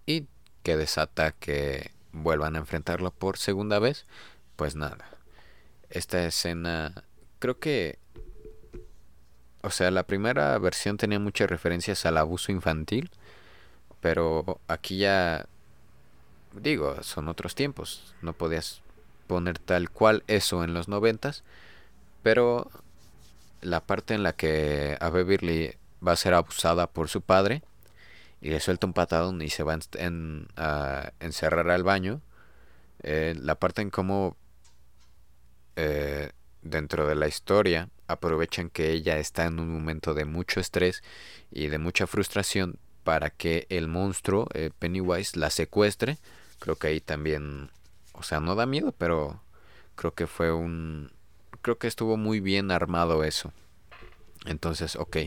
Y 0.06 0.28
que 0.64 0.78
desata 0.78 1.32
que 1.32 1.92
vuelvan 2.12 2.56
a 2.56 2.60
enfrentarlo 2.60 3.12
por 3.12 3.38
segunda 3.38 3.80
vez, 3.80 4.06
pues 4.56 4.76
nada. 4.76 5.10
Esta 5.90 6.26
escena 6.26 7.04
creo 7.40 7.60
que 7.60 8.00
o 9.62 9.72
sea, 9.72 9.92
la 9.92 10.04
primera 10.04 10.58
versión 10.58 10.98
tenía 10.98 11.20
muchas 11.20 11.50
referencias 11.50 12.06
al 12.06 12.18
abuso 12.18 12.52
infantil, 12.52 13.12
pero 14.00 14.62
aquí 14.68 15.00
ya, 15.00 15.48
digo, 16.54 17.04
son 17.04 17.28
otros 17.28 17.56
tiempos, 17.56 18.16
no 18.22 18.34
podías 18.34 18.82
poner 19.28 19.60
tal 19.60 19.90
cual 19.90 20.24
eso 20.28 20.64
en 20.64 20.74
los 20.74 20.88
noventas, 20.88 21.44
pero 22.24 22.70
la 23.62 23.82
parte 23.82 24.14
en 24.14 24.24
la 24.24 24.34
que 24.34 24.98
a 25.02 25.10
Beverly 25.10 25.76
va 26.06 26.14
a 26.14 26.18
ser 26.18 26.34
abusada 26.34 26.88
por 26.88 27.10
su 27.10 27.22
padre 27.22 27.64
y 28.42 28.50
le 28.50 28.60
suelta 28.60 28.88
un 28.88 28.94
patadón 28.94 29.42
y 29.42 29.50
se 29.50 29.64
va 29.64 29.78
en, 29.96 30.48
a 30.56 31.12
encerrar 31.20 31.70
al 31.70 31.84
baño, 31.84 32.22
eh, 33.04 33.36
la 33.38 33.56
parte 33.56 33.82
en 33.82 33.90
cómo 33.90 34.38
eh, 35.76 36.32
dentro 36.62 37.08
de 37.08 37.16
la 37.16 37.28
historia 37.28 37.90
aprovechan 38.08 38.70
que 38.70 38.92
ella 38.92 39.18
está 39.18 39.46
en 39.46 39.60
un 39.60 39.72
momento 39.72 40.14
de 40.14 40.26
mucho 40.26 40.60
estrés 40.60 41.04
y 41.52 41.68
de 41.68 41.78
mucha 41.78 42.08
frustración 42.08 42.80
para 43.04 43.30
que 43.30 43.66
el 43.70 43.88
monstruo 43.88 44.48
eh, 44.54 44.72
Pennywise 44.78 45.38
la 45.38 45.50
secuestre. 45.50 46.18
Creo 46.60 46.76
que 46.76 46.88
ahí 46.88 47.00
también, 47.00 47.70
o 48.14 48.24
sea, 48.24 48.40
no 48.40 48.56
da 48.56 48.66
miedo, 48.66 48.94
pero 48.98 49.42
creo 49.96 50.14
que 50.14 50.28
fue 50.28 50.52
un, 50.52 51.12
creo 51.62 51.78
que 51.78 51.88
estuvo 51.88 52.18
muy 52.18 52.40
bien 52.40 52.72
armado 52.72 53.24
eso. 53.24 53.54
Entonces, 54.46 54.96
ok, 54.96 55.18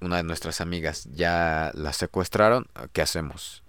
una 0.00 0.16
de 0.18 0.22
nuestras 0.22 0.60
amigas 0.60 1.08
ya 1.12 1.70
la 1.74 1.92
secuestraron, 1.92 2.66
¿qué 2.92 3.02
hacemos? 3.02 3.62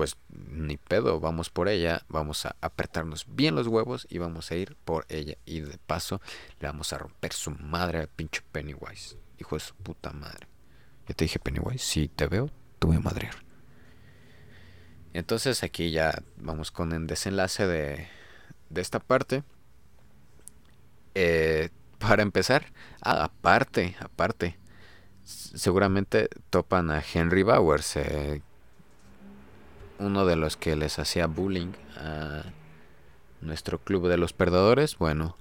pues 0.00 0.16
ni 0.30 0.78
pedo, 0.78 1.20
vamos 1.20 1.50
por 1.50 1.68
ella, 1.68 2.06
vamos 2.08 2.46
a 2.46 2.56
apretarnos 2.62 3.26
bien 3.28 3.54
los 3.54 3.66
huevos 3.66 4.06
y 4.08 4.16
vamos 4.16 4.50
a 4.50 4.54
ir 4.54 4.74
por 4.86 5.04
ella. 5.10 5.36
Y 5.44 5.60
de 5.60 5.76
paso 5.76 6.22
le 6.58 6.68
vamos 6.68 6.94
a 6.94 6.96
romper 6.98 7.34
su 7.34 7.50
madre 7.50 7.98
al 7.98 8.08
pinche 8.08 8.40
Pennywise. 8.50 9.18
Hijo 9.38 9.56
de 9.56 9.60
su 9.60 9.74
puta 9.74 10.10
madre. 10.12 10.48
Ya 11.06 11.14
te 11.14 11.26
dije 11.26 11.38
Pennywise, 11.38 11.84
si 11.84 12.08
te 12.08 12.28
veo, 12.28 12.50
te 12.78 12.86
voy 12.86 12.98
madrear. 12.98 13.34
Entonces 15.12 15.62
aquí 15.64 15.90
ya 15.90 16.22
vamos 16.38 16.70
con 16.70 16.92
el 16.92 17.06
desenlace 17.06 17.66
de, 17.66 18.08
de 18.70 18.80
esta 18.80 19.00
parte. 19.00 19.42
Eh, 21.14 21.68
para 21.98 22.22
empezar, 22.22 22.72
ah, 23.02 23.24
aparte, 23.24 23.96
aparte, 24.00 24.56
seguramente 25.24 26.28
topan 26.50 26.90
a 26.90 27.02
Henry 27.02 27.42
Bowers, 27.42 27.98
uno 29.98 30.24
de 30.24 30.36
los 30.36 30.56
que 30.56 30.76
les 30.76 30.98
hacía 30.98 31.26
bullying 31.26 31.72
a 31.96 32.44
nuestro 33.40 33.78
club 33.78 34.08
de 34.08 34.16
los 34.16 34.32
perdedores, 34.32 34.98
bueno, 34.98 35.36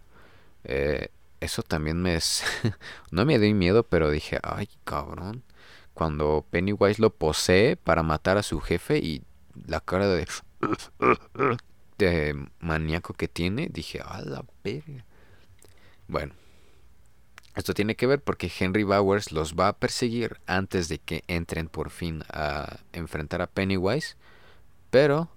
eh, 0.64 1.10
eso 1.40 1.64
también 1.64 2.02
me 2.02 2.16
es... 2.16 2.44
no 3.12 3.26
me 3.26 3.40
dio 3.40 3.54
miedo, 3.56 3.84
pero 3.84 4.12
dije, 4.12 4.40
ay, 4.44 4.70
cabrón. 4.84 5.44
Cuando 5.94 6.46
Pennywise 6.50 7.02
lo 7.02 7.10
posee 7.10 7.76
para 7.76 8.04
matar 8.04 8.38
a 8.38 8.44
su 8.44 8.60
jefe 8.60 9.00
y 9.00 9.24
la 9.66 9.80
cara 9.80 10.08
de... 10.08 10.28
de 11.98 12.48
maníaco 12.60 13.14
que 13.14 13.28
tiene, 13.28 13.68
dije, 13.70 14.02
a 14.02 14.22
la 14.22 14.46
verga. 14.64 15.06
Bueno, 16.08 16.34
esto 17.60 17.74
tiene 17.74 17.95
que 17.95 18.07
ver 18.07 18.22
porque 18.22 18.51
Henry 18.60 18.84
Bowers 18.84 19.32
los 19.32 19.55
va 19.55 19.68
a 19.68 19.78
perseguir 19.78 20.39
antes 20.47 20.88
de 20.88 20.99
que 20.99 21.24
entren 21.28 21.68
por 21.68 21.89
fin 21.89 22.24
a 22.30 22.80
enfrentar 22.93 23.41
a 23.41 23.47
Pennywise. 23.47 24.16
Pero, 24.89 25.30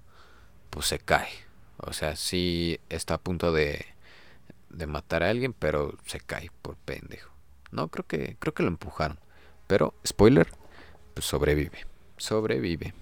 pues 0.70 0.86
se 0.86 0.98
cae. 0.98 1.28
O 1.78 1.92
sea, 1.92 2.16
sí 2.16 2.80
está 2.88 3.14
a 3.14 3.20
punto 3.20 3.52
de, 3.52 3.84
de 4.70 4.86
matar 4.86 5.22
a 5.22 5.30
alguien, 5.30 5.52
pero 5.52 5.98
se 6.06 6.20
cae 6.20 6.50
por 6.62 6.76
pendejo. 6.76 7.30
No, 7.70 7.88
creo 7.88 8.06
que, 8.06 8.36
creo 8.38 8.54
que 8.54 8.62
lo 8.62 8.68
empujaron. 8.68 9.18
Pero, 9.66 9.94
spoiler, 10.06 10.48
pues 11.14 11.26
sobrevive. 11.26 11.86
Sobrevive. 12.16 12.94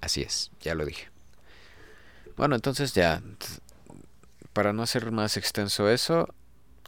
Así 0.00 0.22
es, 0.22 0.50
ya 0.60 0.74
lo 0.74 0.84
dije. 0.84 1.08
Bueno, 2.36 2.54
entonces 2.54 2.94
ya, 2.94 3.22
para 4.52 4.72
no 4.72 4.82
hacer 4.82 5.10
más 5.10 5.36
extenso 5.36 5.88
eso, 5.88 6.34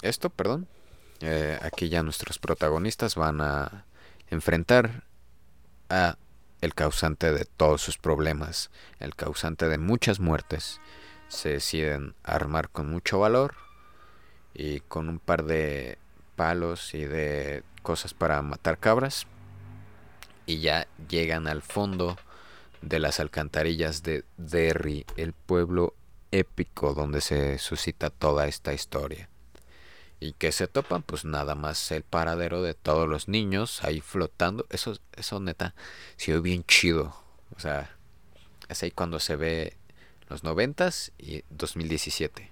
esto, 0.02 0.30
perdón, 0.30 0.68
eh, 1.20 1.58
aquí 1.62 1.88
ya 1.88 2.02
nuestros 2.02 2.38
protagonistas 2.38 3.14
van 3.14 3.40
a 3.40 3.84
enfrentar 4.30 5.04
a 5.88 6.16
el 6.60 6.74
causante 6.74 7.32
de 7.32 7.44
todos 7.44 7.80
sus 7.82 7.98
problemas, 7.98 8.70
el 8.98 9.14
causante 9.14 9.68
de 9.68 9.78
muchas 9.78 10.20
muertes, 10.20 10.80
se 11.28 11.50
deciden 11.50 12.14
armar 12.22 12.68
con 12.70 12.90
mucho 12.90 13.20
valor 13.20 13.54
y 14.52 14.80
con 14.80 15.08
un 15.08 15.18
par 15.18 15.44
de 15.44 15.96
palos 16.36 16.92
y 16.94 17.04
de 17.04 17.62
cosas 17.82 18.14
para 18.14 18.42
matar 18.42 18.78
cabras 18.78 19.26
y 20.44 20.60
ya 20.60 20.86
llegan 21.08 21.46
al 21.46 21.62
fondo 21.62 22.18
de 22.82 22.98
las 22.98 23.20
alcantarillas 23.20 24.02
de 24.02 24.24
Derry, 24.36 25.06
el 25.16 25.32
pueblo 25.32 25.94
épico 26.32 26.94
donde 26.94 27.20
se 27.20 27.58
suscita 27.58 28.10
toda 28.10 28.46
esta 28.46 28.72
historia. 28.72 29.29
¿Y 30.20 30.34
que 30.34 30.52
se 30.52 30.68
topan? 30.68 31.02
Pues 31.02 31.24
nada 31.24 31.54
más 31.54 31.90
el 31.92 32.02
paradero 32.02 32.62
de 32.62 32.74
todos 32.74 33.08
los 33.08 33.26
niños 33.26 33.82
ahí 33.82 34.02
flotando. 34.02 34.66
Eso, 34.68 34.98
eso 35.16 35.40
neta, 35.40 35.74
se 36.18 36.34
ve 36.34 36.40
bien 36.40 36.62
chido. 36.64 37.16
O 37.56 37.58
sea, 37.58 37.96
es 38.68 38.82
ahí 38.82 38.90
cuando 38.90 39.18
se 39.18 39.36
ve 39.36 39.78
los 40.28 40.44
noventas 40.44 41.12
y 41.18 41.42
2017. 41.48 42.50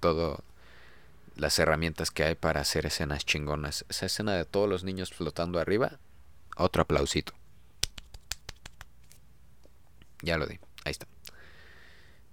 Todo 0.00 0.42
las 1.36 1.58
herramientas 1.58 2.10
que 2.10 2.24
hay 2.24 2.34
para 2.34 2.60
hacer 2.60 2.84
escenas 2.84 3.24
chingonas. 3.24 3.84
Esa 3.88 4.06
escena 4.06 4.34
de 4.34 4.44
todos 4.44 4.68
los 4.68 4.82
niños 4.82 5.12
flotando 5.12 5.60
arriba, 5.60 5.98
otro 6.56 6.82
aplausito. 6.82 7.32
Ya 10.22 10.36
lo 10.36 10.46
di, 10.46 10.58
ahí 10.84 10.90
está. 10.90 11.06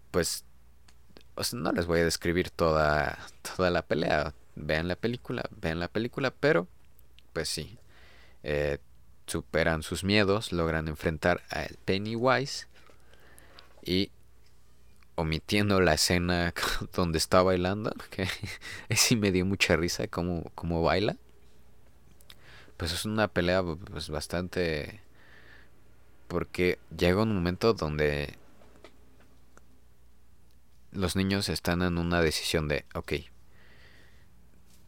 Pues, 0.10 0.44
no 1.54 1.72
les 1.72 1.86
voy 1.86 2.00
a 2.00 2.06
describir 2.06 2.50
toda, 2.50 3.18
toda 3.56 3.70
la 3.70 3.82
pelea 3.84 4.34
vean 4.56 4.88
la 4.88 4.96
película, 4.96 5.44
vean 5.52 5.80
la 5.80 5.88
película, 5.88 6.32
pero 6.32 6.68
pues 7.34 7.50
sí, 7.50 7.78
eh, 8.44 8.80
superan 9.28 9.84
sus 9.84 10.04
miedos, 10.04 10.52
logran 10.52 10.88
enfrentar 10.88 11.42
a 11.50 11.68
Pennywise 11.86 12.68
y 13.84 14.12
omitiendo 15.16 15.80
la 15.82 15.94
escena 15.94 16.54
donde 16.94 17.18
está 17.18 17.42
bailando, 17.42 17.94
que 18.10 18.28
sí 18.96 19.16
me 19.16 19.32
dio 19.32 19.46
mucha 19.46 19.76
risa 19.76 20.08
como, 20.08 20.44
como 20.56 20.84
baila. 20.84 21.16
Pues 22.78 22.92
es 22.94 23.06
una 23.06 23.28
pelea 23.28 23.64
pues, 23.64 24.10
bastante... 24.10 25.02
Porque 26.28 26.80
llega 26.98 27.22
un 27.22 27.36
momento 27.36 27.74
donde 27.74 28.36
los 30.92 31.16
niños 31.16 31.50
están 31.50 31.82
en 31.82 31.98
una 31.98 32.22
decisión 32.22 32.68
de, 32.68 32.86
ok, 32.96 33.14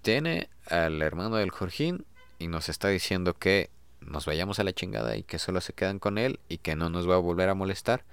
tiene 0.03 0.49
al 0.67 1.01
hermano 1.01 1.37
del 1.37 1.49
Jorgín 1.49 2.05
y 2.37 2.47
nos 2.47 2.69
está 2.69 2.89
diciendo 2.89 3.33
que 3.33 3.71
nos 4.01 4.25
vayamos 4.25 4.59
a 4.59 4.63
la 4.63 4.73
chingada 4.73 5.15
y 5.15 5.23
que 5.23 5.39
solo 5.39 5.61
se 5.61 5.73
quedan 5.73 5.97
con 5.97 6.17
él 6.17 6.39
y 6.49 6.59
que 6.59 6.75
no 6.75 6.89
nos 6.89 7.09
va 7.09 7.15
a 7.15 7.19
volver 7.19 7.49
a 7.49 7.55
molestar 7.55 8.03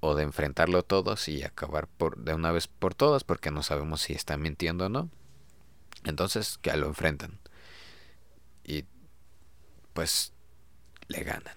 o 0.00 0.14
de 0.14 0.22
enfrentarlo 0.22 0.84
todos 0.84 1.28
y 1.28 1.42
acabar 1.42 1.88
por 1.88 2.18
de 2.18 2.34
una 2.34 2.52
vez 2.52 2.68
por 2.68 2.94
todas 2.94 3.24
porque 3.24 3.50
no 3.50 3.62
sabemos 3.62 4.00
si 4.00 4.12
está 4.12 4.36
mintiendo 4.36 4.86
o 4.86 4.88
no. 4.88 5.10
Entonces 6.04 6.58
que 6.58 6.74
lo 6.76 6.86
enfrentan. 6.86 7.38
Y 8.64 8.84
pues 9.92 10.32
le 11.08 11.24
ganan. 11.24 11.56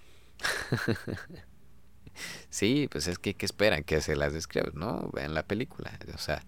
sí, 2.50 2.88
pues 2.92 3.08
es 3.08 3.20
que 3.20 3.36
¿qué 3.36 3.46
esperan? 3.46 3.84
Que 3.84 4.02
se 4.02 4.16
las 4.16 4.34
describa, 4.34 4.72
¿no? 4.74 5.10
Vean 5.14 5.36
la 5.36 5.44
película. 5.44 5.98
O 6.16 6.18
sea, 6.18 6.44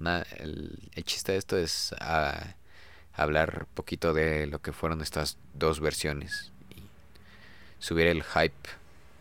el, 0.00 0.90
chiste 1.04 1.32
de 1.32 1.38
esto 1.38 1.56
es 1.56 1.94
ah, 2.00 2.54
hablar 3.12 3.66
poquito 3.74 4.12
de 4.12 4.46
lo 4.46 4.60
que 4.60 4.72
fueron 4.72 5.00
estas 5.00 5.38
dos 5.54 5.80
versiones 5.80 6.52
y 6.70 6.82
subir 7.78 8.06
el 8.06 8.22
hype 8.22 8.68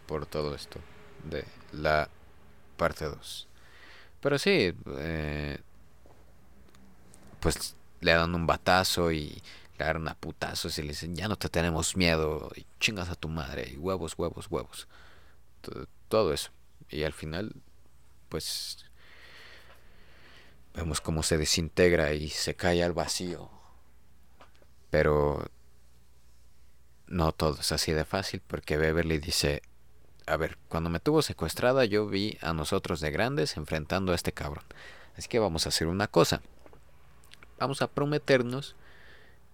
por 0.06 0.26
todo 0.26 0.56
esto 0.56 0.80
de 1.24 1.46
la 1.72 2.10
parte 2.78 3.06
2. 3.06 3.48
Pero 4.22 4.38
sí, 4.38 4.74
eh, 4.98 5.60
pues 7.40 7.76
le 8.02 8.12
dan 8.14 8.36
un 8.36 8.48
batazo 8.48 9.12
y 9.12 9.42
le 9.78 9.86
dan 9.86 10.08
a 10.08 10.16
putazos 10.16 10.78
y 10.78 10.82
le 10.82 10.90
dicen, 10.90 11.16
ya 11.16 11.28
no 11.28 11.36
te 11.36 11.50
tenemos 11.50 11.96
miedo, 11.96 12.52
y 12.56 12.66
chingas 12.80 13.10
a 13.10 13.16
tu 13.16 13.28
madre, 13.28 13.72
y 13.74 13.78
huevos, 13.78 14.16
huevos, 14.18 14.48
huevos. 14.50 14.88
todo 16.08 16.34
eso. 16.34 16.52
Y 16.90 17.04
al 17.04 17.14
final, 17.14 17.54
pues 18.30 18.85
Vemos 20.76 21.00
cómo 21.00 21.24
se 21.24 21.38
desintegra 21.38 22.14
y 22.14 22.30
se 22.30 22.56
cae 22.56 22.84
al 22.84 22.94
vacío. 22.94 23.50
Pero 24.90 25.46
no 27.08 27.32
todo 27.32 27.60
es 27.60 27.72
así 27.72 27.94
de 27.94 28.06
fácil 28.06 28.42
porque 28.46 28.78
Beverly 28.78 29.20
dice, 29.20 29.62
a 30.26 30.38
ver, 30.38 30.58
cuando 30.68 30.90
me 30.90 31.00
tuvo 31.00 31.22
secuestrada 31.22 31.86
yo 31.86 32.08
vi 32.08 32.38
a 32.42 32.54
nosotros 32.54 33.00
de 33.00 33.12
grandes 33.12 33.58
enfrentando 33.58 34.12
a 34.12 34.16
este 34.16 34.34
cabrón. 34.34 34.66
Así 35.18 35.30
que 35.30 35.40
vamos 35.40 35.66
a 35.66 35.70
hacer 35.70 35.88
una 35.88 36.08
cosa. 36.08 36.42
vamos 37.58 37.82
a 37.82 37.88
prometernos 37.88 38.76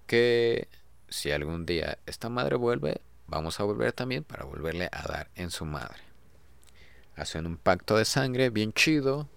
que 0.08 0.68
si 1.08 1.32
algún 1.32 1.66
día 1.66 2.00
esta 2.06 2.30
madre 2.30 2.56
vuelve, 2.56 3.02
vamos 3.28 3.60
a 3.60 3.64
volver 3.64 3.94
también 3.94 4.24
para 4.24 4.46
volverle 4.46 4.90
a 4.92 5.08
dar 5.08 5.30
en 5.36 5.52
su 5.52 5.66
madre. 5.66 6.00
Hacen 7.16 7.46
un 7.46 7.58
pacto 7.58 7.98
de 7.98 8.06
sangre 8.06 8.50
bien 8.50 8.74
chido. 8.74 9.28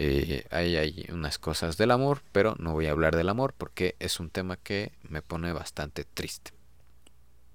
Eh, 0.00 0.46
ahí 0.52 0.76
hay 0.76 1.06
unas 1.12 1.40
cosas 1.40 1.76
del 1.76 1.90
amor, 1.90 2.22
pero 2.30 2.54
no 2.60 2.72
voy 2.72 2.86
a 2.86 2.92
hablar 2.92 3.16
del 3.16 3.28
amor 3.28 3.52
porque 3.52 3.96
es 3.98 4.20
un 4.20 4.30
tema 4.30 4.56
que 4.56 4.92
me 5.02 5.22
pone 5.22 5.52
bastante 5.52 6.04
triste. 6.04 6.52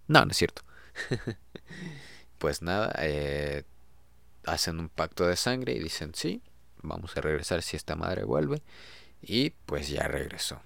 No, 0.10 0.26
no 0.26 0.32
es 0.32 0.38
cierto. 0.38 0.62
pues 2.40 2.62
nada, 2.62 2.94
eh, 3.00 3.64
hacen 4.46 4.82
un 4.82 4.90
pacto 4.90 5.26
de 5.26 5.38
sangre 5.38 5.72
y 5.72 5.80
dicen 5.80 6.14
sí, 6.16 6.42
vamos 6.82 7.16
a 7.16 7.22
regresar 7.22 7.62
si 7.62 7.78
esta 7.78 7.96
madre 7.96 8.26
vuelve. 8.26 8.62
Y 9.22 9.52
pues 9.66 9.88
ya 9.88 10.10
regresó. 10.10 10.62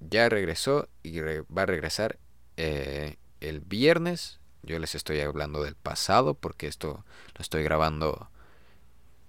Ya 0.00 0.30
regresó 0.30 0.88
y 1.02 1.20
va 1.20 1.62
a 1.62 1.66
regresar 1.66 2.18
eh, 2.56 3.16
el 3.40 3.60
viernes. 3.60 4.40
Yo 4.62 4.78
les 4.78 4.94
estoy 4.94 5.20
hablando 5.20 5.62
del 5.62 5.74
pasado 5.74 6.32
porque 6.32 6.68
esto 6.68 7.04
lo 7.36 7.42
estoy 7.42 7.64
grabando 7.64 8.30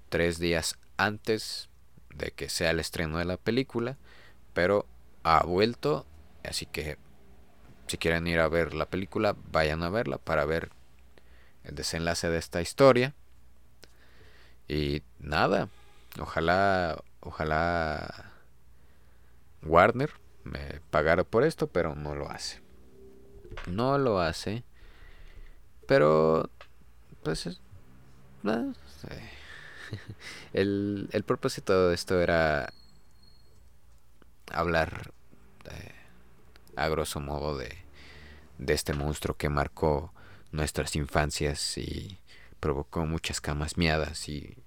tres 0.07 0.39
días 0.39 0.79
antes 0.95 1.69
de 2.13 2.31
que 2.31 2.49
sea 2.49 2.71
el 2.71 2.79
estreno 2.79 3.17
de 3.17 3.25
la 3.25 3.37
película. 3.37 3.97
Pero 4.53 4.85
ha 5.23 5.43
vuelto. 5.43 6.05
Así 6.43 6.65
que 6.65 6.97
si 7.87 7.97
quieren 7.97 8.27
ir 8.27 8.39
a 8.39 8.47
ver 8.47 8.73
la 8.73 8.85
película, 8.85 9.35
vayan 9.51 9.83
a 9.83 9.89
verla 9.89 10.17
para 10.17 10.45
ver 10.45 10.69
el 11.63 11.75
desenlace 11.75 12.29
de 12.29 12.37
esta 12.37 12.61
historia. 12.61 13.13
Y 14.67 15.01
nada, 15.19 15.69
ojalá, 16.19 17.03
ojalá 17.21 18.31
Warner 19.63 20.11
me 20.43 20.81
pagara 20.91 21.23
por 21.23 21.43
esto, 21.43 21.67
pero 21.67 21.95
no 21.95 22.15
lo 22.15 22.29
hace. 22.29 22.61
No 23.67 23.97
lo 23.97 24.19
hace. 24.19 24.63
Pero, 25.87 26.49
pues, 27.23 27.59
el, 30.53 31.09
el 31.11 31.23
propósito 31.23 31.89
de 31.89 31.95
esto 31.95 32.21
era 32.21 32.73
hablar 34.51 35.11
eh, 35.71 35.93
a 36.75 36.87
grosso 36.89 37.19
modo 37.19 37.57
de, 37.57 37.77
de 38.57 38.73
este 38.73 38.93
monstruo 38.93 39.37
que 39.37 39.49
marcó 39.49 40.13
nuestras 40.51 40.95
infancias 40.95 41.77
y 41.77 42.19
provocó 42.59 43.05
muchas 43.05 43.41
camas 43.41 43.77
miadas 43.77 44.27
y 44.29 44.57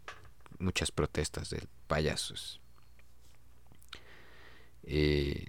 muchas 0.59 0.91
protestas 0.91 1.51
de 1.51 1.67
payasos. 1.87 2.61
Y 4.85 5.47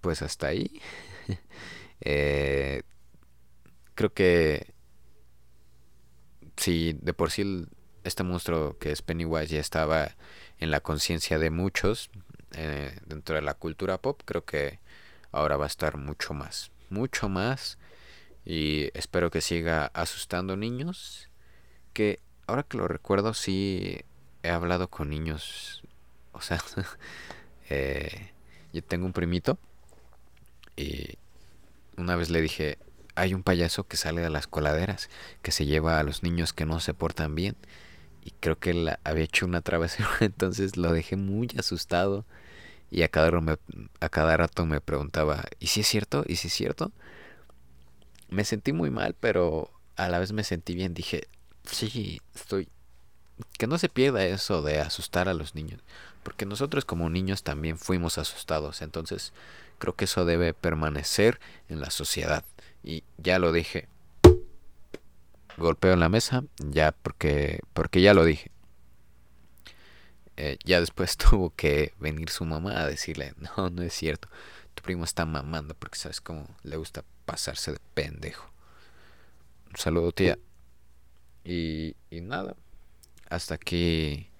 pues 0.00 0.22
hasta 0.22 0.48
ahí. 0.48 0.80
Eh, 2.00 2.84
creo 3.96 4.14
que 4.14 4.72
si 6.56 6.92
de 6.92 7.12
por 7.12 7.32
sí 7.32 7.66
este 8.08 8.24
monstruo 8.24 8.76
que 8.78 8.90
es 8.90 9.02
Pennywise 9.02 9.54
ya 9.54 9.60
estaba 9.60 10.16
en 10.58 10.70
la 10.70 10.80
conciencia 10.80 11.38
de 11.38 11.50
muchos 11.50 12.10
eh, 12.52 12.98
dentro 13.06 13.36
de 13.36 13.42
la 13.42 13.54
cultura 13.54 13.98
pop, 13.98 14.20
creo 14.24 14.44
que 14.44 14.80
ahora 15.32 15.56
va 15.56 15.64
a 15.64 15.68
estar 15.68 15.96
mucho 15.96 16.34
más, 16.34 16.70
mucho 16.90 17.28
más 17.28 17.78
y 18.44 18.90
espero 18.94 19.30
que 19.30 19.40
siga 19.40 19.90
asustando 19.94 20.56
niños 20.56 21.28
que 21.92 22.20
ahora 22.46 22.62
que 22.62 22.78
lo 22.78 22.88
recuerdo 22.88 23.34
sí 23.34 24.00
he 24.42 24.50
hablado 24.50 24.88
con 24.88 25.10
niños 25.10 25.82
o 26.32 26.40
sea 26.40 26.62
eh, 27.68 28.30
yo 28.72 28.82
tengo 28.82 29.04
un 29.04 29.12
primito 29.12 29.58
y 30.76 31.18
una 31.96 32.16
vez 32.16 32.30
le 32.30 32.40
dije 32.40 32.78
hay 33.14 33.34
un 33.34 33.42
payaso 33.42 33.86
que 33.86 33.96
sale 33.96 34.22
de 34.22 34.30
las 34.30 34.46
coladeras 34.46 35.10
que 35.42 35.50
se 35.50 35.66
lleva 35.66 35.98
a 35.98 36.04
los 36.04 36.22
niños 36.22 36.52
que 36.52 36.64
no 36.64 36.80
se 36.80 36.94
portan 36.94 37.34
bien 37.34 37.56
y 38.28 38.32
creo 38.40 38.58
que 38.58 38.70
él 38.70 38.90
había 39.04 39.24
hecho 39.24 39.46
una 39.46 39.60
travesura 39.62 40.08
entonces 40.20 40.76
lo 40.76 40.92
dejé 40.92 41.16
muy 41.16 41.48
asustado 41.58 42.24
y 42.90 43.02
a 43.02 43.08
cada, 43.08 43.30
a 44.00 44.08
cada 44.08 44.36
rato 44.36 44.66
me 44.66 44.80
preguntaba 44.80 45.44
¿y 45.58 45.68
si 45.68 45.80
es 45.80 45.86
cierto? 45.88 46.24
¿y 46.26 46.36
si 46.36 46.48
es 46.48 46.54
cierto? 46.54 46.92
me 48.28 48.44
sentí 48.44 48.72
muy 48.72 48.90
mal, 48.90 49.14
pero 49.18 49.70
a 49.96 50.08
la 50.08 50.18
vez 50.18 50.32
me 50.32 50.44
sentí 50.44 50.74
bien. 50.74 50.94
Dije, 50.94 51.28
sí, 51.64 52.20
estoy... 52.34 52.68
Que 53.56 53.66
no 53.66 53.78
se 53.78 53.88
pierda 53.88 54.24
eso 54.24 54.62
de 54.62 54.80
asustar 54.80 55.28
a 55.28 55.34
los 55.34 55.54
niños. 55.54 55.80
Porque 56.22 56.44
nosotros 56.44 56.84
como 56.84 57.08
niños 57.08 57.42
también 57.42 57.78
fuimos 57.78 58.18
asustados. 58.18 58.82
Entonces 58.82 59.32
creo 59.78 59.94
que 59.94 60.06
eso 60.06 60.24
debe 60.24 60.54
permanecer 60.54 61.40
en 61.68 61.80
la 61.80 61.90
sociedad. 61.90 62.44
Y 62.82 63.04
ya 63.16 63.38
lo 63.38 63.52
dije. 63.52 63.88
Golpeo 65.58 65.92
en 65.92 66.00
la 66.00 66.08
mesa. 66.08 66.44
Ya 66.58 66.92
porque, 66.92 67.60
porque 67.74 68.00
ya 68.00 68.14
lo 68.14 68.24
dije. 68.24 68.50
Eh, 70.36 70.58
ya 70.64 70.80
después 70.80 71.16
tuvo 71.16 71.50
que 71.50 71.92
venir 71.98 72.30
su 72.30 72.44
mamá 72.44 72.80
a 72.80 72.86
decirle, 72.86 73.34
no, 73.56 73.70
no 73.70 73.82
es 73.82 73.92
cierto. 73.92 74.28
Tu 74.74 74.82
primo 74.82 75.04
está 75.04 75.26
mamando 75.26 75.74
porque 75.74 75.98
sabes 75.98 76.20
cómo 76.20 76.48
le 76.62 76.76
gusta 76.76 77.04
pasarse 77.24 77.72
de 77.72 77.80
pendejo. 77.94 78.50
Un 79.70 79.76
saludo, 79.76 80.12
tía. 80.12 80.38
Y, 81.44 81.96
y 82.10 82.20
nada. 82.20 82.56
Hasta 83.28 83.54
aquí 83.54 84.30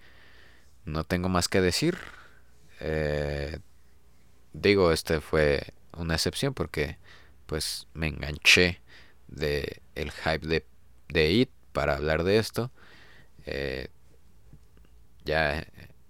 no 0.84 1.04
tengo 1.04 1.28
más 1.28 1.48
que 1.48 1.60
decir. 1.60 1.98
Eh, 2.80 3.58
digo, 4.52 4.92
este 4.92 5.20
fue 5.20 5.74
una 5.96 6.14
excepción 6.14 6.54
porque 6.54 6.98
pues 7.46 7.86
me 7.94 8.08
enganché 8.08 8.80
de 9.26 9.82
el 9.94 10.10
hype 10.12 10.46
de, 10.46 10.64
de 11.08 11.30
It 11.30 11.50
para 11.72 11.96
hablar 11.96 12.24
de 12.24 12.38
esto. 12.38 12.70
Eh, 13.46 13.88
ya 15.24 15.66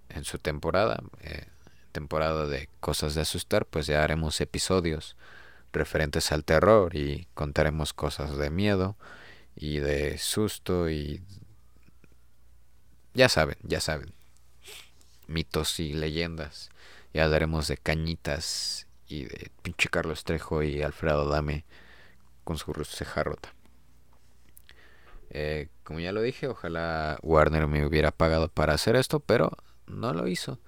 en 0.08 0.24
su 0.24 0.38
temporada, 0.38 1.02
eh, 1.22 1.46
temporada 1.92 2.46
de 2.46 2.68
cosas 2.80 3.14
de 3.14 3.22
asustar, 3.22 3.66
pues 3.66 3.86
ya 3.86 4.02
haremos 4.04 4.40
episodios 4.40 5.16
referentes 5.72 6.32
al 6.32 6.44
terror 6.44 6.96
y 6.96 7.28
contaremos 7.34 7.92
cosas 7.92 8.36
de 8.38 8.50
miedo 8.50 8.96
y 9.54 9.78
de 9.78 10.18
susto 10.18 10.88
y 10.88 11.22
ya 13.14 13.28
saben, 13.28 13.56
ya 13.62 13.80
saben. 13.80 14.12
Mitos 15.26 15.80
y 15.80 15.92
leyendas. 15.92 16.70
Ya 17.12 17.24
hablaremos 17.24 17.68
de 17.68 17.76
cañitas 17.76 18.86
y 19.08 19.24
de 19.24 19.50
pinche 19.62 19.88
Carlos 19.88 20.24
Trejo 20.24 20.62
y 20.62 20.82
Alfredo 20.82 21.28
Dame 21.28 21.64
con 22.44 22.58
su 22.58 22.72
ceja 22.84 23.24
rota. 23.24 23.57
Eh, 25.30 25.68
como 25.84 26.00
ya 26.00 26.12
lo 26.12 26.22
dije, 26.22 26.48
ojalá 26.48 27.18
Warner 27.22 27.66
me 27.66 27.86
hubiera 27.86 28.10
pagado 28.10 28.48
para 28.48 28.74
hacer 28.74 28.96
esto, 28.96 29.20
pero 29.20 29.52
no 29.86 30.12
lo 30.12 30.26
hizo. 30.26 30.58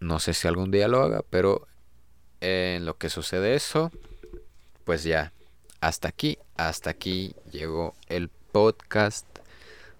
No 0.00 0.18
sé 0.18 0.34
si 0.34 0.48
algún 0.48 0.70
día 0.70 0.88
lo 0.88 1.02
haga, 1.02 1.22
pero 1.28 1.66
en 2.40 2.84
lo 2.84 2.96
que 2.96 3.10
sucede 3.10 3.54
eso, 3.54 3.90
pues 4.84 5.04
ya, 5.04 5.32
hasta 5.80 6.08
aquí, 6.08 6.38
hasta 6.56 6.90
aquí 6.90 7.34
llegó 7.50 7.94
el 8.08 8.28
podcast 8.28 9.26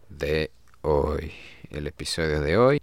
de 0.09 0.51
hoy, 0.82 1.32
el 1.70 1.86
episodio 1.86 2.41
de 2.41 2.57
hoy. 2.57 2.82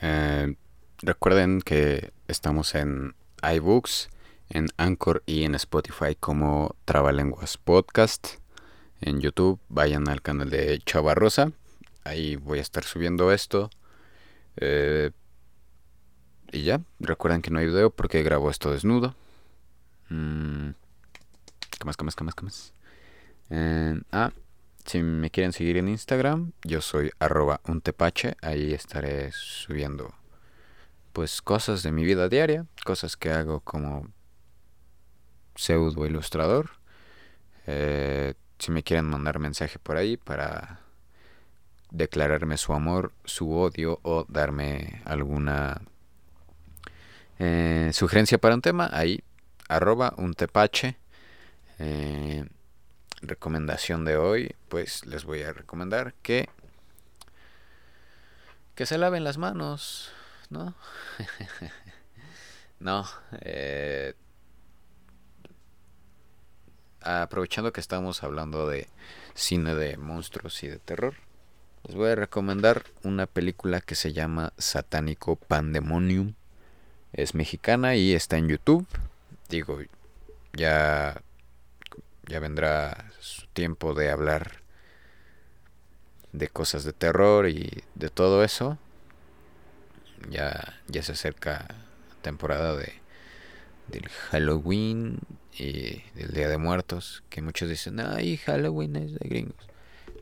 Eh, 0.00 0.56
recuerden 0.98 1.60
que 1.60 2.10
estamos 2.26 2.74
en 2.74 3.14
iBooks, 3.42 4.08
en 4.48 4.68
Anchor 4.76 5.22
y 5.26 5.44
en 5.44 5.54
Spotify 5.54 6.16
como 6.18 6.74
Trabalenguas 6.84 7.58
Podcast. 7.58 8.38
En 9.00 9.20
YouTube 9.20 9.60
vayan 9.68 10.08
al 10.08 10.22
canal 10.22 10.50
de 10.50 10.78
Chava 10.84 11.14
Rosa, 11.14 11.52
ahí 12.04 12.36
voy 12.36 12.58
a 12.58 12.62
estar 12.62 12.84
subiendo 12.84 13.32
esto. 13.32 13.70
Eh, 14.56 15.10
y 16.52 16.62
ya, 16.62 16.80
recuerden 17.00 17.42
que 17.42 17.50
no 17.50 17.58
hay 17.58 17.66
video 17.66 17.90
porque 17.90 18.22
grabo 18.22 18.50
esto 18.50 18.70
desnudo. 18.70 19.14
Mm, 20.08 20.70
¿Qué 21.78 21.84
más, 21.84 21.96
qué 21.96 22.04
más, 22.04 22.16
qué 22.16 22.24
más, 22.24 22.34
qué 22.34 22.44
más? 22.44 22.72
Ah, 24.12 24.32
si 24.86 25.02
me 25.02 25.30
quieren 25.30 25.52
seguir 25.52 25.76
en 25.76 25.88
Instagram, 25.88 26.52
yo 26.62 26.80
soy 26.80 27.10
arroba 27.18 27.60
untepache. 27.66 28.36
Ahí 28.40 28.72
estaré 28.72 29.30
subiendo 29.32 30.14
pues 31.12 31.42
cosas 31.42 31.82
de 31.82 31.92
mi 31.92 32.04
vida 32.04 32.28
diaria, 32.28 32.66
cosas 32.84 33.16
que 33.16 33.30
hago 33.30 33.60
como 33.60 34.08
pseudo 35.54 36.06
ilustrador. 36.06 36.70
Eh, 37.66 38.34
si 38.58 38.70
me 38.70 38.82
quieren 38.82 39.06
mandar 39.06 39.38
mensaje 39.38 39.78
por 39.78 39.96
ahí 39.96 40.16
para 40.16 40.80
declararme 41.90 42.56
su 42.56 42.72
amor, 42.72 43.12
su 43.24 43.52
odio 43.52 44.00
o 44.02 44.24
darme 44.28 45.02
alguna 45.04 45.80
eh, 47.38 47.90
sugerencia 47.92 48.38
para 48.38 48.54
un 48.54 48.62
tema, 48.62 48.88
ahí, 48.92 49.22
arroba 49.68 50.14
un 50.16 50.34
tepache. 50.34 50.96
Eh, 51.78 52.46
recomendación 53.22 54.04
de 54.04 54.16
hoy, 54.16 54.54
pues 54.68 55.04
les 55.06 55.24
voy 55.24 55.42
a 55.42 55.52
recomendar 55.52 56.14
que 56.22 56.48
que 58.74 58.86
se 58.86 58.98
laven 58.98 59.24
las 59.24 59.38
manos. 59.38 60.12
no. 60.50 60.74
no. 62.78 63.06
Eh, 63.40 64.14
aprovechando 67.06 67.72
que 67.72 67.80
estamos 67.80 68.22
hablando 68.22 68.68
de 68.68 68.88
cine 69.34 69.74
de 69.74 69.96
monstruos 69.96 70.62
y 70.62 70.68
de 70.68 70.78
terror, 70.78 71.14
les 71.84 71.94
voy 71.94 72.10
a 72.10 72.16
recomendar 72.16 72.84
una 73.02 73.26
película 73.26 73.80
que 73.80 73.94
se 73.94 74.12
llama 74.12 74.52
Satánico 74.58 75.36
Pandemonium. 75.36 76.34
Es 77.12 77.34
mexicana 77.34 77.94
y 77.94 78.12
está 78.12 78.38
en 78.38 78.48
YouTube. 78.48 78.86
Digo, 79.48 79.78
ya 80.52 81.22
ya 82.28 82.40
vendrá 82.40 83.12
su 83.20 83.46
tiempo 83.48 83.94
de 83.94 84.10
hablar 84.10 84.62
de 86.32 86.48
cosas 86.48 86.82
de 86.84 86.92
terror 86.92 87.48
y 87.48 87.84
de 87.94 88.10
todo 88.10 88.42
eso. 88.42 88.78
Ya, 90.28 90.80
ya 90.88 91.02
se 91.02 91.12
acerca 91.12 91.66
temporada 92.22 92.74
de 92.74 92.94
del 93.88 94.08
Halloween 94.08 95.20
y 95.58 96.02
del 96.14 96.32
Día 96.32 96.48
de 96.48 96.58
Muertos, 96.58 97.22
que 97.28 97.42
muchos 97.42 97.68
dicen, 97.68 98.00
ay, 98.00 98.36
Halloween 98.36 98.96
es 98.96 99.14
de 99.14 99.28
gringos. 99.28 99.68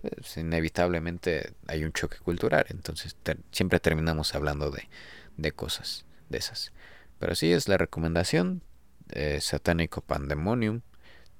Pues, 0.02 0.36
inevitablemente 0.36 1.52
hay 1.66 1.84
un 1.84 1.92
choque 1.92 2.18
cultural, 2.18 2.66
entonces 2.68 3.16
siempre 3.52 3.80
terminamos 3.80 4.34
hablando 4.34 4.70
de, 4.70 4.88
de, 5.36 5.52
cosas 5.52 6.04
de 6.28 6.38
esas. 6.38 6.72
Pero 7.18 7.34
sí 7.34 7.52
es 7.52 7.68
la 7.68 7.78
recomendación, 7.78 8.62
eh, 9.10 9.40
Satánico 9.40 10.02
Pandemonium, 10.02 10.82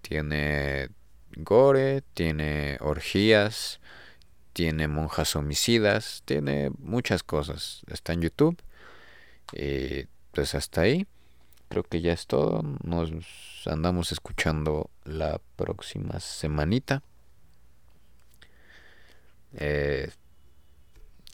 tiene 0.01 0.89
gore, 1.37 2.03
tiene 2.15 2.79
orgías, 2.81 3.81
tiene 4.55 4.89
monjas 4.89 5.35
homicidas, 5.37 6.23
tiene 6.25 6.71
muchas 6.79 7.23
cosas. 7.23 7.83
Está 7.89 8.13
en 8.13 8.23
YouTube. 8.23 8.57
Y 9.53 10.07
pues 10.33 10.55
hasta 10.55 10.83
ahí. 10.83 11.07
Creo 11.75 11.83
que 11.83 12.01
ya 12.01 12.13
es 12.13 12.29
todo. 12.29 12.63
Nos 12.85 13.11
andamos 13.67 14.13
escuchando 14.13 14.91
la 15.03 15.41
próxima 15.57 16.21
semanita. 16.21 17.03
Eh, 19.55 20.09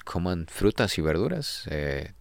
coman 0.06 0.46
frutas 0.46 0.96
y 0.96 1.02
verduras. 1.02 1.64
Eh, 1.66 2.14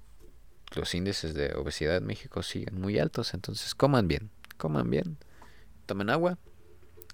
los 0.75 0.93
índices 0.95 1.33
de 1.33 1.53
obesidad 1.53 1.95
en 1.95 2.07
México 2.07 2.43
siguen 2.43 2.81
muy 2.81 2.99
altos, 2.99 3.33
entonces 3.33 3.73
coman 3.73 4.09
bien, 4.09 4.29
coman 4.57 4.89
bien, 4.89 5.17
tomen 5.85 6.09
agua 6.09 6.37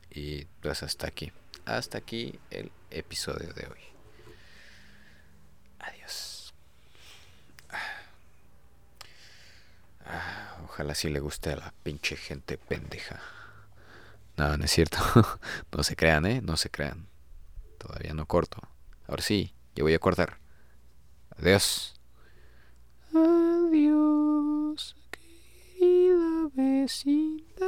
y 0.10 0.46
pues 0.60 0.82
hasta 0.82 1.06
aquí, 1.06 1.32
hasta 1.66 2.00
aquí 2.00 2.40
el 2.50 2.72
episodio 2.90 3.54
de 3.54 3.68
hoy. 3.68 3.82
Adiós. 5.78 6.52
Ah, 10.04 10.55
ojalá 10.76 10.94
sí 10.94 11.08
le 11.08 11.22
guste 11.22 11.54
a 11.54 11.56
la 11.56 11.74
pinche 11.84 12.18
gente 12.18 12.58
pendeja. 12.58 13.22
No, 14.36 14.58
no 14.58 14.66
es 14.66 14.72
cierto. 14.72 14.98
no 15.72 15.84
se 15.84 15.96
crean, 15.96 16.26
¿eh? 16.26 16.42
No 16.42 16.58
se 16.58 16.70
crean. 16.70 17.08
Todavía 17.78 18.14
no 18.14 18.26
corto. 18.26 18.60
Ahora 19.08 19.24
sí, 19.24 19.54
yo 19.74 19.86
voy 19.86 19.94
a 19.94 20.00
cortar. 20.00 20.38
Adiós. 21.38 21.94
Adiós, 23.14 24.98
querida 25.12 26.50
vecindad. 26.54 27.66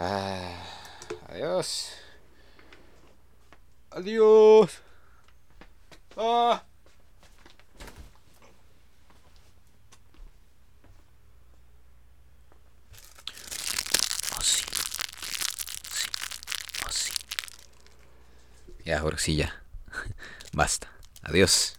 Ah, 0.00 0.60
adiós. 1.28 1.92
Adiós. 3.92 4.82
Ah. 6.16 6.64
Oh, 14.36 14.42
sí. 14.42 14.64
Sí. 15.92 16.08
Oh, 16.86 16.90
sí. 16.90 17.12
Ya, 18.84 19.00
ahora 19.00 19.18
sí, 19.18 19.36
ya. 19.36 19.62
Basta. 20.52 20.88
Adiós. 21.22 21.78